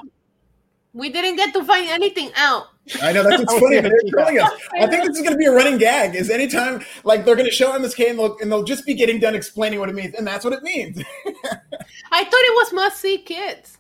We 0.93 1.09
didn't 1.09 1.37
get 1.37 1.53
to 1.55 1.65
find 1.65 1.89
anything 1.89 2.31
out. 2.37 2.67
I 3.01 3.13
know 3.13 3.23
that's 3.23 3.39
what's 3.43 3.55
funny. 3.61 3.81
They're 3.81 3.93
trolling 4.11 4.41
us. 4.41 4.51
I 4.75 4.87
think 4.89 5.05
this 5.07 5.17
is 5.17 5.23
going 5.23 5.33
to 5.33 5.37
be 5.39 5.45
a 5.47 5.53
running 5.53 5.79
gag. 5.79 6.17
Is 6.17 6.31
anytime 6.31 6.85
like 7.05 7.25
they're 7.25 7.37
going 7.37 7.49
to 7.49 7.55
show 7.55 7.71
MSK 7.79 8.11
and 8.11 8.19
they'll, 8.19 8.37
and 8.39 8.51
they'll 8.51 8.65
just 8.65 8.85
be 8.85 8.95
getting 8.95 9.21
done 9.21 9.35
explaining 9.37 9.79
what 9.79 9.89
it 9.89 9.95
means, 9.95 10.15
and 10.17 10.27
that's 10.27 10.45
what 10.45 10.53
it 10.53 10.63
means. 10.65 10.99
I 12.13 12.25
thought 12.25 12.33
it 12.33 12.55
was 12.57 12.73
must 12.73 13.01
see 13.01 13.19
kids. 13.19 13.79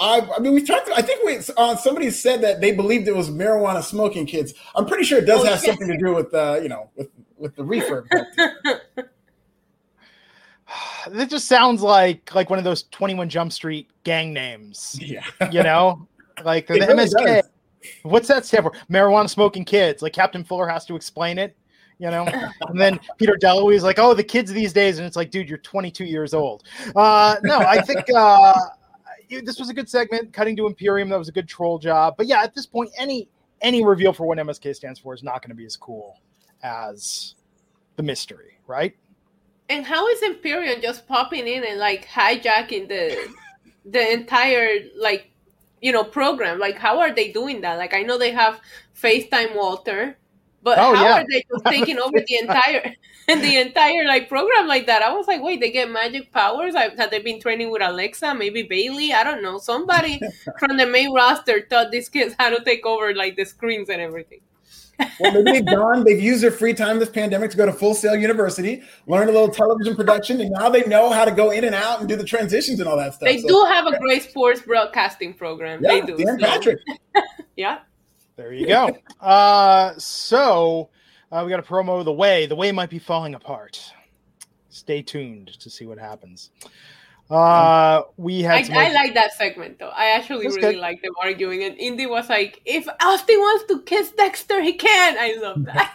I, 0.00 0.26
I 0.36 0.40
mean, 0.40 0.54
we 0.54 0.62
talked. 0.64 0.88
I 0.96 1.02
think 1.02 1.24
we 1.24 1.38
uh, 1.56 1.76
somebody 1.76 2.10
said 2.10 2.40
that 2.40 2.60
they 2.60 2.72
believed 2.72 3.06
it 3.06 3.14
was 3.14 3.30
marijuana 3.30 3.82
smoking 3.84 4.24
kids. 4.26 4.54
I'm 4.74 4.86
pretty 4.86 5.04
sure 5.04 5.18
it 5.18 5.26
does 5.26 5.42
Oh, 5.42 5.44
have 5.44 5.60
shit. 5.60 5.68
something 5.68 5.86
to 5.88 5.98
do 5.98 6.14
with 6.14 6.32
uh, 6.34 6.58
you 6.62 6.68
know 6.70 6.90
with 6.96 7.08
with 7.36 7.54
the 7.56 7.62
reefer. 7.62 8.08
It 11.12 11.30
just 11.30 11.46
sounds 11.46 11.82
like 11.82 12.34
like 12.34 12.50
one 12.50 12.58
of 12.58 12.64
those 12.64 12.84
21 12.84 13.28
Jump 13.28 13.52
Street 13.52 13.88
gang 14.04 14.32
names, 14.32 14.98
yeah, 15.00 15.24
you 15.50 15.62
know? 15.62 16.06
like 16.44 16.66
the, 16.66 16.74
really 16.74 16.86
MSK. 16.86 17.24
does. 17.24 17.48
What's 18.02 18.28
that 18.28 18.46
stand 18.46 18.64
for? 18.64 18.72
Marijuana 18.90 19.28
smoking 19.28 19.64
kids. 19.64 20.02
Like 20.02 20.12
Captain 20.12 20.44
Fuller 20.44 20.68
has 20.68 20.84
to 20.86 20.94
explain 20.94 21.38
it, 21.38 21.56
you 21.98 22.10
know? 22.10 22.26
and 22.68 22.80
then 22.80 23.00
Peter 23.18 23.36
DeLuise 23.40 23.74
is 23.74 23.82
like, 23.82 23.98
oh, 23.98 24.14
the 24.14 24.22
kids 24.22 24.52
these 24.52 24.72
days. 24.72 24.98
And 24.98 25.06
it's 25.06 25.16
like, 25.16 25.30
dude, 25.30 25.48
you're 25.48 25.58
22 25.58 26.04
years 26.04 26.34
old. 26.34 26.62
Uh, 26.94 27.36
no, 27.42 27.58
I 27.58 27.80
think 27.80 28.04
uh, 28.14 28.54
this 29.28 29.58
was 29.58 29.68
a 29.68 29.74
good 29.74 29.88
segment. 29.88 30.32
Cutting 30.32 30.56
to 30.56 30.66
Imperium, 30.66 31.08
that 31.08 31.18
was 31.18 31.28
a 31.28 31.32
good 31.32 31.48
troll 31.48 31.78
job. 31.78 32.14
But 32.16 32.26
yeah, 32.26 32.42
at 32.42 32.54
this 32.54 32.66
point, 32.66 32.90
any 32.96 33.28
any 33.60 33.84
reveal 33.84 34.12
for 34.12 34.26
what 34.26 34.38
MSK 34.38 34.74
stands 34.74 34.98
for 34.98 35.14
is 35.14 35.22
not 35.22 35.40
going 35.40 35.50
to 35.50 35.54
be 35.54 35.64
as 35.64 35.76
cool 35.76 36.20
as 36.62 37.36
the 37.96 38.02
mystery, 38.02 38.58
right? 38.66 38.96
And 39.72 39.86
how 39.86 40.06
is 40.08 40.22
Imperium 40.22 40.80
just 40.82 41.06
popping 41.08 41.46
in 41.48 41.64
and 41.64 41.78
like 41.78 42.06
hijacking 42.06 42.88
the 42.88 43.02
the 43.84 44.12
entire 44.12 44.80
like 44.98 45.30
you 45.80 45.92
know 45.92 46.04
program? 46.04 46.58
Like 46.58 46.76
how 46.78 47.00
are 47.00 47.14
they 47.14 47.32
doing 47.32 47.60
that? 47.62 47.78
Like 47.78 47.94
I 47.94 48.02
know 48.02 48.18
they 48.18 48.32
have 48.32 48.60
FaceTime 48.94 49.54
Walter, 49.56 50.18
but 50.62 50.78
Oh, 50.78 50.94
how 50.94 51.04
yeah. 51.04 51.20
are 51.22 51.26
they 51.30 51.44
just 51.50 51.66
taking 51.66 51.98
over 51.98 52.18
the 52.20 52.36
entire 52.38 52.94
and 53.28 53.42
the 53.46 53.56
entire 53.56 54.04
like 54.06 54.28
program 54.28 54.66
like 54.68 54.86
that? 54.86 55.02
I 55.02 55.12
was 55.14 55.26
like, 55.26 55.42
wait, 55.42 55.60
they 55.60 55.70
get 55.72 55.90
magic 55.90 56.32
powers? 56.32 56.74
I, 56.74 56.90
have 56.96 57.10
they 57.10 57.20
been 57.20 57.40
training 57.40 57.70
with 57.70 57.82
Alexa? 57.82 58.34
Maybe 58.34 58.62
Bayley? 58.64 59.12
I 59.12 59.24
don't 59.24 59.42
know. 59.42 59.58
Somebody 59.58 60.20
from 60.58 60.76
the 60.76 60.86
main 60.86 61.12
roster 61.14 61.60
taught 61.60 61.90
these 61.90 62.08
kids 62.08 62.34
how 62.38 62.50
to 62.50 62.62
take 62.64 62.84
over 62.86 63.14
like 63.14 63.36
the 63.36 63.44
screens 63.44 63.88
and 63.88 64.00
everything. 64.00 64.40
Well, 65.20 65.32
maybe 65.32 65.52
they've 65.52 65.66
gone. 65.66 66.04
They've 66.04 66.20
used 66.20 66.42
their 66.42 66.50
free 66.50 66.74
time 66.74 66.98
this 66.98 67.08
pandemic 67.10 67.50
to 67.52 67.56
go 67.56 67.66
to 67.66 67.72
Full 67.72 67.94
Sail 67.94 68.14
University, 68.16 68.82
learn 69.06 69.28
a 69.28 69.32
little 69.32 69.48
television 69.48 69.96
production, 69.96 70.40
and 70.40 70.50
now 70.50 70.68
they 70.68 70.84
know 70.84 71.10
how 71.10 71.24
to 71.24 71.30
go 71.30 71.50
in 71.50 71.64
and 71.64 71.74
out 71.74 72.00
and 72.00 72.08
do 72.08 72.16
the 72.16 72.24
transitions 72.24 72.78
and 72.80 72.88
all 72.88 72.96
that 72.96 73.14
stuff. 73.14 73.26
They 73.26 73.38
So, 73.40 73.48
do 73.48 73.64
have 73.68 73.86
a 73.86 73.98
great 73.98 74.22
sports 74.22 74.60
broadcasting 74.62 75.34
program. 75.34 75.80
Yeah, 75.82 75.90
they 75.92 76.00
do. 76.02 76.16
Dan 76.16 76.38
so- 76.38 76.46
Patrick. 76.46 76.78
Yeah. 77.56 77.80
There 78.36 78.52
you 78.52 78.66
go. 78.66 78.96
uh, 79.20 79.92
so 79.98 80.88
uh, 81.30 81.42
we 81.44 81.50
got 81.50 81.60
a 81.60 81.62
promo 81.62 81.98
of 81.98 82.06
the 82.06 82.12
way. 82.12 82.46
The 82.46 82.56
way 82.56 82.72
might 82.72 82.88
be 82.90 82.98
falling 82.98 83.34
apart. 83.34 83.92
Stay 84.70 85.02
tuned 85.02 85.48
to 85.60 85.68
see 85.68 85.84
what 85.84 85.98
happens. 85.98 86.50
Uh, 87.30 88.02
we 88.18 88.42
had 88.42 88.70
I, 88.70 88.88
I 88.88 88.92
like 88.92 89.14
that 89.14 89.32
segment 89.32 89.78
though. 89.78 89.88
I 89.88 90.10
actually 90.10 90.44
That's 90.46 90.56
really 90.56 90.76
like 90.76 91.00
them 91.02 91.12
arguing. 91.22 91.64
And 91.64 91.78
Indy 91.78 92.06
was 92.06 92.28
like, 92.28 92.60
"If 92.66 92.86
Austin 93.00 93.38
wants 93.38 93.64
to 93.68 93.80
kiss 93.82 94.12
Dexter, 94.12 94.60
he 94.60 94.74
can." 94.74 95.16
I 95.18 95.34
love 95.40 95.64
that. 95.64 95.94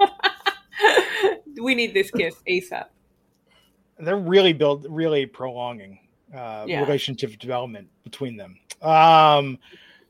we 1.62 1.74
need 1.74 1.92
this 1.94 2.10
kiss 2.10 2.34
ASAP. 2.48 2.86
they're 3.98 4.16
really 4.16 4.52
build 4.52 4.86
really 4.88 5.26
prolonging 5.26 5.98
uh, 6.34 6.64
Yeah. 6.66 6.80
relationship 6.80 7.38
development 7.38 7.88
between 8.04 8.36
them. 8.36 8.56
Um, 8.80 9.58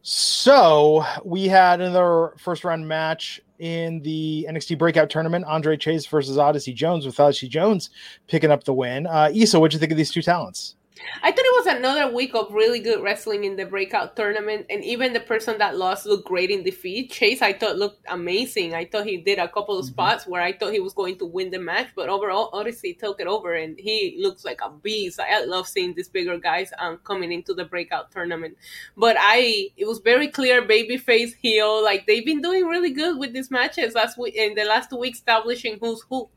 so 0.02 1.04
we 1.24 1.48
had 1.48 1.80
another 1.80 2.34
first 2.38 2.64
round 2.64 2.86
match 2.86 3.40
in 3.58 4.00
the 4.02 4.46
NXT 4.48 4.78
Breakout 4.78 5.10
Tournament: 5.10 5.44
Andre 5.44 5.76
Chase 5.76 6.06
versus 6.06 6.38
Odyssey 6.38 6.72
Jones, 6.72 7.04
with 7.04 7.18
Odyssey 7.20 7.48
Jones 7.48 7.90
picking 8.26 8.50
up 8.50 8.64
the 8.64 8.74
win. 8.74 9.06
Uh, 9.06 9.30
Issa, 9.34 9.58
what'd 9.60 9.74
you 9.74 9.80
think 9.80 9.92
of 9.92 9.98
these 9.98 10.10
two 10.10 10.22
talents? 10.22 10.76
I 11.22 11.30
thought 11.30 11.44
it 11.44 11.64
was 11.64 11.76
another 11.76 12.12
week 12.12 12.34
of 12.34 12.52
really 12.52 12.80
good 12.80 13.02
wrestling 13.02 13.44
in 13.44 13.56
the 13.56 13.64
breakout 13.64 14.16
tournament, 14.16 14.66
and 14.70 14.84
even 14.84 15.12
the 15.12 15.20
person 15.20 15.58
that 15.58 15.76
lost 15.76 16.06
looked 16.06 16.26
great 16.26 16.50
in 16.50 16.62
defeat. 16.62 17.10
Chase, 17.10 17.42
I 17.42 17.52
thought 17.52 17.76
looked 17.76 18.04
amazing. 18.08 18.74
I 18.74 18.84
thought 18.84 19.06
he 19.06 19.18
did 19.18 19.38
a 19.38 19.48
couple 19.48 19.78
of 19.78 19.84
mm-hmm. 19.84 19.92
spots 19.92 20.26
where 20.26 20.42
I 20.42 20.52
thought 20.52 20.72
he 20.72 20.80
was 20.80 20.94
going 20.94 21.18
to 21.18 21.26
win 21.26 21.50
the 21.50 21.58
match, 21.58 21.88
but 21.94 22.08
overall, 22.08 22.50
Odyssey 22.52 22.94
took 22.94 23.20
it 23.20 23.26
over, 23.26 23.54
and 23.54 23.78
he 23.78 24.16
looks 24.20 24.44
like 24.44 24.60
a 24.64 24.70
beast. 24.70 25.20
I 25.20 25.44
love 25.44 25.68
seeing 25.68 25.94
these 25.94 26.08
bigger 26.08 26.38
guys 26.38 26.72
um, 26.78 26.98
coming 27.04 27.32
into 27.32 27.54
the 27.54 27.64
breakout 27.64 28.10
tournament. 28.10 28.56
But 28.96 29.16
I, 29.18 29.70
it 29.76 29.86
was 29.86 29.98
very 29.98 30.28
clear, 30.28 30.62
babyface 30.62 31.34
heel. 31.34 31.82
Like 31.82 32.06
they've 32.06 32.24
been 32.24 32.42
doing 32.42 32.66
really 32.66 32.92
good 32.92 33.18
with 33.18 33.32
these 33.32 33.50
matches 33.50 33.94
last 33.94 34.18
week 34.18 34.34
in 34.34 34.54
the 34.54 34.64
last 34.64 34.90
two 34.90 34.96
weeks, 34.96 35.18
establishing 35.18 35.78
who's 35.80 36.02
who. 36.08 36.28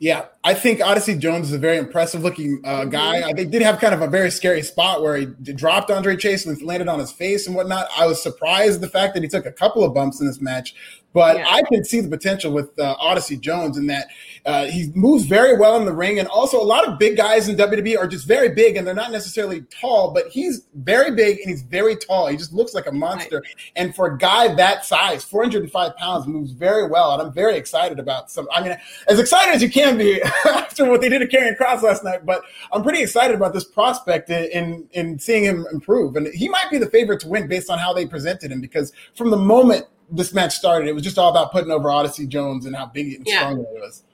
Yeah, 0.00 0.26
I 0.44 0.54
think 0.54 0.80
Odyssey 0.80 1.16
Jones 1.16 1.48
is 1.48 1.54
a 1.54 1.58
very 1.58 1.76
impressive 1.76 2.22
looking 2.22 2.60
uh, 2.64 2.82
mm-hmm. 2.82 2.90
guy. 2.90 3.32
They 3.32 3.44
did 3.44 3.62
have 3.62 3.80
kind 3.80 3.92
of 3.92 4.00
a 4.00 4.06
very 4.06 4.30
scary 4.30 4.62
spot 4.62 5.02
where 5.02 5.16
he 5.16 5.26
dropped 5.26 5.90
Andre 5.90 6.16
Chase 6.16 6.46
and 6.46 6.60
landed 6.62 6.86
on 6.86 7.00
his 7.00 7.10
face 7.10 7.48
and 7.48 7.56
whatnot. 7.56 7.88
I 7.96 8.06
was 8.06 8.22
surprised 8.22 8.80
the 8.80 8.88
fact 8.88 9.14
that 9.14 9.24
he 9.24 9.28
took 9.28 9.44
a 9.44 9.50
couple 9.50 9.82
of 9.82 9.94
bumps 9.94 10.20
in 10.20 10.28
this 10.28 10.40
match, 10.40 10.74
but 11.12 11.36
yeah. 11.36 11.46
I 11.48 11.62
can 11.62 11.84
see 11.84 12.00
the 12.00 12.08
potential 12.08 12.52
with 12.52 12.78
uh, 12.78 12.94
Odyssey 12.98 13.36
Jones 13.36 13.78
in 13.78 13.86
that 13.86 14.08
uh, 14.44 14.66
he 14.66 14.90
moves 14.94 15.24
very 15.24 15.56
well 15.56 15.76
in 15.76 15.86
the 15.86 15.92
ring. 15.92 16.18
And 16.18 16.28
also, 16.28 16.60
a 16.60 16.64
lot 16.64 16.86
of 16.86 16.98
big 16.98 17.16
guys 17.16 17.48
in 17.48 17.56
WWE 17.56 17.98
are 17.98 18.06
just 18.06 18.26
very 18.26 18.50
big 18.50 18.76
and 18.76 18.86
they're 18.86 18.94
not 18.94 19.10
necessarily 19.10 19.62
tall, 19.62 20.12
but 20.12 20.28
he's 20.28 20.66
very 20.74 21.14
big 21.14 21.38
and 21.38 21.48
he's 21.48 21.62
very 21.62 21.96
tall. 21.96 22.26
He 22.26 22.36
just 22.36 22.52
looks 22.52 22.74
like 22.74 22.86
a 22.86 22.92
monster. 22.92 23.36
Right. 23.36 23.54
And 23.76 23.94
for 23.94 24.06
a 24.06 24.18
guy 24.18 24.54
that 24.54 24.84
size, 24.84 25.24
405 25.24 25.96
pounds, 25.96 26.26
moves 26.26 26.52
very 26.52 26.86
well. 26.86 27.12
And 27.12 27.22
I'm 27.22 27.32
very 27.32 27.56
excited 27.56 27.98
about 27.98 28.30
some. 28.30 28.46
I 28.52 28.62
mean, 28.62 28.76
as 29.08 29.18
excited 29.18 29.54
as 29.54 29.62
you 29.62 29.70
can 29.70 29.96
be 29.96 30.22
after 30.44 30.88
what 30.88 31.00
they 31.00 31.08
did 31.08 31.20
to 31.20 31.26
Karrion 31.26 31.56
Kross 31.56 31.82
last 31.82 32.04
night, 32.04 32.26
but 32.26 32.42
I'm 32.70 32.82
pretty 32.82 33.02
excited 33.02 33.34
about 33.34 33.54
this 33.54 33.64
prospect 33.64 34.28
in, 34.28 34.86
in 34.92 35.18
seeing 35.18 35.44
him 35.44 35.66
improve. 35.72 36.16
And 36.16 36.26
he 36.28 36.48
might 36.48 36.70
be 36.70 36.76
the 36.76 36.90
favorite 36.90 37.20
to 37.20 37.28
win 37.28 37.48
based 37.48 37.70
on 37.70 37.78
how 37.78 37.94
they 37.94 38.06
presented 38.06 38.52
him 38.52 38.60
because 38.60 38.92
from 39.14 39.30
the 39.30 39.36
moment 39.36 39.86
this 40.10 40.32
match 40.32 40.54
started, 40.54 40.88
it 40.88 40.94
was 40.94 41.02
just 41.02 41.18
all 41.18 41.30
about 41.30 41.52
putting 41.52 41.70
over 41.70 41.90
Odyssey 41.90 42.26
Jones 42.26 42.66
and 42.66 42.74
how 42.74 42.86
big 42.86 43.14
and 43.14 43.26
yeah. 43.26 43.38
strong 43.40 43.56
he 43.58 43.80
was. 43.80 44.04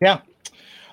Yeah. 0.00 0.20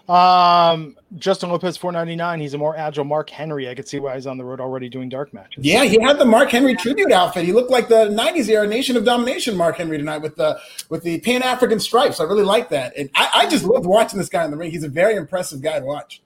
Um, 0.07 0.97
Justin 1.17 1.49
Lopez, 1.49 1.77
four 1.77 1.91
ninety 1.91 2.15
nine. 2.15 2.41
He's 2.41 2.53
a 2.53 2.57
more 2.57 2.75
agile 2.75 3.05
Mark 3.05 3.29
Henry. 3.29 3.69
I 3.69 3.75
could 3.75 3.87
see 3.87 3.99
why 3.99 4.15
he's 4.15 4.27
on 4.27 4.37
the 4.37 4.43
road 4.43 4.59
already 4.59 4.89
doing 4.89 5.09
dark 5.09 5.33
matches. 5.33 5.63
Yeah, 5.63 5.85
he 5.85 6.01
had 6.01 6.19
the 6.19 6.25
Mark 6.25 6.49
Henry 6.49 6.75
tribute 6.75 7.11
outfit. 7.11 7.45
He 7.45 7.53
looked 7.53 7.71
like 7.71 7.87
the 7.87 8.09
'90s 8.09 8.49
era 8.49 8.67
Nation 8.67 8.97
of 8.97 9.05
Domination 9.05 9.55
Mark 9.55 9.77
Henry 9.77 9.97
tonight 9.97 10.17
with 10.17 10.35
the 10.35 10.59
with 10.89 11.03
the 11.03 11.19
Pan 11.21 11.43
African 11.43 11.79
stripes. 11.79 12.19
I 12.19 12.23
really 12.23 12.43
like 12.43 12.69
that, 12.69 12.93
and 12.97 13.09
I, 13.15 13.29
I 13.33 13.49
just 13.49 13.63
loved 13.63 13.85
watching 13.85 14.19
this 14.19 14.29
guy 14.29 14.43
in 14.43 14.51
the 14.51 14.57
ring. 14.57 14.71
He's 14.71 14.83
a 14.83 14.89
very 14.89 15.15
impressive 15.15 15.61
guy 15.61 15.79
to 15.79 15.85
watch. 15.85 16.21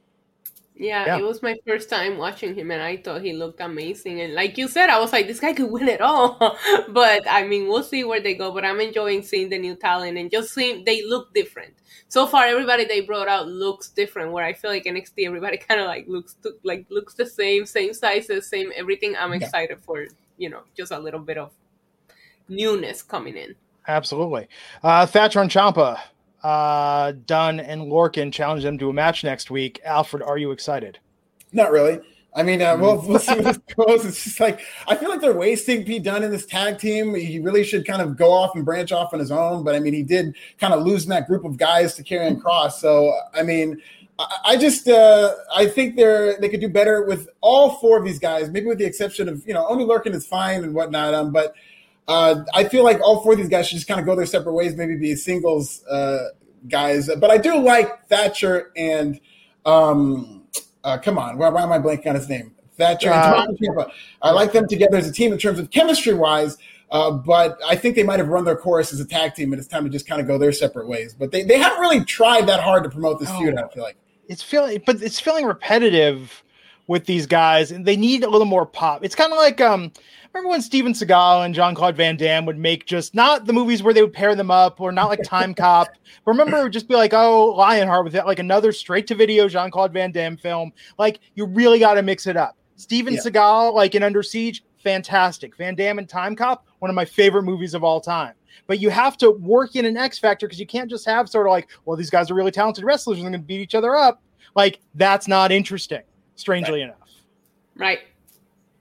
Yeah, 0.77 1.05
yeah, 1.05 1.17
it 1.19 1.23
was 1.23 1.41
my 1.41 1.55
first 1.65 1.89
time 1.89 2.17
watching 2.17 2.53
him, 2.53 2.69
and 2.69 2.81
I 2.81 2.97
thought 2.97 3.21
he 3.21 3.31
looked 3.31 3.61
amazing. 3.61 4.19
And 4.19 4.33
like 4.33 4.57
you 4.57 4.67
said, 4.67 4.89
I 4.89 4.99
was 4.99 5.13
like, 5.13 5.25
this 5.25 5.39
guy 5.39 5.53
could 5.53 5.71
win 5.71 5.87
it 5.87 6.01
all. 6.01 6.37
but 6.89 7.23
I 7.29 7.47
mean, 7.47 7.69
we'll 7.69 7.83
see 7.83 8.03
where 8.03 8.19
they 8.19 8.35
go. 8.35 8.51
But 8.51 8.65
I'm 8.65 8.81
enjoying 8.81 9.23
seeing 9.23 9.49
the 9.49 9.57
new 9.57 9.75
talent 9.75 10.17
and 10.17 10.29
just 10.29 10.53
seeing 10.53 10.83
they 10.83 11.05
look 11.05 11.33
different. 11.33 11.73
So 12.09 12.27
far, 12.27 12.43
everybody 12.43 12.83
they 12.83 13.01
brought 13.01 13.29
out 13.29 13.47
looks 13.47 13.89
different. 13.89 14.33
Where 14.33 14.43
I 14.43 14.51
feel 14.51 14.69
like 14.69 14.83
NXT, 14.83 15.25
everybody 15.25 15.57
kind 15.69 15.79
of 15.79 15.87
like 15.87 16.09
looks 16.09 16.33
to, 16.43 16.51
like 16.63 16.85
looks 16.89 17.13
the 17.13 17.25
same, 17.25 17.65
same 17.65 17.93
sizes, 17.93 18.49
same 18.49 18.73
everything. 18.75 19.15
I'm 19.17 19.31
excited 19.31 19.79
for 19.79 20.05
you 20.37 20.49
know 20.49 20.63
just 20.75 20.91
a 20.91 20.99
little 20.99 21.21
bit 21.21 21.37
of 21.37 21.51
newness 22.49 23.01
coming 23.01 23.37
in. 23.37 23.55
Absolutely, 23.87 24.49
uh, 24.83 25.05
Thatcher 25.05 25.39
and 25.39 25.49
Ciampa 25.49 26.01
uh, 26.45 27.13
Dunne 27.25 27.59
and 27.59 27.91
Lorcan 27.91 28.31
challenge 28.31 28.61
them 28.61 28.77
to 28.77 28.91
a 28.91 28.93
match 28.93 29.23
next 29.23 29.49
week. 29.49 29.81
Alfred, 29.83 30.21
are 30.21 30.37
you 30.37 30.51
excited? 30.51 30.99
Not 31.51 31.71
really. 31.71 31.99
I 32.35 32.43
mean, 32.43 32.61
uh, 32.61 32.77
we'll, 32.77 33.01
we'll 33.01 33.17
see 33.17 33.33
where 33.33 33.41
this 33.53 33.57
goes. 33.75 34.05
It's 34.05 34.23
just 34.23 34.39
like 34.39 34.59
I 34.87 34.95
feel 34.95 35.09
like 35.09 35.21
they're 35.21 35.33
wasting 35.33 35.83
Pete 35.83 36.03
Dunne 36.03 36.21
in 36.21 36.29
this 36.29 36.45
tag 36.45 36.77
team. 36.77 37.15
He 37.15 37.39
really 37.39 37.63
should 37.63 37.87
kind 37.87 37.99
of 37.99 38.15
go 38.15 38.31
off 38.31 38.55
and 38.55 38.63
branch 38.63 38.91
off 38.91 39.11
on 39.11 39.19
his 39.19 39.31
own. 39.31 39.63
But 39.63 39.73
I 39.73 39.79
mean, 39.79 39.95
he 39.95 40.03
did 40.03 40.35
kind 40.59 40.71
of 40.71 40.83
lose 40.83 41.05
in 41.05 41.09
that 41.09 41.25
group 41.25 41.45
of 41.45 41.57
guys 41.57 41.95
to 41.95 42.03
Karrion 42.03 42.39
Kross. 42.39 42.73
So 42.73 43.11
I 43.33 43.41
mean, 43.41 43.81
I, 44.19 44.37
I 44.45 44.57
just 44.57 44.87
uh, 44.87 45.33
I 45.55 45.65
think 45.65 45.95
they're 45.95 46.39
they 46.39 46.49
could 46.49 46.61
do 46.61 46.69
better 46.69 47.05
with 47.05 47.27
all 47.41 47.77
four 47.77 47.97
of 47.97 48.05
these 48.05 48.19
guys. 48.19 48.51
Maybe 48.51 48.67
with 48.67 48.77
the 48.77 48.85
exception 48.85 49.29
of 49.29 49.47
you 49.47 49.55
know 49.55 49.65
only 49.67 49.83
Lorcan 49.83 50.13
is 50.13 50.27
fine 50.27 50.63
and 50.63 50.75
whatnot. 50.75 51.15
Um, 51.15 51.31
but 51.31 51.55
uh, 52.07 52.43
I 52.53 52.65
feel 52.65 52.83
like 52.83 52.99
all 53.01 53.21
four 53.21 53.33
of 53.33 53.37
these 53.37 53.49
guys 53.49 53.67
should 53.67 53.75
just 53.75 53.87
kind 53.87 53.99
of 53.99 54.05
go 54.05 54.15
their 54.15 54.25
separate 54.25 54.53
ways, 54.53 54.75
maybe 54.75 54.95
be 54.95 55.15
singles 55.15 55.85
uh, 55.87 56.29
guys. 56.67 57.09
But 57.19 57.31
I 57.31 57.37
do 57.37 57.57
like 57.57 58.07
Thatcher 58.07 58.71
and 58.75 59.19
um, 59.65 60.43
uh, 60.83 60.97
come 60.99 61.17
on, 61.17 61.37
why, 61.37 61.49
why, 61.49 61.63
am 61.63 61.71
I 61.71 61.79
blanking 61.79 62.07
on 62.07 62.15
his 62.15 62.29
name? 62.29 62.53
Thatcher 62.77 63.11
uh, 63.11 63.45
and 63.45 63.57
Ciampa. 63.57 63.89
I 64.21 64.31
like 64.31 64.51
them 64.51 64.67
together 64.67 64.97
as 64.97 65.07
a 65.07 65.11
team 65.11 65.31
in 65.31 65.39
terms 65.39 65.59
of 65.59 65.71
chemistry 65.71 66.13
wise. 66.13 66.57
Uh, 66.91 67.11
but 67.11 67.59
I 67.65 67.75
think 67.75 67.95
they 67.95 68.03
might 68.03 68.19
have 68.19 68.27
run 68.27 68.45
their 68.45 68.55
course 68.55 68.93
as 68.93 68.99
a 68.99 69.05
tag 69.05 69.33
team, 69.33 69.51
and 69.51 69.59
it's 69.59 69.67
time 69.67 69.83
to 69.85 69.89
just 69.89 70.07
kind 70.07 70.21
of 70.21 70.27
go 70.27 70.37
their 70.37 70.51
separate 70.51 70.87
ways. 70.87 71.15
But 71.15 71.31
they, 71.31 71.43
they 71.43 71.57
haven't 71.57 71.79
really 71.79 72.05
tried 72.05 72.47
that 72.47 72.59
hard 72.59 72.83
to 72.83 72.89
promote 72.89 73.19
this 73.19 73.29
oh, 73.31 73.39
feud. 73.39 73.57
I 73.57 73.67
feel 73.69 73.83
like 73.83 73.97
it's 74.27 74.43
feeling, 74.43 74.81
but 74.85 75.01
it's 75.01 75.19
feeling 75.19 75.45
repetitive 75.45 76.43
with 76.87 77.05
these 77.05 77.25
guys, 77.25 77.71
and 77.71 77.85
they 77.85 77.97
need 77.97 78.23
a 78.23 78.29
little 78.29 78.45
more 78.45 78.65
pop. 78.65 79.03
It's 79.03 79.15
kind 79.15 79.31
of 79.31 79.37
like 79.37 79.59
um, 79.61 79.91
remember 80.35 80.49
when 80.49 80.61
Steven 80.61 80.91
Seagal 80.91 81.45
and 81.45 81.55
Jean 81.55 81.73
Claude 81.73 81.95
Van 81.95 82.17
Damme 82.17 82.45
would 82.45 82.57
make 82.57 82.85
just 82.85 83.15
not 83.15 83.45
the 83.45 83.53
movies 83.53 83.81
where 83.81 83.93
they 83.93 84.01
would 84.01 84.11
pair 84.11 84.35
them 84.35 84.51
up, 84.51 84.81
or 84.81 84.91
not 84.91 85.07
like 85.07 85.23
Time 85.23 85.53
Cop. 85.55 85.87
But 86.25 86.31
remember, 86.31 86.57
it 86.57 86.63
would 86.63 86.73
just 86.73 86.89
be 86.89 86.95
like, 86.95 87.13
oh, 87.13 87.51
Lionheart 87.51 88.03
with 88.03 88.15
it, 88.15 88.25
like 88.25 88.39
another 88.39 88.73
straight 88.73 89.07
to 89.07 89.15
video 89.15 89.47
Jean 89.47 89.71
Claude 89.71 89.93
Van 89.93 90.11
Damme 90.11 90.35
film. 90.35 90.73
Like 90.97 91.21
you 91.35 91.45
really 91.45 91.79
got 91.79 91.93
to 91.93 92.01
mix 92.01 92.27
it 92.27 92.35
up. 92.35 92.57
Steven 92.75 93.13
yeah. 93.13 93.21
Seagal, 93.21 93.73
like 93.73 93.95
in 93.95 94.03
Under 94.03 94.21
Siege, 94.21 94.65
fantastic. 94.83 95.55
Van 95.55 95.73
Damme 95.73 95.99
and 95.99 96.09
Time 96.09 96.35
Cop, 96.35 96.67
one 96.79 96.89
of 96.89 96.95
my 96.95 97.05
favorite 97.05 97.43
movies 97.43 97.73
of 97.73 97.85
all 97.85 98.01
time. 98.01 98.33
But 98.67 98.79
you 98.79 98.89
have 98.89 99.17
to 99.19 99.31
work 99.31 99.77
in 99.77 99.85
an 99.85 99.95
X 99.95 100.19
factor 100.19 100.47
because 100.47 100.59
you 100.59 100.67
can't 100.67 100.89
just 100.89 101.05
have 101.05 101.29
sort 101.29 101.47
of 101.47 101.51
like, 101.51 101.69
well, 101.85 101.95
these 101.95 102.09
guys 102.09 102.29
are 102.29 102.35
really 102.35 102.51
talented 102.51 102.83
wrestlers 102.83 103.17
and 103.17 103.25
they're 103.25 103.31
going 103.31 103.41
to 103.41 103.47
beat 103.47 103.61
each 103.61 103.75
other 103.75 103.95
up. 103.95 104.21
Like 104.53 104.79
that's 104.95 105.29
not 105.29 105.53
interesting, 105.53 106.01
strangely 106.35 106.81
right. 106.81 106.89
enough. 106.89 107.09
Right. 107.77 107.99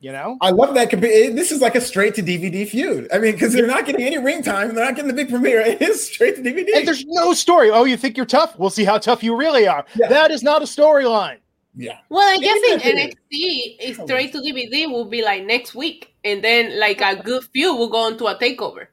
You 0.04 0.12
know, 0.12 0.36
I 0.42 0.50
love 0.50 0.74
that. 0.74 0.90
This 0.90 1.50
is 1.50 1.62
like 1.62 1.74
a 1.74 1.80
straight 1.80 2.14
to 2.16 2.22
DVD 2.22 2.68
feud. 2.68 3.08
I 3.10 3.18
mean, 3.18 3.32
because 3.32 3.54
they're 3.54 3.66
not 3.66 3.86
getting 3.86 4.04
any 4.04 4.18
ring 4.18 4.42
time 4.42 4.68
and 4.68 4.76
they're 4.76 4.84
not 4.84 4.96
getting 4.96 5.08
the 5.08 5.14
big 5.14 5.30
premiere. 5.30 5.60
It 5.66 5.80
is 5.80 6.06
straight 6.06 6.36
to 6.36 6.42
DVD. 6.42 6.76
And 6.76 6.86
there's 6.86 7.06
no 7.06 7.32
story. 7.32 7.70
Oh, 7.70 7.84
you 7.84 7.96
think 7.96 8.18
you're 8.18 8.26
tough? 8.26 8.54
We'll 8.58 8.68
see 8.68 8.84
how 8.84 8.98
tough 8.98 9.22
you 9.22 9.34
really 9.34 9.66
are. 9.66 9.86
Yeah. 9.94 10.08
That 10.08 10.30
is 10.30 10.42
not 10.42 10.60
a 10.60 10.66
storyline. 10.66 11.38
Yeah. 11.74 11.96
Well, 12.10 12.20
I 12.20 12.36
guess 12.36 12.84
in 12.84 12.96
NXT, 12.98 13.76
is 13.80 13.96
straight 13.96 14.32
to 14.32 14.40
DVD 14.40 14.92
will 14.92 15.06
be 15.06 15.22
like 15.22 15.46
next 15.46 15.74
week, 15.74 16.14
and 16.22 16.44
then 16.44 16.78
like 16.78 17.00
a 17.00 17.16
good 17.16 17.42
few 17.44 17.74
will 17.74 17.88
go 17.88 18.06
into 18.08 18.26
a 18.26 18.36
takeover. 18.36 18.88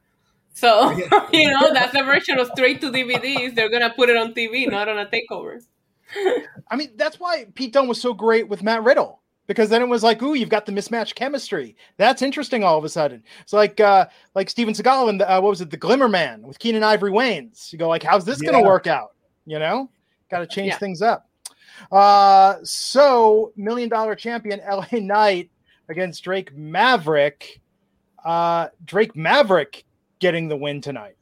So 0.53 0.69
oh, 1.11 1.29
you 1.33 1.51
know 1.51 1.73
that's 1.73 1.91
the 1.91 2.03
version 2.03 2.39
of 2.39 2.47
straight 2.55 2.79
to 2.79 2.89
DVDs. 2.89 3.53
They're 3.53 3.69
gonna 3.69 3.93
put 3.93 4.09
it 4.09 4.15
on 4.15 4.33
TV, 4.33 4.71
not 4.71 4.87
on 4.87 4.97
a 4.97 5.07
takeover. 5.07 5.61
I 6.71 6.77
mean, 6.77 6.91
that's 6.95 7.19
why 7.19 7.47
Pete 7.53 7.73
Dunne 7.73 7.89
was 7.89 7.99
so 7.99 8.13
great 8.13 8.47
with 8.47 8.63
Matt 8.63 8.83
Riddle 8.83 9.20
because 9.51 9.69
then 9.69 9.81
it 9.81 9.89
was 9.89 10.01
like, 10.01 10.21
ooh, 10.21 10.33
you've 10.33 10.47
got 10.47 10.65
the 10.65 10.71
mismatched 10.71 11.15
chemistry. 11.15 11.75
That's 11.97 12.21
interesting 12.21 12.63
all 12.63 12.77
of 12.77 12.85
a 12.85 12.89
sudden. 12.89 13.21
It's 13.41 13.51
like 13.51 13.81
uh 13.81 14.07
like 14.33 14.49
Steven 14.49 14.73
Seagal 14.73 15.09
and 15.09 15.19
the, 15.19 15.29
uh, 15.29 15.41
what 15.41 15.49
was 15.49 15.59
it, 15.59 15.69
the 15.69 15.77
Glimmer 15.77 16.07
Man 16.07 16.41
with 16.41 16.57
Keenen 16.57 16.83
Ivory 16.83 17.11
Wayans. 17.11 17.71
You 17.73 17.77
go 17.77 17.89
like, 17.89 18.01
how's 18.01 18.23
this 18.23 18.41
yeah. 18.41 18.51
gonna 18.51 18.63
work 18.63 18.87
out? 18.87 19.13
You 19.45 19.59
know, 19.59 19.89
got 20.29 20.39
to 20.39 20.47
change 20.47 20.69
yeah. 20.69 20.77
things 20.77 21.01
up. 21.01 21.27
Uh, 21.91 22.55
so 22.63 23.51
million 23.57 23.89
dollar 23.89 24.15
champion 24.15 24.61
LA 24.69 24.85
Knight 24.93 25.49
against 25.89 26.23
Drake 26.23 26.55
Maverick. 26.55 27.59
Uh, 28.23 28.67
Drake 28.85 29.15
Maverick 29.15 29.83
getting 30.19 30.47
the 30.47 30.55
win 30.55 30.79
tonight. 30.79 31.17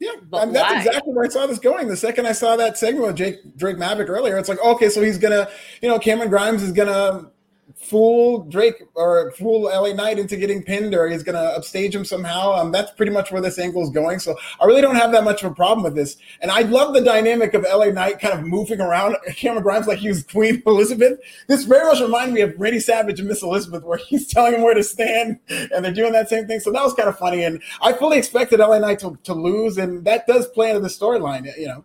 Yeah, 0.00 0.12
I 0.32 0.46
mean, 0.46 0.54
that's 0.54 0.86
exactly 0.86 1.12
where 1.12 1.26
I 1.26 1.28
saw 1.28 1.46
this 1.46 1.58
going. 1.58 1.86
The 1.86 1.96
second 1.96 2.26
I 2.26 2.32
saw 2.32 2.56
that 2.56 2.78
segment 2.78 3.06
with 3.06 3.16
Jake 3.16 3.36
Drake 3.56 3.76
Maverick 3.76 4.08
earlier, 4.08 4.38
it's 4.38 4.48
like, 4.48 4.58
okay, 4.64 4.88
so 4.88 5.02
he's 5.02 5.18
gonna, 5.18 5.46
you 5.82 5.90
know, 5.90 5.98
Cameron 5.98 6.30
Grimes 6.30 6.62
is 6.62 6.72
gonna 6.72 7.30
fool 7.76 8.44
Drake 8.44 8.82
or 8.94 9.32
fool 9.32 9.62
LA 9.62 9.92
Knight 9.92 10.18
into 10.18 10.36
getting 10.36 10.62
pinned, 10.62 10.94
or 10.94 11.08
he's 11.08 11.22
going 11.22 11.34
to 11.34 11.56
upstage 11.56 11.94
him 11.94 12.04
somehow. 12.04 12.52
Um, 12.52 12.72
that's 12.72 12.90
pretty 12.92 13.12
much 13.12 13.32
where 13.32 13.40
this 13.40 13.58
angle 13.58 13.82
is 13.82 13.90
going. 13.90 14.18
So 14.18 14.36
I 14.60 14.64
really 14.64 14.80
don't 14.80 14.96
have 14.96 15.12
that 15.12 15.24
much 15.24 15.42
of 15.42 15.52
a 15.52 15.54
problem 15.54 15.84
with 15.84 15.94
this. 15.94 16.16
And 16.40 16.50
I 16.50 16.62
love 16.62 16.94
the 16.94 17.00
dynamic 17.00 17.54
of 17.54 17.62
LA 17.62 17.86
Knight 17.86 18.20
kind 18.20 18.34
of 18.34 18.44
moving 18.44 18.80
around 18.80 19.16
Cameron 19.36 19.62
Grimes 19.62 19.86
like 19.86 19.98
he 19.98 20.08
was 20.08 20.22
Queen 20.22 20.62
Elizabeth. 20.66 21.18
This 21.46 21.64
very 21.64 21.84
much 21.84 22.00
reminded 22.00 22.34
me 22.34 22.40
of 22.42 22.54
Randy 22.58 22.80
Savage 22.80 23.18
and 23.20 23.28
Miss 23.28 23.42
Elizabeth, 23.42 23.82
where 23.84 23.98
he's 23.98 24.26
telling 24.26 24.54
him 24.54 24.62
where 24.62 24.74
to 24.74 24.82
stand, 24.82 25.38
and 25.48 25.84
they're 25.84 25.92
doing 25.92 26.12
that 26.12 26.28
same 26.28 26.46
thing. 26.46 26.60
So 26.60 26.72
that 26.72 26.82
was 26.82 26.94
kind 26.94 27.08
of 27.08 27.18
funny. 27.18 27.44
And 27.44 27.62
I 27.80 27.92
fully 27.92 28.18
expected 28.18 28.60
LA 28.60 28.78
Knight 28.78 28.98
to, 29.00 29.18
to 29.24 29.34
lose, 29.34 29.78
and 29.78 30.04
that 30.04 30.26
does 30.26 30.48
play 30.48 30.70
into 30.70 30.80
the 30.80 30.88
storyline, 30.88 31.56
you 31.58 31.66
know. 31.66 31.84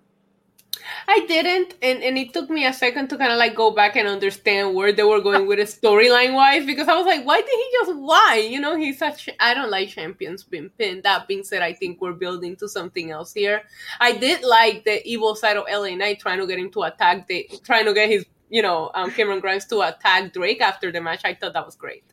I 1.07 1.25
didn't, 1.27 1.75
and, 1.81 2.01
and 2.03 2.17
it 2.17 2.33
took 2.33 2.49
me 2.49 2.65
a 2.65 2.73
second 2.73 3.09
to 3.09 3.17
kind 3.17 3.31
of 3.31 3.37
like 3.37 3.55
go 3.55 3.71
back 3.71 3.95
and 3.95 4.07
understand 4.07 4.73
where 4.73 4.91
they 4.91 5.03
were 5.03 5.21
going 5.21 5.45
with 5.45 5.59
it 5.59 5.67
storyline 5.67 6.33
wise 6.33 6.65
because 6.65 6.87
I 6.87 6.95
was 6.95 7.05
like, 7.05 7.25
why 7.25 7.41
did 7.41 7.49
he 7.49 7.69
just 7.73 7.95
why? 7.95 8.47
You 8.49 8.59
know, 8.59 8.75
he's 8.75 8.97
such. 8.97 9.29
I 9.39 9.53
don't 9.53 9.69
like 9.69 9.89
champions 9.89 10.43
being 10.43 10.69
pinned. 10.77 11.03
That 11.03 11.27
being 11.27 11.43
said, 11.43 11.61
I 11.61 11.73
think 11.73 12.01
we're 12.01 12.13
building 12.13 12.55
to 12.57 12.67
something 12.67 13.11
else 13.11 13.33
here. 13.33 13.63
I 13.99 14.13
did 14.13 14.43
like 14.43 14.83
the 14.83 15.05
evil 15.07 15.35
side 15.35 15.57
of 15.57 15.65
LA 15.71 15.95
Knight 15.95 16.19
trying 16.19 16.39
to 16.39 16.47
get 16.47 16.57
him 16.57 16.71
to 16.71 16.83
attack 16.83 17.27
the, 17.27 17.49
trying 17.63 17.85
to 17.85 17.93
get 17.93 18.09
his, 18.09 18.25
you 18.49 18.61
know, 18.61 18.91
um, 18.95 19.11
Cameron 19.11 19.39
Grimes 19.41 19.65
to 19.65 19.81
attack 19.81 20.33
Drake 20.33 20.61
after 20.61 20.91
the 20.91 21.01
match. 21.01 21.21
I 21.23 21.35
thought 21.35 21.53
that 21.53 21.65
was 21.65 21.75
great. 21.75 22.03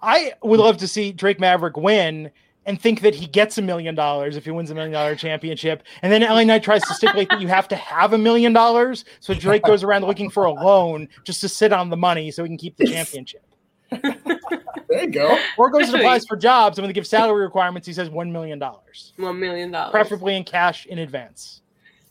I 0.00 0.34
would 0.42 0.60
love 0.60 0.76
to 0.78 0.88
see 0.88 1.12
Drake 1.12 1.40
Maverick 1.40 1.76
win 1.76 2.30
and 2.66 2.80
think 2.80 3.00
that 3.02 3.14
he 3.14 3.26
gets 3.26 3.58
a 3.58 3.62
million 3.62 3.94
dollars 3.94 4.36
if 4.36 4.44
he 4.44 4.50
wins 4.50 4.70
a 4.70 4.74
million 4.74 4.92
dollar 4.92 5.14
championship. 5.14 5.82
And 6.02 6.12
then 6.12 6.22
LA 6.22 6.44
Knight 6.44 6.62
tries 6.62 6.82
to 6.82 6.94
stipulate 6.94 7.28
that 7.30 7.40
you 7.40 7.48
have 7.48 7.68
to 7.68 7.76
have 7.76 8.12
a 8.12 8.18
million 8.18 8.52
dollars. 8.52 9.04
So 9.20 9.34
Drake 9.34 9.62
goes 9.62 9.82
around 9.82 10.04
looking 10.04 10.30
for 10.30 10.44
a 10.44 10.52
loan 10.52 11.08
just 11.24 11.40
to 11.42 11.48
sit 11.48 11.72
on 11.72 11.90
the 11.90 11.96
money 11.96 12.30
so 12.30 12.42
he 12.42 12.48
can 12.48 12.56
keep 12.56 12.76
the 12.76 12.86
championship. 12.86 13.44
there 13.90 15.04
you 15.04 15.10
go. 15.10 15.38
Or 15.56 15.70
goes 15.70 15.88
and 15.88 15.96
applies 15.96 16.24
for 16.26 16.36
jobs, 16.36 16.78
and 16.78 16.82
when 16.82 16.88
they 16.88 16.94
give 16.94 17.06
salary 17.06 17.42
requirements, 17.42 17.86
he 17.86 17.92
says 17.92 18.08
$1 18.08 18.30
million. 18.30 18.58
$1 18.60 19.38
million. 19.38 19.90
Preferably 19.90 20.36
in 20.36 20.44
cash 20.44 20.86
in 20.86 20.98
advance. 20.98 21.60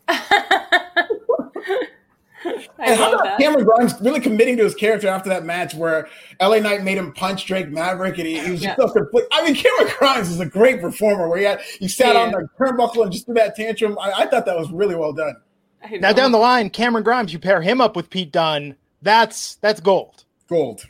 and 2.79 2.99
how 2.99 3.13
about 3.13 3.39
Cameron 3.39 3.65
Grimes 3.65 3.93
really 4.01 4.19
committing 4.19 4.57
to 4.57 4.63
his 4.63 4.75
character 4.75 5.07
after 5.07 5.29
that 5.29 5.45
match 5.45 5.73
where 5.73 6.07
LA 6.41 6.59
Knight 6.59 6.83
made 6.83 6.97
him 6.97 7.13
punch 7.13 7.45
Drake 7.45 7.69
Maverick 7.69 8.17
and 8.17 8.27
he, 8.27 8.39
he 8.39 8.51
was 8.51 8.61
just 8.61 8.77
yeah. 8.77 8.85
so 8.85 8.91
conflicted. 8.91 9.29
I 9.31 9.45
mean, 9.45 9.55
Cameron 9.55 9.93
Grimes 9.97 10.29
is 10.29 10.39
a 10.39 10.45
great 10.45 10.81
performer 10.81 11.27
where 11.27 11.37
he 11.37 11.45
had 11.45 11.61
he 11.61 11.87
sat 11.87 12.15
yeah. 12.15 12.21
on 12.21 12.31
the 12.31 12.47
turnbuckle 12.59 13.03
and 13.03 13.11
just 13.11 13.25
threw 13.25 13.35
that 13.35 13.55
tantrum. 13.55 13.97
I, 13.99 14.11
I 14.11 14.25
thought 14.27 14.45
that 14.45 14.57
was 14.57 14.71
really 14.71 14.95
well 14.95 15.13
done. 15.13 15.35
Now 15.99 16.13
down 16.13 16.31
the 16.31 16.37
line, 16.37 16.69
Cameron 16.69 17.03
Grimes, 17.03 17.33
you 17.33 17.39
pair 17.39 17.61
him 17.61 17.81
up 17.81 17.95
with 17.95 18.09
Pete 18.09 18.31
Dunne, 18.31 18.75
that's 19.01 19.55
that's 19.55 19.81
gold. 19.81 20.23
Gold 20.47 20.85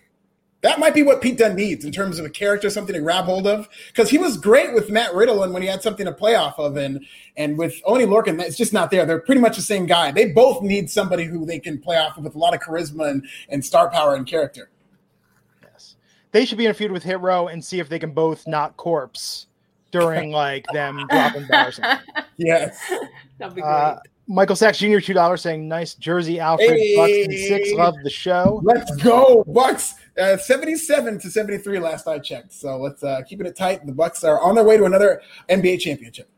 that 0.63 0.79
might 0.79 0.93
be 0.93 1.03
what 1.03 1.21
Pete 1.21 1.37
Dunne 1.37 1.57
needs 1.57 1.83
in 1.83 1.91
terms 1.91 2.19
of 2.19 2.25
a 2.25 2.29
character, 2.29 2.69
something 2.69 2.95
to 2.95 3.01
grab 3.01 3.25
hold 3.25 3.45
of. 3.45 3.67
Because 3.87 4.09
he 4.09 4.17
was 4.17 4.37
great 4.37 4.73
with 4.73 4.89
Matt 4.89 5.13
Riddle, 5.13 5.43
and 5.43 5.53
when 5.53 5.61
he 5.61 5.67
had 5.67 5.83
something 5.83 6.05
to 6.05 6.13
play 6.13 6.35
off 6.35 6.57
of, 6.57 6.77
and 6.77 7.05
and 7.35 7.57
with 7.57 7.81
Oney 7.85 8.05
Lorcan, 8.05 8.41
it's 8.41 8.55
just 8.55 8.71
not 8.71 8.89
there. 8.89 9.05
They're 9.05 9.19
pretty 9.19 9.41
much 9.41 9.57
the 9.57 9.61
same 9.61 9.85
guy. 9.85 10.11
They 10.11 10.31
both 10.31 10.63
need 10.63 10.89
somebody 10.89 11.25
who 11.25 11.45
they 11.45 11.59
can 11.59 11.79
play 11.79 11.97
off 11.97 12.17
of 12.17 12.23
with 12.23 12.35
a 12.35 12.37
lot 12.37 12.53
of 12.53 12.61
charisma 12.61 13.09
and, 13.09 13.27
and 13.49 13.63
star 13.63 13.91
power 13.91 14.15
and 14.15 14.25
character. 14.25 14.69
Yes, 15.61 15.95
they 16.31 16.45
should 16.45 16.57
be 16.57 16.65
in 16.65 16.71
a 16.71 16.73
feud 16.73 16.91
with 16.91 17.03
Hit 17.03 17.19
Row 17.19 17.49
and 17.49 17.63
see 17.63 17.79
if 17.79 17.89
they 17.89 17.99
can 17.99 18.11
both 18.11 18.47
not 18.47 18.77
corpse 18.77 19.47
during 19.91 20.31
like 20.31 20.65
them 20.71 21.05
dropping 21.09 21.45
bars. 21.47 21.77
Yes, 22.37 22.79
that'd 23.37 23.53
be 23.53 23.61
uh, 23.61 23.65
great. 23.65 23.73
Uh, 23.73 23.99
Michael 24.27 24.55
Sachs 24.55 24.77
Jr. 24.77 24.99
two 24.99 25.13
dollars 25.13 25.41
saying 25.41 25.67
nice 25.67 25.95
jersey 25.95 26.39
Alfred 26.39 26.69
hey, 26.69 26.95
Bucks 26.95 27.47
six 27.47 27.71
love 27.73 27.95
the 28.03 28.09
show. 28.09 28.61
Let's 28.63 28.95
go 28.97 29.43
Bucks 29.47 29.95
uh, 30.17 30.37
seventy 30.37 30.75
seven 30.75 31.19
to 31.19 31.29
seventy 31.29 31.57
three 31.57 31.79
last 31.79 32.07
I 32.07 32.19
checked. 32.19 32.53
So 32.53 32.77
let's 32.77 33.03
uh, 33.03 33.21
keep 33.27 33.41
it 33.41 33.55
tight. 33.55 33.85
The 33.85 33.91
Bucks 33.91 34.23
are 34.23 34.39
on 34.39 34.55
their 34.55 34.63
way 34.63 34.77
to 34.77 34.85
another 34.85 35.21
NBA 35.49 35.79
championship. 35.81 36.29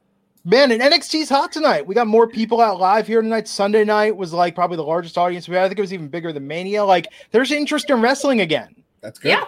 Man, 0.47 0.71
and 0.71 0.81
NXT's 0.81 1.27
hot 1.27 1.51
tonight. 1.51 1.87
We 1.87 1.95
got 1.95 2.05
more 2.05 2.27
people 2.27 2.61
out 2.61 2.79
live 2.79 3.07
here 3.07 3.21
tonight. 3.21 3.47
Sunday 3.47 3.83
night 3.83 4.15
was 4.15 4.31
like 4.31 4.53
probably 4.53 4.77
the 4.77 4.83
largest 4.83 5.17
audience 5.17 5.49
we 5.49 5.55
had. 5.55 5.65
I 5.65 5.67
think 5.67 5.79
it 5.79 5.81
was 5.81 5.93
even 5.93 6.07
bigger 6.07 6.31
than 6.31 6.45
Mania. 6.45 6.83
Like 6.83 7.07
there's 7.31 7.51
interest 7.51 7.89
in 7.89 7.99
wrestling 7.99 8.41
again. 8.41 8.75
That's 9.01 9.17
good. 9.17 9.29
Yeah. 9.29 9.45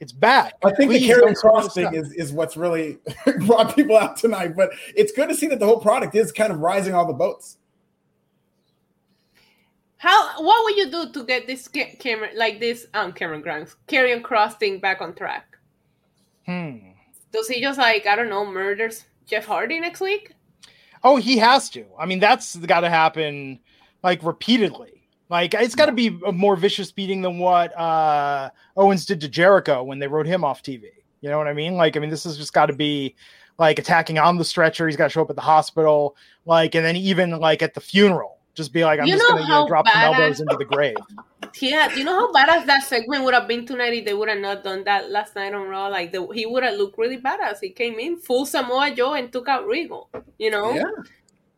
It's 0.00 0.12
back. 0.12 0.54
I 0.64 0.72
think 0.72 0.90
Please 0.90 1.06
the 1.06 1.14
Karrion 1.14 1.34
Kross 1.34 1.74
thing 1.74 1.92
is, 1.92 2.12
is 2.12 2.32
what's 2.32 2.56
really 2.56 2.98
brought 3.46 3.74
people 3.74 3.98
out 3.98 4.16
tonight. 4.16 4.56
But 4.56 4.70
it's 4.94 5.12
good 5.12 5.28
to 5.28 5.34
see 5.34 5.48
that 5.48 5.58
the 5.58 5.66
whole 5.66 5.80
product 5.80 6.14
is 6.14 6.32
kind 6.32 6.52
of 6.52 6.60
rising 6.60 6.94
all 6.94 7.06
the 7.06 7.12
boats. 7.12 7.57
How? 9.98 10.42
What 10.42 10.64
would 10.64 10.76
you 10.76 10.90
do 10.90 11.12
to 11.12 11.24
get 11.24 11.46
this 11.46 11.68
camera, 11.68 12.28
like 12.34 12.60
this, 12.60 12.86
um, 12.94 13.12
Cameron 13.12 13.42
Grimes, 13.42 13.76
Karrion 13.88 14.22
Kross 14.22 14.58
thing 14.58 14.78
back 14.78 15.00
on 15.00 15.14
track? 15.14 15.58
Hmm. 16.46 16.78
Does 17.32 17.48
he 17.48 17.60
just 17.60 17.78
like 17.78 18.06
I 18.06 18.16
don't 18.16 18.30
know 18.30 18.46
murders 18.46 19.04
Jeff 19.26 19.44
Hardy 19.44 19.80
next 19.80 20.00
week? 20.00 20.32
Oh, 21.02 21.16
he 21.16 21.36
has 21.38 21.68
to. 21.70 21.84
I 21.98 22.06
mean, 22.06 22.20
that's 22.20 22.56
got 22.56 22.80
to 22.80 22.90
happen 22.90 23.58
like 24.02 24.22
repeatedly. 24.22 25.02
Like 25.28 25.52
it's 25.54 25.74
got 25.74 25.86
to 25.86 25.92
be 25.92 26.18
a 26.24 26.32
more 26.32 26.56
vicious 26.56 26.92
beating 26.92 27.20
than 27.20 27.38
what 27.38 27.76
uh, 27.78 28.50
Owens 28.76 29.04
did 29.04 29.20
to 29.20 29.28
Jericho 29.28 29.82
when 29.82 29.98
they 29.98 30.06
wrote 30.06 30.26
him 30.26 30.44
off 30.44 30.62
TV. 30.62 30.84
You 31.20 31.28
know 31.28 31.38
what 31.38 31.48
I 31.48 31.52
mean? 31.52 31.74
Like, 31.74 31.96
I 31.96 32.00
mean, 32.00 32.10
this 32.10 32.22
has 32.24 32.36
just 32.36 32.52
got 32.52 32.66
to 32.66 32.72
be 32.72 33.16
like 33.58 33.80
attacking 33.80 34.18
on 34.18 34.38
the 34.38 34.44
stretcher. 34.44 34.86
He's 34.86 34.96
got 34.96 35.04
to 35.04 35.10
show 35.10 35.22
up 35.22 35.30
at 35.30 35.36
the 35.36 35.42
hospital, 35.42 36.16
like, 36.46 36.76
and 36.76 36.84
then 36.84 36.94
even 36.96 37.38
like 37.40 37.62
at 37.62 37.74
the 37.74 37.80
funeral 37.80 38.37
just 38.58 38.72
be 38.72 38.84
like, 38.84 39.00
I'm 39.00 39.06
you 39.06 39.16
just 39.16 39.26
going 39.26 39.42
to 39.42 39.64
drop 39.68 39.88
some 39.88 40.02
elbows 40.02 40.40
into 40.40 40.56
the 40.56 40.66
grave. 40.66 40.96
Yeah, 41.62 41.94
you 41.94 42.04
know 42.04 42.14
how 42.14 42.32
badass 42.32 42.66
that 42.66 42.82
segment 42.84 43.24
would 43.24 43.32
have 43.32 43.48
been 43.48 43.64
tonight 43.64 43.94
if 43.94 44.04
they 44.04 44.12
would 44.12 44.28
have 44.28 44.38
not 44.38 44.62
done 44.62 44.84
that 44.84 45.10
last 45.10 45.34
night 45.34 45.54
on 45.54 45.66
Raw. 45.66 45.86
Like 45.86 46.12
the, 46.12 46.26
he 46.28 46.44
would 46.44 46.62
have 46.62 46.76
looked 46.76 46.98
really 46.98 47.16
badass. 47.18 47.60
He 47.62 47.70
came 47.70 47.98
in 47.98 48.18
full 48.18 48.44
Samoa 48.44 48.94
Joe 48.94 49.14
and 49.14 49.32
took 49.32 49.48
out 49.48 49.66
Regal. 49.66 50.10
You 50.38 50.50
know. 50.50 50.74
Yeah. 50.74 50.84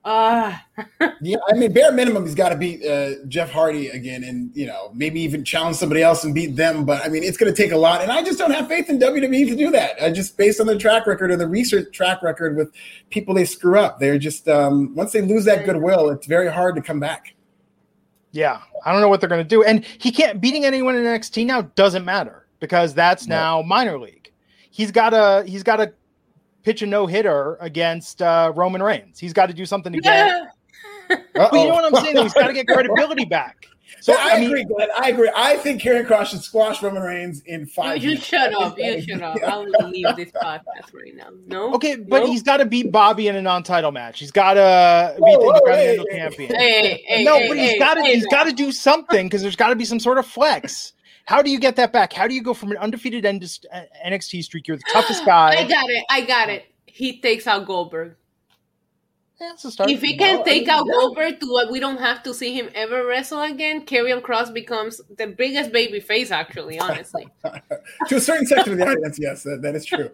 Uh. 0.02 0.56
yeah, 1.20 1.36
I 1.48 1.54
mean, 1.54 1.72
bare 1.72 1.92
minimum, 1.92 2.24
he's 2.24 2.34
got 2.34 2.48
to 2.48 2.56
beat 2.56 2.84
uh, 2.84 3.22
Jeff 3.28 3.50
Hardy 3.50 3.88
again, 3.88 4.24
and 4.24 4.50
you 4.56 4.66
know, 4.66 4.90
maybe 4.94 5.20
even 5.20 5.44
challenge 5.44 5.76
somebody 5.76 6.02
else 6.02 6.24
and 6.24 6.34
beat 6.34 6.56
them. 6.56 6.84
But 6.84 7.04
I 7.04 7.08
mean, 7.08 7.22
it's 7.22 7.36
going 7.36 7.52
to 7.52 7.62
take 7.62 7.72
a 7.72 7.76
lot, 7.76 8.00
and 8.00 8.10
I 8.10 8.22
just 8.22 8.38
don't 8.38 8.50
have 8.50 8.66
faith 8.66 8.88
in 8.88 8.98
WWE 8.98 9.48
to 9.48 9.56
do 9.56 9.70
that. 9.72 10.02
I 10.02 10.10
just 10.10 10.38
based 10.38 10.60
on 10.60 10.66
the 10.66 10.78
track 10.78 11.06
record 11.06 11.30
or 11.30 11.36
the 11.36 11.46
research 11.46 11.92
track 11.92 12.22
record 12.22 12.56
with 12.56 12.72
people 13.10 13.34
they 13.34 13.44
screw 13.44 13.78
up. 13.78 14.00
They're 14.00 14.18
just 14.18 14.48
um, 14.48 14.94
once 14.94 15.12
they 15.12 15.20
lose 15.20 15.44
that 15.44 15.66
goodwill, 15.66 16.08
it's 16.10 16.26
very 16.26 16.50
hard 16.50 16.76
to 16.76 16.82
come 16.82 16.98
back. 16.98 17.34
Yeah, 18.32 18.60
I 18.84 18.92
don't 18.92 19.02
know 19.02 19.08
what 19.08 19.20
they're 19.20 19.28
going 19.28 19.42
to 19.42 19.48
do, 19.48 19.64
and 19.64 19.84
he 19.84 20.10
can't 20.12 20.40
beating 20.40 20.64
anyone 20.64 20.96
in 20.96 21.04
NXT 21.04 21.44
now 21.44 21.62
doesn't 21.62 22.04
matter 22.04 22.46
because 22.58 22.94
that's 22.94 23.26
now 23.26 23.60
minor 23.60 23.98
league. 23.98 24.32
He's 24.70 24.92
got 24.92 25.10
to 25.10 25.44
he's 25.46 25.62
got 25.62 25.76
to 25.76 25.92
pitch 26.62 26.82
a 26.82 26.86
no 26.86 27.06
hitter 27.06 27.56
against 27.60 28.22
uh, 28.22 28.52
Roman 28.54 28.82
Reigns. 28.82 29.18
He's 29.18 29.32
got 29.32 29.46
to 29.46 29.54
do 29.54 29.66
something 29.66 29.92
to 29.92 30.00
get. 30.00 30.30
you 31.10 31.16
know 31.36 31.48
what 31.68 31.84
I'm 31.84 32.04
saying? 32.04 32.16
He's 32.16 32.34
got 32.34 32.48
to 32.48 32.52
get 32.52 32.66
credibility 32.68 33.24
back. 33.24 33.66
So 34.02 34.14
I, 34.14 34.30
I 34.30 34.40
mean, 34.40 34.46
agree, 34.46 34.64
Glenn. 34.64 34.88
I 34.98 35.10
agree. 35.10 35.30
I 35.36 35.56
think 35.58 35.82
Karrion 35.82 36.06
Kross 36.06 36.26
should 36.26 36.42
squash 36.42 36.82
Roman 36.82 37.02
Reigns 37.02 37.42
in 37.42 37.66
five. 37.66 38.02
You, 38.02 38.10
you 38.10 38.16
shut 38.16 38.54
up. 38.54 38.78
You 38.78 39.02
shut 39.02 39.20
up. 39.20 39.36
I'll 39.46 39.64
leave 39.90 40.16
this 40.16 40.30
podcast 40.30 40.94
right 40.94 41.14
now. 41.14 41.28
No. 41.46 41.74
Okay, 41.74 41.96
but 41.96 42.26
he's 42.26 42.42
got 42.42 42.58
to 42.58 42.64
beat 42.64 42.90
Bobby 42.90 43.28
in 43.28 43.36
a 43.36 43.42
non-title 43.42 43.92
match. 43.92 44.18
He's 44.18 44.30
got 44.30 44.54
to 44.54 45.14
beat 45.16 45.22
whoa, 45.22 45.52
the 45.52 45.58
Intercontinental 45.58 46.06
hey, 46.08 46.18
Champion. 46.18 46.54
Hey, 46.54 47.04
hey, 47.06 47.24
no, 47.24 47.46
but 47.46 47.58
he's 47.58 47.78
got 47.78 47.94
to. 47.94 48.02
He's 48.02 48.26
got 48.28 48.44
to 48.44 48.52
do 48.52 48.72
something 48.72 49.26
because 49.26 49.42
there's 49.42 49.56
got 49.56 49.68
to 49.68 49.76
be 49.76 49.84
some 49.84 50.00
sort 50.00 50.16
of 50.16 50.26
flex. 50.26 50.94
How 51.26 51.42
do 51.42 51.50
you 51.50 51.60
get 51.60 51.76
that 51.76 51.92
back? 51.92 52.12
How 52.12 52.26
do 52.26 52.34
you 52.34 52.42
go 52.42 52.54
from 52.54 52.70
an 52.72 52.78
undefeated 52.78 53.24
NXT 53.24 54.42
streak? 54.42 54.66
You're 54.66 54.76
the 54.78 54.82
toughest 54.92 55.24
guy. 55.26 55.56
I 55.56 55.68
got 55.68 55.88
it. 55.88 56.04
I 56.10 56.20
got 56.22 56.48
it 56.48 56.64
he 56.90 57.20
takes 57.20 57.46
out 57.46 57.66
Goldberg. 57.66 58.16
Yeah, 59.40 59.54
if 59.54 60.02
he 60.02 60.18
can 60.18 60.36
no, 60.36 60.44
take 60.44 60.68
out 60.68 60.84
no. 60.86 60.98
Goldberg 60.98 61.40
to 61.40 61.46
what 61.46 61.72
we 61.72 61.80
don't 61.80 61.96
have 61.96 62.22
to 62.24 62.34
see 62.34 62.52
him 62.52 62.68
ever 62.74 63.06
wrestle 63.06 63.40
again, 63.40 63.86
Karrion 63.86 64.20
Kross 64.20 64.52
becomes 64.52 65.00
the 65.16 65.28
biggest 65.28 65.72
baby 65.72 65.98
face, 65.98 66.30
actually, 66.30 66.78
honestly. 66.78 67.26
to 68.08 68.16
a 68.16 68.20
certain 68.20 68.44
section 68.44 68.74
of 68.74 68.78
the 68.78 68.86
audience, 68.86 69.18
yes, 69.18 69.42
that, 69.44 69.60
that 69.62 69.74
is 69.74 69.86
true. 69.86 70.10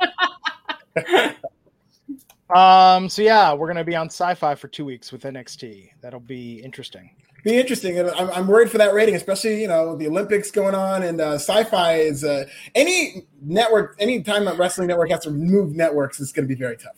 um, 2.57 3.09
so 3.09 3.21
yeah, 3.21 3.53
we're 3.53 3.67
gonna 3.67 3.83
be 3.83 3.97
on 3.97 4.09
Syfy 4.09 4.57
for 4.57 4.69
two 4.69 4.85
weeks 4.85 5.11
with 5.11 5.23
NXT. 5.23 5.91
That'll 6.03 6.21
be 6.21 6.61
interesting. 6.63 7.11
Be 7.47 7.61
interesting, 7.61 7.97
I'm, 8.01 8.29
I'm 8.31 8.49
worried 8.49 8.73
for 8.73 8.79
that 8.79 8.93
rating, 8.93 9.15
especially 9.15 9.63
you 9.63 9.69
know 9.69 9.95
the 9.95 10.09
Olympics 10.09 10.51
going 10.51 10.75
on, 10.75 11.05
and 11.05 11.21
uh, 11.21 11.35
Syfy 11.35 12.01
is 12.01 12.25
uh, 12.25 12.47
any 12.75 13.23
network, 13.41 13.95
any 14.01 14.21
time 14.21 14.47
that 14.47 14.59
wrestling 14.59 14.89
network 14.89 15.11
has 15.11 15.21
to 15.21 15.31
move 15.31 15.77
networks, 15.77 16.19
it's 16.19 16.33
going 16.33 16.49
to 16.49 16.53
be 16.53 16.59
very 16.59 16.77
tough. 16.77 16.97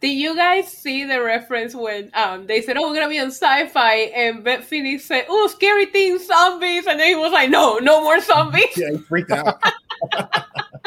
Did 0.00 0.12
you 0.12 0.34
guys 0.34 0.72
see 0.72 1.04
the 1.04 1.20
reference 1.20 1.74
when 1.74 2.10
um, 2.14 2.46
they 2.46 2.62
said, 2.62 2.78
"Oh, 2.78 2.88
we're 2.88 2.94
gonna 2.94 3.10
be 3.10 3.20
on 3.20 3.28
Syfy," 3.28 4.16
and 4.16 4.42
Beth 4.42 4.64
Phoenix 4.64 5.04
said, 5.04 5.26
"Oh, 5.28 5.46
scary 5.48 5.84
things, 5.84 6.26
zombies," 6.26 6.86
and 6.86 6.98
then 6.98 7.08
he 7.08 7.14
was 7.14 7.32
like, 7.32 7.50
"No, 7.50 7.76
no 7.76 8.02
more 8.02 8.18
zombies." 8.22 8.78
yeah, 8.78 8.92
he 8.92 8.96
freaked 8.96 9.30
out. 9.30 9.62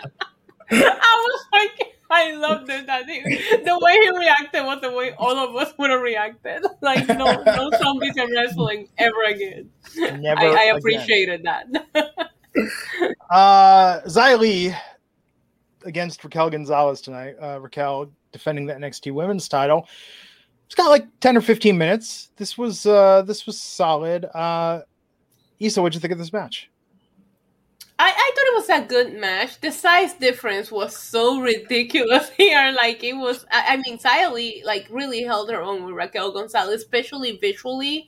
I 2.70 2.78
was 2.78 2.88
like, 2.88 2.90
I 2.90 3.00
loved 3.00 3.10
it. 3.10 3.34
That 3.36 3.58
he, 3.58 3.64
the 3.64 3.80
way 3.80 3.94
he 3.94 4.18
reacted 4.18 4.66
was 4.66 4.82
the 4.82 4.92
way 4.92 5.14
all 5.18 5.38
of 5.38 5.56
us 5.56 5.74
would 5.78 5.90
have 5.90 6.02
reacted. 6.02 6.66
Like 6.82 7.08
no, 7.10 7.44
no 7.44 7.70
zombies 7.78 8.16
in 8.16 8.32
wrestling 8.34 8.88
ever 8.98 9.24
again. 9.28 9.70
Never. 9.96 10.42
I, 10.42 10.70
I 10.70 10.78
appreciated 10.78 11.42
again. 11.42 11.86
that. 11.94 12.12
uh, 13.30 14.02
Xia 14.06 14.78
against 15.84 16.24
Raquel 16.24 16.50
Gonzalez 16.50 17.02
tonight. 17.02 17.36
Uh, 17.42 17.60
Raquel 17.60 18.12
defending 18.32 18.66
the 18.66 18.74
NXT 18.74 19.12
Women's 19.12 19.48
title. 19.50 19.88
It's 20.66 20.76
got 20.76 20.90
like 20.90 21.08
ten 21.20 21.36
or 21.36 21.42
fifteen 21.42 21.78
minutes. 21.78 22.32
This 22.38 22.58
was 22.58 22.86
uh, 22.86 23.24
this 23.24 23.46
was 23.46 23.60
solid. 23.60 24.26
Uh, 24.26 24.82
Issa, 25.60 25.82
what'd 25.82 25.96
you 25.96 26.00
think 26.00 26.14
of 26.14 26.20
this 26.20 26.32
match? 26.32 26.69
I, 28.02 28.08
I 28.12 28.32
thought 28.34 28.48
it 28.48 28.56
was 28.56 28.84
a 28.84 28.88
good 28.88 29.14
match. 29.20 29.60
The 29.60 29.72
size 29.72 30.14
difference 30.14 30.72
was 30.72 30.96
so 30.96 31.42
ridiculous 31.42 32.30
here. 32.38 32.72
Like 32.72 33.04
it 33.04 33.14
was. 33.14 33.46
I, 33.52 33.74
I 33.74 33.78
mean, 33.78 33.98
Xia 33.98 34.32
Li 34.32 34.64
like 34.66 34.88
really 34.90 35.24
held 35.24 35.52
her 35.52 35.62
own 35.62 35.84
with 35.86 35.96
Raquel 35.96 36.32
Gonzalez, 36.32 36.82
especially 36.82 37.34
visually 37.38 38.08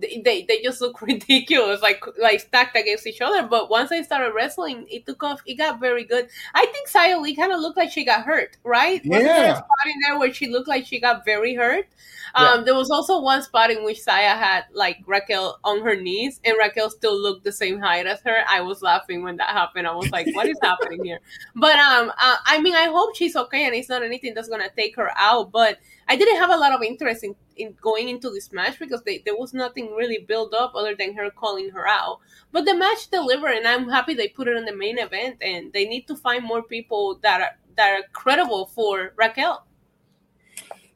they, 0.00 0.44
they, 0.48 0.62
just 0.62 0.80
look 0.80 1.00
ridiculous, 1.02 1.82
like 1.82 2.02
like 2.18 2.40
stacked 2.40 2.76
against 2.76 3.06
each 3.06 3.20
other. 3.20 3.46
But 3.46 3.70
once 3.70 3.92
I 3.92 4.02
started 4.02 4.32
wrestling, 4.34 4.86
it 4.90 5.06
took 5.06 5.22
off. 5.22 5.42
It 5.46 5.54
got 5.54 5.80
very 5.80 6.04
good. 6.04 6.28
I 6.54 6.66
think 6.66 6.88
Xia 6.88 7.20
Li 7.20 7.34
kind 7.34 7.52
of 7.52 7.60
looked 7.60 7.76
like 7.76 7.90
she 7.90 8.04
got 8.04 8.24
hurt, 8.24 8.56
right? 8.64 9.00
Yeah. 9.04 9.10
Wasn't 9.10 9.28
there 9.28 9.52
a 9.52 9.56
spot 9.56 9.86
in 9.86 9.94
there 10.06 10.18
where 10.18 10.32
she 10.32 10.48
looked 10.48 10.68
like 10.68 10.86
she 10.86 11.00
got 11.00 11.24
very 11.24 11.54
hurt? 11.54 11.86
Um, 12.34 12.64
There 12.64 12.74
was 12.74 12.90
also 12.90 13.20
one 13.20 13.42
spot 13.42 13.70
in 13.70 13.84
which 13.84 13.98
Xia 13.98 14.38
had 14.38 14.64
like 14.72 14.98
Raquel 15.06 15.58
on 15.64 15.82
her 15.82 15.96
knees, 15.96 16.40
and 16.44 16.56
Raquel 16.58 16.90
still 16.90 17.18
looked 17.20 17.44
the 17.44 17.52
same 17.52 17.80
height 17.80 18.06
as 18.06 18.20
her. 18.22 18.44
I 18.48 18.60
was 18.60 18.82
laughing 18.82 19.22
when 19.22 19.36
that 19.38 19.48
happened. 19.48 19.86
I 19.86 19.94
was 19.94 20.10
like, 20.10 20.26
"What 20.34 20.46
is 20.46 20.58
happening 20.62 21.04
here?" 21.04 21.20
But 21.54 21.78
um, 21.78 22.10
uh, 22.10 22.36
I 22.46 22.60
mean, 22.60 22.74
I 22.74 22.84
hope 22.84 23.16
she's 23.16 23.36
okay, 23.36 23.66
and 23.66 23.74
it's 23.74 23.88
not 23.88 24.02
anything 24.02 24.34
that's 24.34 24.48
gonna 24.48 24.70
take 24.76 24.96
her 24.96 25.10
out. 25.16 25.50
But 25.50 25.78
I 26.10 26.16
didn't 26.16 26.38
have 26.38 26.50
a 26.50 26.56
lot 26.56 26.72
of 26.72 26.82
interest 26.82 27.22
in, 27.22 27.36
in 27.54 27.76
going 27.80 28.08
into 28.08 28.30
this 28.30 28.50
match 28.50 28.80
because 28.80 29.00
they, 29.04 29.18
there 29.18 29.36
was 29.36 29.54
nothing 29.54 29.94
really 29.94 30.18
built 30.26 30.52
up 30.52 30.72
other 30.74 30.96
than 30.96 31.14
her 31.14 31.30
calling 31.30 31.70
her 31.70 31.86
out. 31.86 32.18
But 32.50 32.64
the 32.64 32.74
match 32.74 33.08
delivered, 33.12 33.52
and 33.52 33.64
I'm 33.64 33.88
happy 33.88 34.14
they 34.14 34.26
put 34.26 34.48
it 34.48 34.56
on 34.56 34.64
the 34.64 34.74
main 34.74 34.98
event. 34.98 35.36
And 35.40 35.72
they 35.72 35.84
need 35.84 36.08
to 36.08 36.16
find 36.16 36.44
more 36.44 36.64
people 36.64 37.20
that 37.22 37.40
are 37.40 37.56
that 37.76 38.00
are 38.00 38.02
credible 38.12 38.66
for 38.66 39.12
Raquel. 39.14 39.64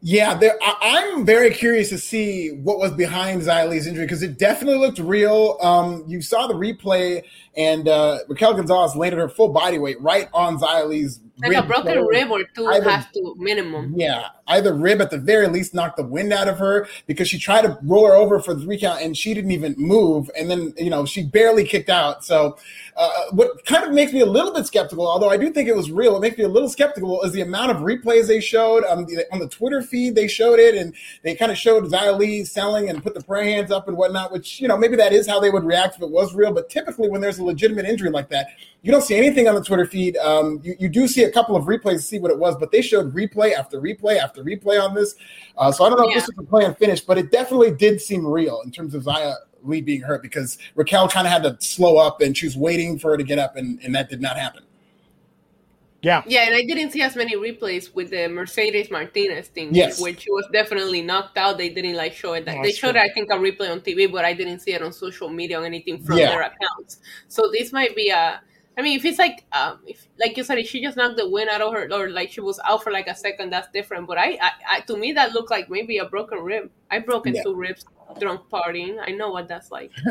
Yeah, 0.00 0.34
there, 0.34 0.58
I, 0.60 0.74
I'm 0.82 1.24
very 1.24 1.50
curious 1.50 1.90
to 1.90 1.98
see 1.98 2.50
what 2.50 2.78
was 2.78 2.90
behind 2.92 3.46
Li's 3.46 3.86
injury 3.86 4.06
because 4.06 4.24
it 4.24 4.36
definitely 4.36 4.80
looked 4.80 4.98
real. 4.98 5.58
Um, 5.62 6.02
you 6.08 6.22
saw 6.22 6.48
the 6.48 6.54
replay, 6.54 7.22
and 7.56 7.86
uh, 7.86 8.18
Raquel 8.28 8.54
Gonzalez 8.54 8.96
landed 8.96 9.18
her 9.18 9.28
full 9.28 9.50
body 9.50 9.78
weight 9.78 10.00
right 10.02 10.28
on 10.34 10.58
Xia 10.58 11.20
Like 11.38 11.56
a 11.56 11.66
broken 11.66 11.98
rib 12.04 12.30
or 12.30 12.44
two 12.54 12.66
Either- 12.66 12.88
has 12.88 13.06
to 13.14 13.34
minimum. 13.36 13.94
Yeah, 13.96 14.28
either 14.46 14.72
rib 14.72 15.00
at 15.00 15.10
the 15.10 15.18
very 15.18 15.48
least 15.48 15.74
knocked 15.74 15.96
the 15.96 16.04
wind 16.04 16.32
out 16.32 16.46
of 16.46 16.58
her 16.58 16.86
because 17.08 17.28
she 17.28 17.38
tried 17.38 17.62
to 17.62 17.76
roll 17.82 18.06
her 18.06 18.14
over 18.14 18.38
for 18.38 18.54
the 18.54 18.62
three 18.62 18.78
count 18.78 19.02
and 19.02 19.16
she 19.16 19.34
didn't 19.34 19.50
even 19.50 19.74
move, 19.76 20.30
and 20.38 20.48
then 20.48 20.72
you 20.76 20.90
know 20.90 21.04
she 21.04 21.24
barely 21.24 21.64
kicked 21.64 21.90
out. 21.90 22.24
So, 22.24 22.56
uh, 22.96 23.10
what 23.32 23.64
kind 23.66 23.82
of 23.84 23.92
makes 23.92 24.12
me 24.12 24.20
a 24.20 24.26
little 24.26 24.54
bit 24.54 24.64
skeptical, 24.66 25.08
although 25.08 25.28
I 25.28 25.36
do 25.36 25.50
think 25.50 25.68
it 25.68 25.74
was 25.74 25.90
real, 25.90 26.12
what 26.12 26.22
makes 26.22 26.38
me 26.38 26.44
a 26.44 26.48
little 26.48 26.68
skeptical 26.68 27.20
is 27.22 27.32
the 27.32 27.40
amount 27.40 27.72
of 27.72 27.78
replays 27.78 28.28
they 28.28 28.40
showed 28.40 28.84
on 28.84 29.04
the, 29.04 29.26
on 29.32 29.40
the 29.40 29.48
Twitter 29.48 29.82
feed. 29.82 30.14
They 30.14 30.28
showed 30.28 30.60
it, 30.60 30.76
and 30.76 30.94
they 31.22 31.34
kind 31.34 31.50
of 31.50 31.58
showed 31.58 31.82
Xia 31.84 32.16
Li 32.16 32.44
selling 32.44 32.90
and 32.90 33.02
put 33.02 33.14
the 33.14 33.22
prayer 33.22 33.42
hands 33.42 33.72
up 33.72 33.88
and 33.88 33.96
whatnot. 33.96 34.30
Which 34.30 34.60
you 34.60 34.68
know 34.68 34.76
maybe 34.76 34.94
that 34.96 35.12
is 35.12 35.26
how 35.26 35.40
they 35.40 35.50
would 35.50 35.64
react 35.64 35.96
if 35.96 36.02
it 36.02 36.10
was 36.10 36.32
real, 36.32 36.52
but 36.52 36.70
typically 36.70 37.08
when 37.08 37.20
there's 37.20 37.40
a 37.40 37.44
legitimate 37.44 37.86
injury 37.86 38.10
like 38.10 38.28
that, 38.28 38.50
you 38.82 38.92
don't 38.92 39.02
see 39.02 39.16
anything 39.16 39.48
on 39.48 39.56
the 39.56 39.64
Twitter 39.64 39.86
feed. 39.86 40.16
Um, 40.18 40.60
you, 40.62 40.76
you 40.78 40.88
do 40.88 41.08
see 41.08 41.23
a 41.24 41.30
couple 41.32 41.56
of 41.56 41.64
replays 41.64 41.96
to 41.96 42.02
see 42.02 42.18
what 42.18 42.30
it 42.30 42.38
was, 42.38 42.56
but 42.56 42.70
they 42.70 42.80
showed 42.82 43.14
replay 43.14 43.52
after 43.52 43.80
replay 43.80 44.18
after 44.18 44.44
replay 44.44 44.80
on 44.82 44.94
this. 44.94 45.14
Uh, 45.58 45.70
so 45.72 45.84
I 45.84 45.88
don't 45.88 45.98
know 45.98 46.08
if 46.08 46.14
this 46.14 46.28
was 46.28 46.46
a 46.46 46.48
play 46.48 46.64
and 46.64 46.76
finish, 46.78 47.00
but 47.00 47.18
it 47.18 47.30
definitely 47.30 47.72
did 47.72 48.00
seem 48.00 48.26
real 48.26 48.60
in 48.64 48.70
terms 48.70 48.94
of 48.94 49.04
Xia 49.04 49.34
Li 49.62 49.80
being 49.80 50.02
hurt 50.02 50.22
because 50.22 50.58
Raquel 50.74 51.08
kind 51.08 51.26
of 51.26 51.32
had 51.32 51.42
to 51.42 51.56
slow 51.66 51.96
up 51.96 52.20
and 52.20 52.36
she 52.36 52.46
was 52.46 52.56
waiting 52.56 52.98
for 52.98 53.10
her 53.12 53.16
to 53.16 53.24
get 53.24 53.38
up, 53.38 53.56
and, 53.56 53.80
and 53.82 53.94
that 53.94 54.08
did 54.08 54.20
not 54.20 54.36
happen. 54.36 54.62
Yeah. 56.02 56.22
Yeah, 56.26 56.42
and 56.42 56.54
I 56.54 56.62
didn't 56.64 56.90
see 56.90 57.00
as 57.00 57.16
many 57.16 57.34
replays 57.34 57.94
with 57.94 58.10
the 58.10 58.28
Mercedes 58.28 58.90
Martinez 58.90 59.48
thing, 59.48 59.74
Yes. 59.74 59.98
which 59.98 60.20
she 60.20 60.30
was 60.30 60.46
definitely 60.52 61.00
knocked 61.00 61.38
out. 61.38 61.56
They 61.56 61.70
didn't 61.70 61.94
like 61.96 62.12
show 62.12 62.34
it. 62.34 62.44
Oh, 62.46 62.62
they 62.62 62.72
showed, 62.72 62.92
true. 62.92 63.00
I 63.00 63.08
think, 63.14 63.30
a 63.30 63.36
replay 63.36 63.70
on 63.72 63.80
TV, 63.80 64.12
but 64.12 64.22
I 64.22 64.34
didn't 64.34 64.60
see 64.60 64.72
it 64.74 64.82
on 64.82 64.92
social 64.92 65.30
media 65.30 65.58
or 65.62 65.64
anything 65.64 66.02
from 66.04 66.18
Yeah. 66.18 66.28
their 66.32 66.42
accounts. 66.42 66.98
So 67.28 67.50
this 67.50 67.72
might 67.72 67.96
be 67.96 68.10
a. 68.10 68.40
I 68.76 68.82
mean, 68.82 68.98
if 68.98 69.04
it's 69.04 69.18
like, 69.18 69.44
um, 69.52 69.80
if 69.86 70.06
like 70.18 70.36
you 70.36 70.42
said, 70.42 70.58
if 70.58 70.68
she 70.68 70.82
just 70.82 70.96
knocked 70.96 71.16
the 71.16 71.28
wind 71.28 71.48
out 71.48 71.60
of 71.60 71.72
her, 71.72 71.88
or 71.92 72.10
like 72.10 72.32
she 72.32 72.40
was 72.40 72.58
out 72.66 72.82
for 72.82 72.90
like 72.90 73.06
a 73.06 73.14
second, 73.14 73.50
that's 73.50 73.68
different. 73.72 74.06
But 74.06 74.18
I, 74.18 74.38
I, 74.40 74.50
I 74.68 74.80
to 74.80 74.96
me, 74.96 75.12
that 75.12 75.32
looked 75.32 75.50
like 75.50 75.70
maybe 75.70 75.98
a 75.98 76.06
broken 76.06 76.38
rib. 76.38 76.70
I 76.90 76.98
broken 76.98 77.34
Yeah. 77.34 77.42
two 77.44 77.54
ribs 77.54 77.84
drunk 78.18 78.42
partying. 78.52 78.98
I 79.00 79.12
know 79.12 79.30
what 79.30 79.48
that's 79.48 79.70
like. 79.70 79.92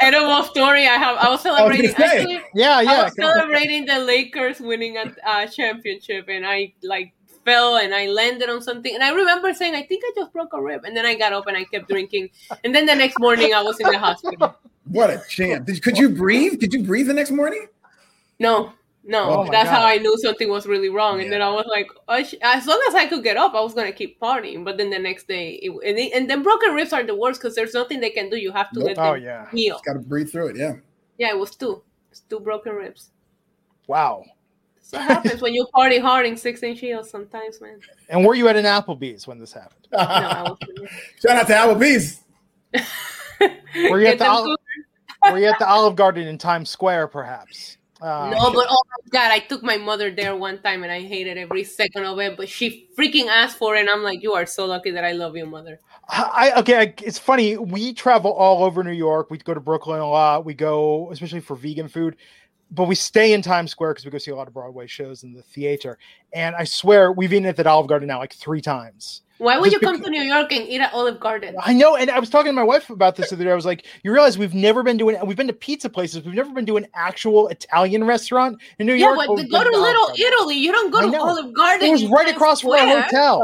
Edible 0.00 0.42
story. 0.44 0.86
I 0.86 0.96
have. 0.96 1.16
I 1.16 1.28
was 1.30 1.42
celebrating. 1.42 1.90
say. 1.90 2.04
actually, 2.04 2.42
Yeah, 2.54 2.78
I 2.78 3.04
was 3.04 3.14
celebrating 3.14 3.86
the 3.86 3.98
Lakers 3.98 4.60
winning 4.60 4.96
a 4.96 5.14
uh, 5.24 5.46
championship, 5.46 6.26
and 6.28 6.46
I 6.46 6.74
like 6.82 7.14
fell 7.44 7.76
and 7.76 7.94
I 7.94 8.06
landed 8.06 8.48
on 8.48 8.62
something. 8.62 8.94
And 8.94 9.02
I 9.02 9.10
remember 9.12 9.52
saying, 9.54 9.74
"I 9.74 9.82
think 9.82 10.02
I 10.04 10.12
just 10.16 10.32
broke 10.32 10.52
a 10.52 10.60
rib." 10.60 10.84
And 10.84 10.96
then 10.96 11.04
I 11.06 11.14
got 11.14 11.32
up 11.32 11.46
and 11.46 11.56
I 11.56 11.64
kept 11.64 11.88
drinking. 11.88 12.30
And 12.64 12.74
then 12.74 12.86
the 12.86 12.94
next 12.94 13.18
morning, 13.18 13.54
I 13.54 13.62
was 13.62 13.78
in 13.80 13.88
the 13.88 13.98
hospital. 13.98 14.56
What 14.86 15.10
a 15.10 15.22
champ! 15.28 15.66
Did, 15.66 15.82
could 15.82 15.96
you 15.96 16.08
breathe? 16.08 16.58
Did 16.58 16.72
you 16.74 16.82
breathe 16.82 17.06
the 17.06 17.14
next 17.14 17.30
morning? 17.30 17.66
No, 18.40 18.72
no, 19.04 19.30
Oh 19.30 19.44
my 19.44 19.50
that's 19.50 19.70
how 19.70 19.84
I 19.84 19.98
knew 19.98 20.16
something 20.18 20.48
was 20.48 20.66
really 20.66 20.88
wrong. 20.88 21.20
And 21.20 21.30
then 21.32 21.40
I 21.42 21.48
was 21.50 21.66
like, 21.68 21.88
oh, 22.08 22.22
sh- 22.22 22.34
as 22.42 22.66
long 22.66 22.80
as 22.88 22.94
I 22.94 23.06
could 23.06 23.22
get 23.22 23.36
up, 23.36 23.54
I 23.54 23.60
was 23.60 23.74
gonna 23.74 23.92
keep 23.92 24.18
partying. 24.20 24.64
But 24.64 24.78
then 24.78 24.90
the 24.90 24.98
next 24.98 25.28
day, 25.28 25.50
it, 25.62 25.70
and, 25.70 25.98
it- 25.98 26.12
and 26.12 26.28
then 26.28 26.42
broken 26.42 26.74
ribs 26.74 26.92
are 26.92 27.02
the 27.04 27.14
worst 27.14 27.40
because 27.40 27.54
there's 27.54 27.74
nothing 27.74 28.00
they 28.00 28.10
can 28.10 28.28
do. 28.30 28.36
You 28.36 28.52
have 28.52 28.70
to 28.72 28.78
Nope. 28.80 28.88
let 28.88 28.98
oh, 28.98 29.02
them 29.02 29.12
Oh 29.12 29.14
yeah. 29.14 29.50
heal. 29.52 29.80
Got 29.86 29.94
to 29.94 29.98
breathe 30.00 30.30
through 30.30 30.48
it. 30.48 30.56
Yeah. 30.56 30.74
Yeah, 31.18 31.30
it 31.30 31.38
was 31.38 31.54
two, 31.54 31.82
it's 32.10 32.20
two 32.20 32.40
broken 32.40 32.72
ribs. 32.74 33.10
Wow. 33.86 34.24
So 34.84 34.98
it 34.98 35.02
happens 35.04 35.40
when 35.40 35.54
you 35.54 35.66
party 35.74 35.98
hard 35.98 36.26
in 36.26 36.36
six 36.36 36.62
inch 36.62 36.80
heels. 36.80 37.08
Sometimes, 37.08 37.60
man. 37.60 37.78
And 38.08 38.26
were 38.26 38.34
you 38.34 38.48
at 38.48 38.56
an 38.56 38.64
Applebee's 38.66 39.26
when 39.26 39.38
this 39.38 39.52
happened? 39.52 39.86
No, 39.92 39.98
I 39.98 40.42
was. 40.42 40.58
Shout 41.24 41.36
out 41.38 41.46
to 41.46 41.52
Applebee's. 41.54 42.20
Were 43.90 44.00
you 44.00 44.06
at 44.06 44.18
Get 44.18 44.18
the 44.18 44.28
Olive, 44.28 44.58
were 45.30 45.38
you 45.38 45.46
at 45.46 45.58
the 45.58 45.68
Olive 45.68 45.96
Garden 45.96 46.26
in 46.26 46.38
Times 46.38 46.68
Square, 46.70 47.08
perhaps? 47.08 47.78
Uh, 48.00 48.30
No, 48.34 48.52
but 48.52 48.66
oh 48.68 48.82
my 48.90 49.08
god, 49.10 49.30
I 49.30 49.38
took 49.38 49.62
my 49.62 49.76
mother 49.76 50.10
there 50.10 50.34
one 50.34 50.60
time 50.60 50.82
and 50.82 50.90
I 50.90 51.00
hated 51.00 51.38
every 51.38 51.62
second 51.64 52.04
of 52.04 52.18
it. 52.18 52.36
But 52.36 52.48
she 52.48 52.88
freaking 52.98 53.28
asked 53.28 53.56
for 53.58 53.76
it, 53.76 53.80
and 53.80 53.88
I'm 53.88 54.02
like, 54.02 54.22
"You 54.22 54.32
are 54.32 54.44
so 54.46 54.66
lucky 54.66 54.90
that 54.90 55.04
I 55.04 55.12
love 55.12 55.36
you, 55.36 55.46
mother." 55.46 55.78
I 56.08 56.52
okay. 56.58 56.78
I- 56.80 56.94
It's 57.02 57.18
funny. 57.18 57.56
We 57.56 57.92
travel 57.94 58.32
all 58.32 58.64
over 58.64 58.82
New 58.82 58.90
York. 58.92 59.30
We 59.30 59.38
go 59.38 59.54
to 59.54 59.60
Brooklyn 59.60 60.00
a 60.00 60.08
lot. 60.08 60.44
We 60.44 60.52
go, 60.54 61.10
especially 61.12 61.40
for 61.40 61.54
vegan 61.54 61.86
food, 61.88 62.16
but 62.72 62.84
we 62.88 62.94
stay 62.94 63.32
in 63.32 63.42
Times 63.42 63.70
Square 63.70 63.92
because 63.92 64.04
we 64.04 64.10
go 64.10 64.18
see 64.18 64.30
a 64.30 64.36
lot 64.36 64.48
of 64.48 64.54
Broadway 64.54 64.86
shows 64.86 65.22
in 65.22 65.32
the 65.34 65.42
theater. 65.42 65.98
And 66.32 66.56
I 66.56 66.64
swear, 66.64 67.12
we've 67.12 67.32
eaten 67.32 67.46
at 67.46 67.56
the 67.56 67.68
Olive 67.68 67.86
Garden 67.86 68.08
now 68.08 68.18
like 68.18 68.32
three 68.32 68.60
times. 68.60 69.22
Why 69.38 69.58
would 69.58 69.70
Just 69.72 69.82
you 69.82 69.88
come 69.88 70.00
becau- 70.00 70.04
to 70.04 70.10
New 70.10 70.22
York 70.22 70.52
and 70.52 70.68
eat 70.68 70.80
at 70.80 70.92
Olive 70.94 71.18
Garden? 71.18 71.56
I 71.60 71.72
know, 71.72 71.96
and 71.96 72.10
I 72.10 72.18
was 72.20 72.30
talking 72.30 72.50
to 72.50 72.52
my 72.52 72.62
wife 72.62 72.90
about 72.90 73.16
this 73.16 73.30
the 73.30 73.36
other 73.36 73.44
day. 73.44 73.50
I 73.50 73.54
was 73.56 73.66
like, 73.66 73.86
"You 74.04 74.12
realize 74.12 74.38
we've 74.38 74.54
never 74.54 74.82
been 74.84 74.96
doing? 74.96 75.16
We've 75.26 75.36
been 75.36 75.48
to 75.48 75.52
pizza 75.52 75.90
places. 75.90 76.24
We've 76.24 76.34
never 76.34 76.52
been 76.52 76.66
to 76.66 76.76
an 76.76 76.86
actual 76.94 77.48
Italian 77.48 78.04
restaurant 78.04 78.58
in 78.78 78.86
New 78.86 78.94
Yeah, 78.94 79.06
York." 79.14 79.26
but 79.26 79.50
go 79.50 79.64
to 79.64 79.78
Little. 79.78 80.10
Italy. 80.16 80.56
You 80.56 80.70
don't 80.70 80.92
go 80.92 81.10
to. 81.10 81.18
Olive 81.18 81.52
Garden. 81.54 81.88
It 81.88 81.90
was 81.90 82.06
right 82.06 82.26
Times 82.26 82.36
across 82.36 82.60
from 82.60 82.70
our 82.70 83.00
hotel. 83.02 83.42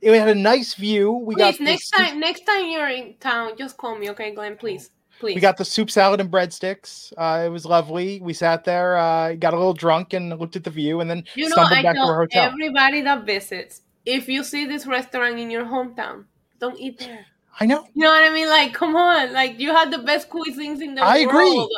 It 0.00 0.18
had 0.18 0.28
a 0.28 0.34
nice 0.34 0.74
view. 0.74 1.12
We 1.12 1.34
Please, 1.34 1.58
got 1.58 1.60
next 1.60 1.90
time, 1.90 2.20
next 2.20 2.44
time 2.46 2.68
you're 2.68 2.88
in 2.88 3.14
town, 3.18 3.52
just 3.58 3.76
call 3.76 3.98
me, 3.98 4.10
okay, 4.10 4.32
Glenn? 4.34 4.56
Please, 4.56 4.90
please. 5.18 5.34
We 5.34 5.40
got 5.40 5.56
the 5.56 5.64
soup 5.64 5.90
salad 5.90 6.20
and 6.20 6.30
breadsticks. 6.30 7.12
Uh, 7.16 7.44
it 7.46 7.48
was 7.48 7.64
lovely. 7.64 8.20
We 8.20 8.32
sat 8.32 8.64
there, 8.64 8.96
uh, 8.96 9.34
got 9.34 9.54
a 9.54 9.56
little 9.56 9.74
drunk, 9.74 10.12
and 10.12 10.36
looked 10.38 10.56
at 10.56 10.64
the 10.64 10.70
view, 10.70 11.00
and 11.00 11.08
then 11.10 11.24
You 11.34 11.44
know, 11.48 11.52
stumbled 11.56 11.78
I 11.78 11.82
back 11.82 11.94
to 11.96 12.00
our 12.02 12.16
hotel. 12.16 12.44
everybody 12.44 13.00
that 13.02 13.24
visits, 13.24 13.82
if 14.04 14.28
you 14.28 14.44
see 14.44 14.66
this 14.66 14.86
restaurant 14.86 15.38
in 15.38 15.50
your 15.50 15.64
hometown, 15.64 16.24
don't 16.58 16.78
eat 16.78 16.98
there. 16.98 17.26
I 17.58 17.66
know. 17.66 17.86
You 17.94 18.02
know 18.04 18.10
what 18.10 18.22
I 18.22 18.32
mean? 18.32 18.48
Like, 18.48 18.74
come 18.74 18.96
on, 18.96 19.32
like 19.32 19.58
you 19.58 19.70
had 19.72 19.90
the 19.90 19.98
best 19.98 20.28
cuisines 20.28 20.82
in 20.82 20.94
the 20.94 21.02
I 21.02 21.18
agree. 21.18 21.68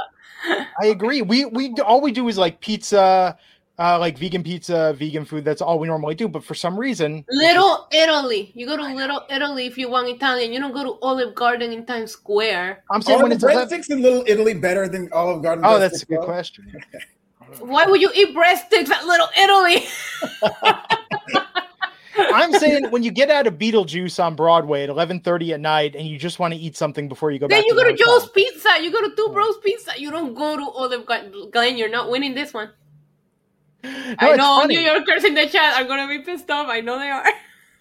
I 0.83 0.87
agree. 0.87 1.23
We 1.23 1.45
we 1.47 1.75
all 1.85 2.01
we 2.01 2.13
do 2.13 2.29
is 2.29 2.39
like 2.39 2.61
pizza, 2.61 3.37
uh, 3.79 3.99
like 3.99 4.19
vegan 4.19 4.43
pizza, 4.43 4.93
vegan 4.99 5.25
food. 5.25 5.45
That's 5.45 5.63
all 5.63 5.79
we 5.79 5.87
normally 5.87 6.15
do. 6.15 6.29
But 6.29 6.43
for 6.45 6.55
some 6.55 6.79
reason, 6.79 7.25
Little 7.31 7.87
Italy. 7.93 8.51
You 8.55 8.67
go 8.67 8.77
to 8.77 8.83
Little 8.95 9.25
Italy 9.31 9.67
if 9.67 9.79
you 9.79 9.89
want 9.89 10.09
Italian. 10.09 10.53
You 10.53 10.61
don't 10.61 10.73
go 10.75 10.85
to 10.85 10.99
Olive 11.01 11.35
Garden 11.35 11.73
in 11.73 11.87
Times 11.87 12.13
Square. 12.13 12.85
I'm 12.91 13.03
saying 13.03 13.21
Are 13.21 13.23
when 13.23 13.31
the 13.31 13.37
it's 13.37 13.45
breadsticks 13.45 13.91
in 13.91 14.03
Little 14.03 14.25
Italy 14.27 14.55
better 14.55 14.89
than 14.89 15.09
Olive 15.13 15.43
Garden? 15.43 15.65
oh, 15.67 15.79
that's 15.79 16.03
a 16.03 16.07
good 16.07 16.21
though? 16.21 16.25
question. 16.25 16.73
Why 17.61 17.87
would 17.87 18.01
you 18.01 18.11
eat 18.15 18.35
breadsticks 18.37 18.91
at 18.91 19.07
Little 19.07 19.29
Italy? 19.39 19.87
I'm 22.19 22.53
saying 22.55 22.87
when 22.91 23.03
you 23.03 23.11
get 23.11 23.31
out 23.31 23.47
of 23.47 23.55
Beetlejuice 23.55 24.23
on 24.23 24.35
Broadway 24.35 24.83
at 24.83 24.91
11:30 24.91 25.55
at 25.55 25.61
night, 25.61 25.95
and 25.95 26.07
you 26.07 26.19
just 26.19 26.39
want 26.39 26.53
to 26.53 26.59
eat 26.61 26.77
something 26.77 27.09
before 27.09 27.31
you 27.31 27.39
go 27.39 27.47
then 27.49 27.61
back. 27.61 27.67
you 27.67 27.75
to 27.75 27.81
go 27.81 27.85
the 27.85 27.97
to. 27.97 28.05
Joe's 28.05 28.29
Pizza. 28.31 28.69
You 28.83 28.91
go 28.91 29.01
to 29.09 29.15
Two 29.15 29.31
Bros 29.33 29.59
Pizza. 29.59 29.93
You 29.97 30.11
don't 30.11 30.35
go 30.35 30.57
to 30.57 30.65
Olive 30.65 31.07
Garden. 31.07 31.51
Glenn, 31.53 31.77
you're 31.79 31.89
not 31.89 32.11
winning 32.11 32.35
this 32.35 32.53
one. 32.53 32.71
No, 33.85 34.15
I 34.19 34.37
know 34.37 34.61
funny. 34.61 34.77
New 34.77 34.81
Yorkers 34.83 35.25
in 35.25 35.35
the 35.35 35.47
chat 35.47 35.81
are 35.81 35.85
gonna 35.87 36.09
be 36.09 36.19
pissed 36.25 36.51
off. 36.51 36.69
I 36.69 36.81
know 36.81 36.99
they 36.99 37.11
are. 37.11 37.25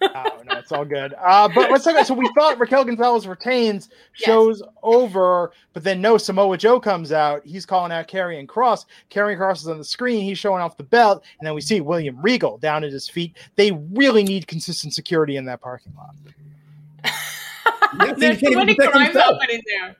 oh 0.02 0.42
no, 0.44 0.58
it's 0.58 0.70
all 0.70 0.84
good. 0.84 1.12
Uh, 1.18 1.48
but 1.52 1.70
let's 1.72 1.82
talk. 1.82 1.94
About, 1.94 2.06
so 2.06 2.14
we 2.14 2.30
thought 2.38 2.56
Raquel 2.60 2.84
Gonzalez 2.84 3.26
retains, 3.26 3.88
Yes. 4.16 4.26
shows 4.26 4.62
over, 4.84 5.50
but 5.72 5.82
then 5.82 6.00
no, 6.00 6.16
Samoa 6.16 6.56
Joe 6.56 6.78
comes 6.78 7.10
out. 7.10 7.44
He's 7.44 7.66
calling 7.66 7.90
out 7.90 8.06
Karrion 8.06 8.46
Kross. 8.46 8.84
Karrion 9.10 9.38
Kross 9.38 9.56
is 9.56 9.66
on 9.68 9.78
the 9.78 9.84
screen. 9.84 10.22
He's 10.22 10.38
showing 10.38 10.62
off 10.62 10.76
the 10.76 10.84
belt, 10.84 11.24
and 11.40 11.46
then 11.46 11.54
we 11.54 11.60
see 11.60 11.80
William 11.80 12.16
Regal 12.22 12.58
down 12.58 12.84
at 12.84 12.92
his 12.92 13.08
feet. 13.08 13.36
They 13.56 13.72
really 13.92 14.22
need 14.22 14.46
consistent 14.46 14.94
security 14.94 15.36
in 15.36 15.46
that 15.46 15.60
parking 15.60 15.92
lot. 15.96 16.14
Yeah, 18.04 18.12
There's 18.12 18.38
can't 18.38 18.52
too 18.52 18.58
many 18.58 18.74
crimes 18.74 19.06
himself. 19.06 19.40
happening 19.40 19.62
there. 19.66 19.96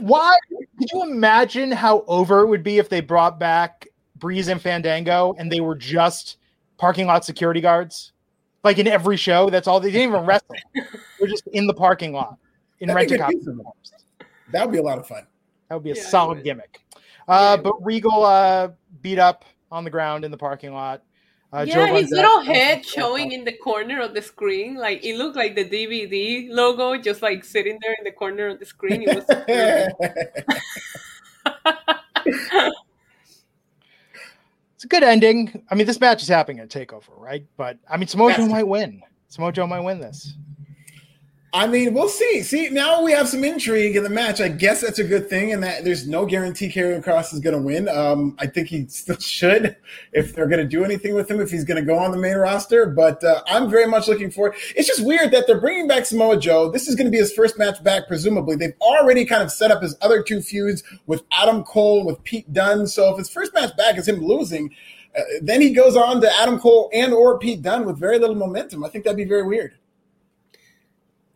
Why? 0.00 0.36
Could 0.78 0.88
you 0.92 1.02
imagine 1.02 1.70
how 1.70 2.02
over 2.06 2.40
it 2.40 2.46
would 2.46 2.62
be 2.62 2.78
if 2.78 2.88
they 2.88 3.00
brought 3.00 3.38
back 3.38 3.86
Breeze 4.18 4.48
and 4.48 4.60
Fandango 4.60 5.34
and 5.38 5.50
they 5.50 5.60
were 5.60 5.74
just 5.74 6.36
parking 6.76 7.06
lot 7.06 7.24
security 7.24 7.60
guards? 7.60 8.12
Like 8.64 8.78
in 8.78 8.86
every 8.88 9.16
show, 9.16 9.50
that's 9.50 9.68
all 9.68 9.80
they 9.80 9.90
didn't 9.90 10.10
even 10.10 10.26
wrestle. 10.26 10.56
They're 11.18 11.28
just 11.28 11.46
in 11.48 11.66
the 11.66 11.74
parking 11.74 12.12
lot 12.12 12.36
in 12.80 12.88
That'd 12.88 13.10
rent 13.10 13.22
a 13.22 13.34
good. 13.44 13.58
That 14.52 14.66
would 14.66 14.72
be 14.72 14.78
a 14.78 14.82
lot 14.82 14.98
of 14.98 15.06
fun. 15.06 15.26
That 15.68 15.76
would 15.76 15.84
be 15.84 15.92
a 15.92 15.94
Yeah, 15.94 16.02
solid 16.02 16.42
gimmick. 16.44 16.80
Uh, 17.28 17.56
Yeah. 17.56 17.62
but 17.62 17.84
Regal 17.84 18.24
uh, 18.24 18.68
beat 19.02 19.18
up 19.18 19.44
on 19.70 19.84
the 19.84 19.90
ground 19.90 20.24
in 20.24 20.30
the 20.30 20.36
parking 20.38 20.72
lot. 20.72 21.02
Uh, 21.52 21.64
Joe 21.64 21.84
yeah, 21.84 21.92
his 21.94 22.10
little 22.10 22.38
out- 22.40 22.46
head 22.46 22.84
showing 22.84 23.32
in 23.32 23.44
the 23.44 23.52
corner 23.52 24.00
of 24.02 24.12
the 24.12 24.20
screen, 24.20 24.74
like 24.74 25.02
it 25.04 25.16
looked 25.16 25.36
like 25.36 25.54
the 25.54 25.64
DVD 25.64 26.48
logo, 26.50 26.96
just 27.00 27.22
like 27.22 27.42
sitting 27.44 27.78
there 27.80 27.94
in 27.98 28.04
the 28.04 28.12
corner 28.12 28.48
of 28.48 28.58
the 28.58 28.66
screen. 28.66 29.02
It 29.06 29.16
was 29.16 29.24
It's 34.78 34.84
a 34.84 34.86
good 34.86 35.02
ending. 35.02 35.60
I 35.68 35.74
mean, 35.74 35.88
this 35.88 35.98
match 35.98 36.22
is 36.22 36.28
happening 36.28 36.60
at 36.60 36.68
Takeover, 36.68 37.10
right? 37.16 37.44
But 37.56 37.78
I 37.90 37.96
mean, 37.96 38.06
Samoa 38.06 38.32
Joe 38.36 38.46
might 38.46 38.68
win. 38.68 39.02
Samoa 39.26 39.50
Joe 39.50 39.66
might 39.66 39.80
win 39.80 39.98
this. 39.98 40.34
I 41.52 41.66
mean, 41.66 41.94
we'll 41.94 42.10
see. 42.10 42.42
See, 42.42 42.68
now 42.68 43.02
we 43.02 43.10
have 43.12 43.26
some 43.26 43.42
intrigue 43.42 43.96
in 43.96 44.04
the 44.04 44.10
match. 44.10 44.38
I 44.38 44.48
guess 44.48 44.82
that's 44.82 44.98
a 44.98 45.04
good 45.04 45.30
thing, 45.30 45.52
and 45.52 45.62
that 45.62 45.82
there's 45.82 46.06
no 46.06 46.26
guarantee 46.26 46.68
Karrion 46.68 47.02
Kross 47.02 47.32
is 47.32 47.40
going 47.40 47.56
to 47.56 47.62
win. 47.62 47.88
Um, 47.88 48.36
I 48.38 48.46
think 48.46 48.68
he 48.68 48.86
still 48.88 49.16
should 49.20 49.74
if 50.12 50.34
they're 50.34 50.46
going 50.46 50.62
to 50.62 50.68
do 50.68 50.84
anything 50.84 51.14
with 51.14 51.30
him, 51.30 51.40
if 51.40 51.50
he's 51.50 51.64
going 51.64 51.82
to 51.82 51.86
go 51.86 51.98
on 51.98 52.10
the 52.10 52.18
main 52.18 52.36
roster. 52.36 52.84
But 52.86 53.24
uh, 53.24 53.42
I'm 53.46 53.70
very 53.70 53.86
much 53.86 54.08
looking 54.08 54.30
forward. 54.30 54.56
It's 54.76 54.86
just 54.86 55.04
weird 55.04 55.30
that 55.30 55.46
they're 55.46 55.60
bringing 55.60 55.88
back 55.88 56.04
Samoa 56.04 56.38
Joe. 56.38 56.70
This 56.70 56.86
is 56.86 56.94
going 56.94 57.06
to 57.06 57.10
be 57.10 57.16
his 57.18 57.32
first 57.32 57.58
match 57.58 57.82
back, 57.82 58.08
presumably. 58.08 58.54
They've 58.54 58.76
already 58.82 59.24
kind 59.24 59.42
of 59.42 59.50
set 59.50 59.70
up 59.70 59.82
his 59.82 59.96
other 60.02 60.22
two 60.22 60.42
feuds 60.42 60.82
with 61.06 61.22
Adam 61.32 61.64
Cole, 61.64 62.04
with 62.04 62.22
Pete 62.24 62.52
Dunne. 62.52 62.86
So 62.86 63.10
if 63.12 63.18
his 63.18 63.30
first 63.30 63.54
match 63.54 63.74
back 63.78 63.96
is 63.96 64.06
him 64.06 64.20
losing, 64.20 64.74
uh, 65.16 65.22
then 65.40 65.62
he 65.62 65.72
goes 65.72 65.96
on 65.96 66.20
to 66.20 66.30
Adam 66.40 66.58
Cole 66.58 66.90
and 66.92 67.14
or 67.14 67.38
Pete 67.38 67.62
Dunne 67.62 67.86
with 67.86 67.98
very 67.98 68.18
little 68.18 68.36
momentum. 68.36 68.84
I 68.84 68.90
think 68.90 69.04
that'd 69.04 69.16
be 69.16 69.24
very 69.24 69.46
weird. 69.46 69.72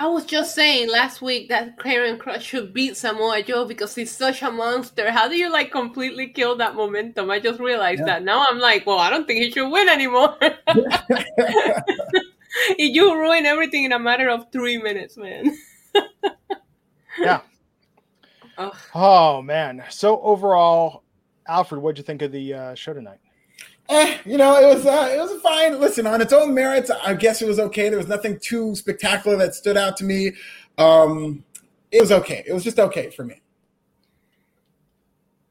I 0.02 0.06
was 0.08 0.24
just 0.24 0.56
saying 0.56 0.90
last 0.90 1.22
week 1.22 1.48
that 1.50 1.78
Karrion 1.78 2.18
Kross 2.18 2.40
should 2.40 2.74
beat 2.74 2.96
Samoa 2.96 3.40
Joe 3.44 3.64
because 3.66 3.94
he's 3.94 4.10
such 4.10 4.42
a 4.42 4.50
monster. 4.50 5.12
How 5.12 5.28
do 5.28 5.36
you 5.36 5.48
like 5.48 5.70
completely 5.70 6.26
kill 6.26 6.56
that 6.56 6.74
momentum? 6.74 7.30
I 7.30 7.38
just 7.38 7.60
realized 7.60 8.00
Yeah. 8.00 8.06
that. 8.06 8.24
Now 8.24 8.44
I'm 8.50 8.58
like, 8.58 8.84
well, 8.84 8.98
I 8.98 9.10
don't 9.10 9.28
think 9.28 9.44
he 9.44 9.52
should 9.52 9.70
win 9.70 9.88
anymore. 9.88 10.36
you 12.78 13.14
ruin 13.14 13.46
everything 13.46 13.84
in 13.84 13.92
a 13.92 13.98
matter 14.00 14.28
of 14.28 14.50
three 14.50 14.76
minutes, 14.76 15.16
man. 15.16 15.56
Yeah. 17.18 17.42
Ugh. 18.58 18.76
Oh 18.96 19.40
man. 19.42 19.84
So 19.90 20.20
overall, 20.22 21.04
Alfred, 21.46 21.80
what'd 21.80 21.98
you 21.98 22.04
think 22.04 22.22
of 22.22 22.32
the 22.32 22.54
uh, 22.54 22.74
show 22.74 22.92
tonight? 22.92 23.20
Eh, 23.88 24.18
you 24.24 24.38
know, 24.38 24.56
it 24.56 24.74
was 24.74 24.86
uh, 24.86 25.08
it 25.12 25.18
was 25.18 25.40
fine. 25.42 25.78
Listen, 25.80 26.06
on 26.06 26.20
its 26.20 26.32
own 26.32 26.54
merits, 26.54 26.90
I 26.90 27.14
guess 27.14 27.42
it 27.42 27.48
was 27.48 27.58
okay. 27.58 27.88
There 27.88 27.98
was 27.98 28.08
nothing 28.08 28.38
too 28.40 28.74
spectacular 28.74 29.36
that 29.38 29.54
stood 29.54 29.76
out 29.76 29.96
to 29.98 30.04
me. 30.04 30.32
Um, 30.78 31.44
it 31.90 32.00
was 32.00 32.12
okay. 32.12 32.42
It 32.46 32.52
was 32.52 32.64
just 32.64 32.78
okay 32.78 33.10
for 33.10 33.24
me. 33.24 33.42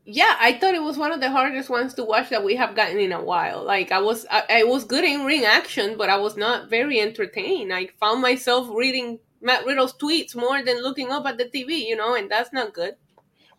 Yeah, 0.05 0.35
I 0.39 0.53
thought 0.53 0.73
it 0.73 0.81
was 0.81 0.97
one 0.97 1.11
of 1.11 1.21
the 1.21 1.29
hardest 1.29 1.69
ones 1.69 1.93
to 1.93 2.03
watch 2.03 2.29
that 2.29 2.43
we 2.43 2.55
have 2.55 2.75
gotten 2.75 2.99
in 2.99 3.11
a 3.11 3.21
while. 3.21 3.63
Like 3.63 3.91
I 3.91 3.99
was, 3.99 4.25
I, 4.31 4.43
I 4.49 4.63
was 4.63 4.83
good 4.83 5.03
in 5.03 5.25
ring 5.25 5.45
action, 5.45 5.95
but 5.97 6.09
I 6.09 6.17
was 6.17 6.35
not 6.35 6.69
very 6.69 6.99
entertained. 6.99 7.71
I 7.71 7.89
found 7.99 8.21
myself 8.21 8.67
reading 8.73 9.19
Matt 9.41 9.65
Riddle's 9.65 9.93
tweets 9.93 10.35
more 10.35 10.63
than 10.63 10.81
looking 10.81 11.11
up 11.11 11.25
at 11.27 11.37
the 11.37 11.45
TV, 11.45 11.85
you 11.85 11.95
know, 11.95 12.15
and 12.15 12.29
that's 12.29 12.51
not 12.51 12.73
good. 12.73 12.95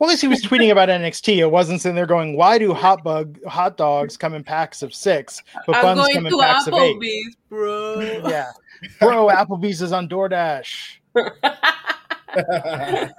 Well, 0.03 0.11
at 0.11 0.15
least 0.15 0.23
he 0.23 0.27
was 0.27 0.43
tweeting 0.43 0.73
about 0.73 0.89
NXT. 0.89 1.37
It 1.37 1.47
wasn't 1.49 1.81
sitting 1.81 1.95
there 1.95 2.07
going, 2.07 2.37
"Why 2.37 2.59
do 2.59 2.75
hot 2.75 3.05
bug 3.05 3.39
hot 3.45 3.77
dogs 3.77 4.17
come 4.17 4.35
in 4.35 4.43
packs 4.43 4.83
of 4.83 4.93
six, 4.93 5.41
but 5.65 5.77
I'm 5.77 5.97
buns 5.97 6.13
come 6.13 6.27
in 6.27 6.33
to 6.33 6.39
packs 6.41 6.67
of 6.67 6.75
eight? 6.75 7.37
Bro. 7.49 8.01
Yeah, 8.29 8.51
bro, 8.99 9.29
Applebee's 9.29 9.81
is 9.81 9.93
on 9.93 10.09
DoorDash. 10.09 10.97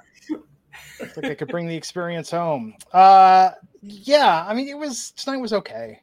It's 1.00 1.16
like 1.16 1.24
I 1.24 1.34
could 1.34 1.48
bring 1.48 1.66
the 1.66 1.74
experience 1.74 2.30
home. 2.30 2.74
Uh, 2.92 3.52
yeah, 3.80 4.44
I 4.46 4.52
mean, 4.52 4.68
it 4.68 4.76
was 4.76 5.12
tonight 5.12 5.38
was 5.38 5.54
okay. 5.54 6.02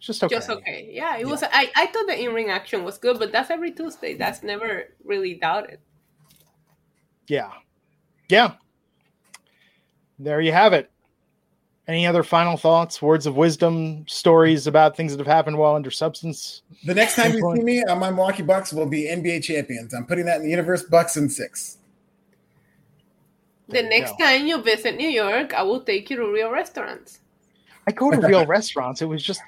Just 0.00 0.24
okay. 0.24 0.34
Just 0.34 0.50
okay. 0.50 0.90
Yeah, 0.92 1.16
it 1.16 1.28
was. 1.28 1.44
I, 1.44 1.70
I 1.76 1.86
thought 1.86 2.08
the 2.08 2.20
in 2.20 2.34
ring 2.34 2.50
action 2.50 2.82
was 2.82 2.98
good, 2.98 3.20
but 3.20 3.30
that's 3.30 3.50
every 3.50 3.70
Tuesday. 3.70 4.14
That's 4.16 4.42
never 4.42 4.94
really 5.04 5.34
doubted. 5.34 5.78
Yeah, 7.28 7.52
yeah. 8.28 8.54
There 10.22 10.40
you 10.40 10.52
have 10.52 10.72
it. 10.72 10.88
Any 11.88 12.06
other 12.06 12.22
final 12.22 12.56
thoughts, 12.56 13.02
words 13.02 13.26
of 13.26 13.36
wisdom, 13.36 14.04
stories 14.06 14.68
about 14.68 14.96
things 14.96 15.10
that 15.12 15.18
have 15.18 15.26
happened 15.26 15.58
while 15.58 15.74
under 15.74 15.90
substance? 15.90 16.62
The 16.84 16.94
next 16.94 17.16
time 17.16 17.32
you 17.32 17.40
see 17.56 17.62
me, 17.62 17.82
uh, 17.82 17.96
my 17.96 18.08
Milwaukee 18.10 18.44
Bucks 18.44 18.72
will 18.72 18.86
be 18.86 19.08
NBA 19.08 19.42
champions. 19.42 19.92
I'm 19.92 20.06
putting 20.06 20.24
that 20.26 20.36
in 20.36 20.44
the 20.44 20.50
universe. 20.50 20.84
Bucks 20.84 21.16
in 21.16 21.28
six. 21.28 21.78
The 23.66 23.74
There 23.74 23.82
you 23.82 23.88
next 23.90 24.12
go. 24.12 24.18
time 24.18 24.46
you 24.46 24.62
visit 24.62 24.96
New 24.96 25.08
York, 25.08 25.54
I 25.54 25.62
will 25.64 25.80
take 25.80 26.08
you 26.08 26.16
to 26.18 26.32
real 26.32 26.50
restaurants. 26.50 27.18
I 27.88 27.90
go 27.90 28.12
to 28.12 28.20
real 28.20 28.46
restaurants. 28.58 29.02
It 29.02 29.06
was 29.06 29.22
just 29.22 29.40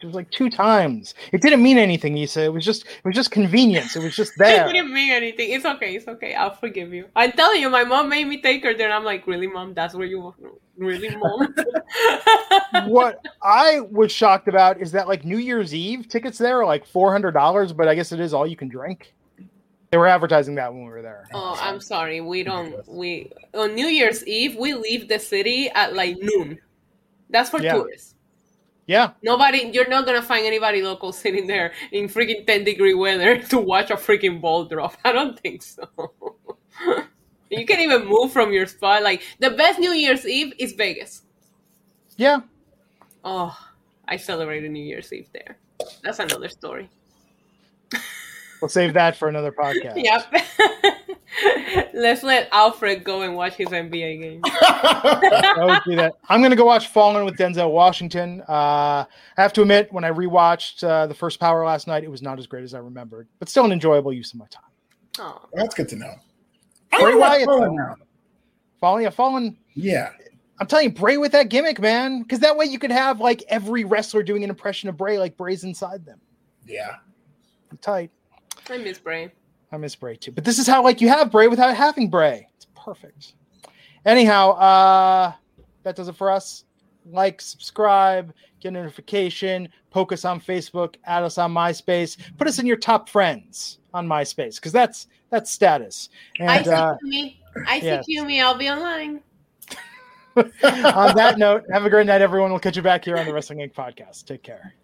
it 0.00 0.06
was 0.06 0.14
like 0.14 0.30
two 0.30 0.48
times. 0.48 1.14
It 1.32 1.42
didn't 1.42 1.62
mean 1.62 1.76
anything, 1.78 2.16
Issa. 2.16 2.42
It 2.44 2.52
was 2.52 2.64
just 2.64 2.84
it 2.84 3.04
was 3.04 3.14
just 3.14 3.30
convenience. 3.30 3.96
It 3.96 4.02
was 4.02 4.16
just 4.16 4.32
there. 4.38 4.66
It 4.68 4.72
didn't 4.72 4.92
mean 4.92 5.12
anything. 5.12 5.50
It's 5.52 5.64
okay. 5.66 5.94
It's 5.94 6.08
okay. 6.08 6.34
I'll 6.34 6.54
forgive 6.54 6.92
you. 6.92 7.06
I'm 7.16 7.32
telling 7.32 7.60
you, 7.60 7.68
my 7.68 7.84
mom 7.84 8.08
made 8.08 8.26
me 8.26 8.40
take 8.40 8.62
her 8.64 8.72
there. 8.74 8.86
And 8.86 8.94
I'm 8.94 9.04
like, 9.04 9.26
really, 9.26 9.46
mom? 9.46 9.74
That's 9.74 9.94
where 9.94 10.06
you 10.06 10.34
really, 10.76 11.14
mom? 11.16 11.54
what 12.88 13.24
I 13.42 13.80
was 13.80 14.10
shocked 14.12 14.48
about 14.48 14.80
is 14.80 14.92
that 14.92 15.08
like 15.08 15.24
New 15.24 15.38
Year's 15.38 15.74
Eve 15.74 16.08
tickets 16.08 16.38
there 16.38 16.60
are 16.60 16.66
like 16.66 16.86
four 16.86 17.12
hundred 17.12 17.32
dollars, 17.32 17.72
but 17.72 17.88
I 17.88 17.94
guess 17.94 18.12
it 18.12 18.20
is 18.20 18.32
all 18.32 18.46
you 18.46 18.56
can 18.56 18.68
drink. 18.68 19.12
They 19.90 19.98
were 19.98 20.06
advertising 20.06 20.54
that 20.54 20.72
when 20.72 20.84
we 20.84 20.90
were 20.90 21.02
there. 21.02 21.26
oh, 21.34 21.58
I'm 21.60 21.80
sorry. 21.80 22.20
We 22.20 22.42
don't. 22.44 22.86
We 22.88 23.32
on 23.54 23.74
New 23.74 23.88
Year's 23.88 24.24
Eve 24.26 24.56
we 24.56 24.72
leave 24.74 25.08
the 25.08 25.18
city 25.18 25.68
at 25.70 25.94
like 25.94 26.16
noon. 26.18 26.58
That's 27.28 27.50
for 27.50 27.60
Yeah. 27.60 27.74
tourists. 27.74 28.14
Yeah, 28.90 29.12
Nobody, 29.22 29.70
you're 29.72 29.86
not 29.86 30.04
gonna 30.04 30.20
find 30.20 30.44
anybody 30.44 30.82
local 30.82 31.12
sitting 31.12 31.46
there 31.46 31.72
in 31.92 32.08
freaking 32.08 32.44
10 32.44 32.64
degree 32.64 32.92
weather 32.92 33.38
to 33.50 33.58
watch 33.60 33.88
a 33.92 33.94
freaking 33.94 34.40
ball 34.40 34.64
drop. 34.64 34.96
I 35.04 35.12
don't 35.12 35.38
think 35.38 35.62
so. 35.62 35.86
you 37.50 37.64
can't 37.66 37.78
even 37.80 38.04
move 38.06 38.32
from 38.32 38.50
your 38.50 38.66
spot. 38.66 39.04
Like 39.04 39.22
the 39.38 39.50
best 39.50 39.78
New 39.78 39.92
Year's 39.92 40.26
Eve 40.26 40.54
is 40.58 40.72
Vegas. 40.72 41.22
yeah. 42.16 42.40
Oh, 43.24 43.56
I 44.08 44.16
celebrated 44.16 44.72
New 44.72 44.82
Year's 44.82 45.12
Eve 45.12 45.28
there. 45.32 45.56
That's 46.02 46.18
another 46.18 46.48
story. 46.48 46.90
We'll 48.60 48.68
save 48.70 48.94
that 48.94 49.14
for 49.14 49.28
another 49.28 49.52
podcast. 49.52 50.02
Yep. 50.02 50.96
Let's 51.94 52.22
let 52.22 52.48
Alfred 52.52 53.04
go 53.04 53.22
and 53.22 53.34
watch 53.34 53.54
his 53.54 53.68
NBA 53.68 54.20
game. 54.20 54.40
I 54.44 55.64
would 55.64 55.80
do 55.88 55.96
that. 55.96 56.14
I'm 56.28 56.40
going 56.40 56.50
to 56.50 56.56
go 56.56 56.64
watch 56.64 56.88
Fallen 56.88 57.24
with 57.24 57.36
Denzel 57.36 57.70
Washington. 57.70 58.42
Uh, 58.48 59.04
I 59.04 59.42
have 59.42 59.52
to 59.54 59.62
admit, 59.62 59.92
when 59.92 60.04
I 60.04 60.10
rewatched 60.10 60.82
uh, 60.82 61.06
the 61.06 61.14
first 61.14 61.38
Power 61.38 61.64
last 61.64 61.86
night, 61.86 62.04
it 62.04 62.10
was 62.10 62.22
not 62.22 62.38
as 62.38 62.46
great 62.46 62.64
as 62.64 62.74
I 62.74 62.78
remembered, 62.78 63.28
but 63.38 63.48
still 63.48 63.64
an 63.64 63.72
enjoyable 63.72 64.12
use 64.12 64.32
of 64.32 64.40
my 64.40 64.46
time. 64.46 64.64
Oh, 65.18 65.48
That's 65.52 65.74
good 65.74 65.88
to 65.90 65.96
know. 65.96 66.14
Bray 66.90 67.02
wanna 67.02 67.18
watch 67.18 67.30
Wyatt, 67.30 67.46
Fallen 67.46 67.76
now. 67.76 67.96
Fallen, 68.80 69.02
yeah, 69.02 69.10
Fallen. 69.10 69.56
Yeah. 69.74 70.10
I'm 70.58 70.66
telling 70.66 70.86
you, 70.86 70.94
Bray 70.94 71.16
with 71.16 71.32
that 71.32 71.48
gimmick, 71.48 71.80
man, 71.80 72.22
because 72.22 72.40
that 72.40 72.56
way 72.56 72.66
you 72.66 72.78
could 72.78 72.92
have 72.92 73.20
like 73.20 73.42
every 73.48 73.84
wrestler 73.84 74.22
doing 74.22 74.44
an 74.44 74.50
impression 74.50 74.88
of 74.88 74.96
Bray, 74.96 75.18
like 75.18 75.36
Bray's 75.36 75.64
inside 75.64 76.04
them. 76.04 76.20
Yeah. 76.66 76.96
Tight. 77.80 78.10
I 78.68 78.76
miss 78.78 78.98
Bray. 78.98 79.32
I 79.72 79.76
miss 79.76 79.94
Bray 79.94 80.16
too. 80.16 80.32
But 80.32 80.44
this 80.44 80.58
is 80.58 80.66
how 80.66 80.82
like 80.82 81.00
you 81.00 81.08
have 81.08 81.30
Bray 81.30 81.48
without 81.48 81.76
having 81.76 82.10
Bray. 82.10 82.48
It's 82.56 82.66
perfect. 82.74 83.34
Anyhow, 84.04 84.50
uh 84.52 85.32
that 85.82 85.96
does 85.96 86.08
it 86.08 86.16
for 86.16 86.30
us. 86.30 86.64
Like, 87.06 87.40
subscribe, 87.40 88.34
get 88.60 88.68
a 88.68 88.72
notification, 88.72 89.68
poke 89.90 90.12
us 90.12 90.24
on 90.24 90.40
Facebook, 90.40 90.96
add 91.04 91.22
us 91.22 91.38
on 91.38 91.52
MySpace, 91.52 92.18
put 92.36 92.46
us 92.46 92.58
in 92.58 92.66
your 92.66 92.76
top 92.76 93.08
friends 93.08 93.78
on 93.94 94.06
MySpace, 94.06 94.56
because 94.56 94.72
that's 94.72 95.06
that's 95.30 95.50
status. 95.50 96.10
And 96.38 96.68
uh, 96.68 96.96
ICQ 96.96 97.02
me. 97.02 97.40
ICQ 97.56 97.82
yes. 97.82 98.04
You, 98.06 98.24
me. 98.24 98.40
I'll 98.40 98.56
be 98.56 98.68
online. 98.68 99.20
on 100.36 101.16
that 101.16 101.38
note, 101.38 101.64
have 101.72 101.84
a 101.84 101.90
great 101.90 102.06
night, 102.06 102.22
everyone. 102.22 102.50
We'll 102.50 102.60
catch 102.60 102.76
you 102.76 102.82
back 102.82 103.04
here 103.04 103.16
on 103.16 103.26
the 103.26 103.32
Wrestling 103.32 103.58
Inc. 103.58 103.72
podcast. 103.72 104.26
Take 104.26 104.42
care. 104.42 104.74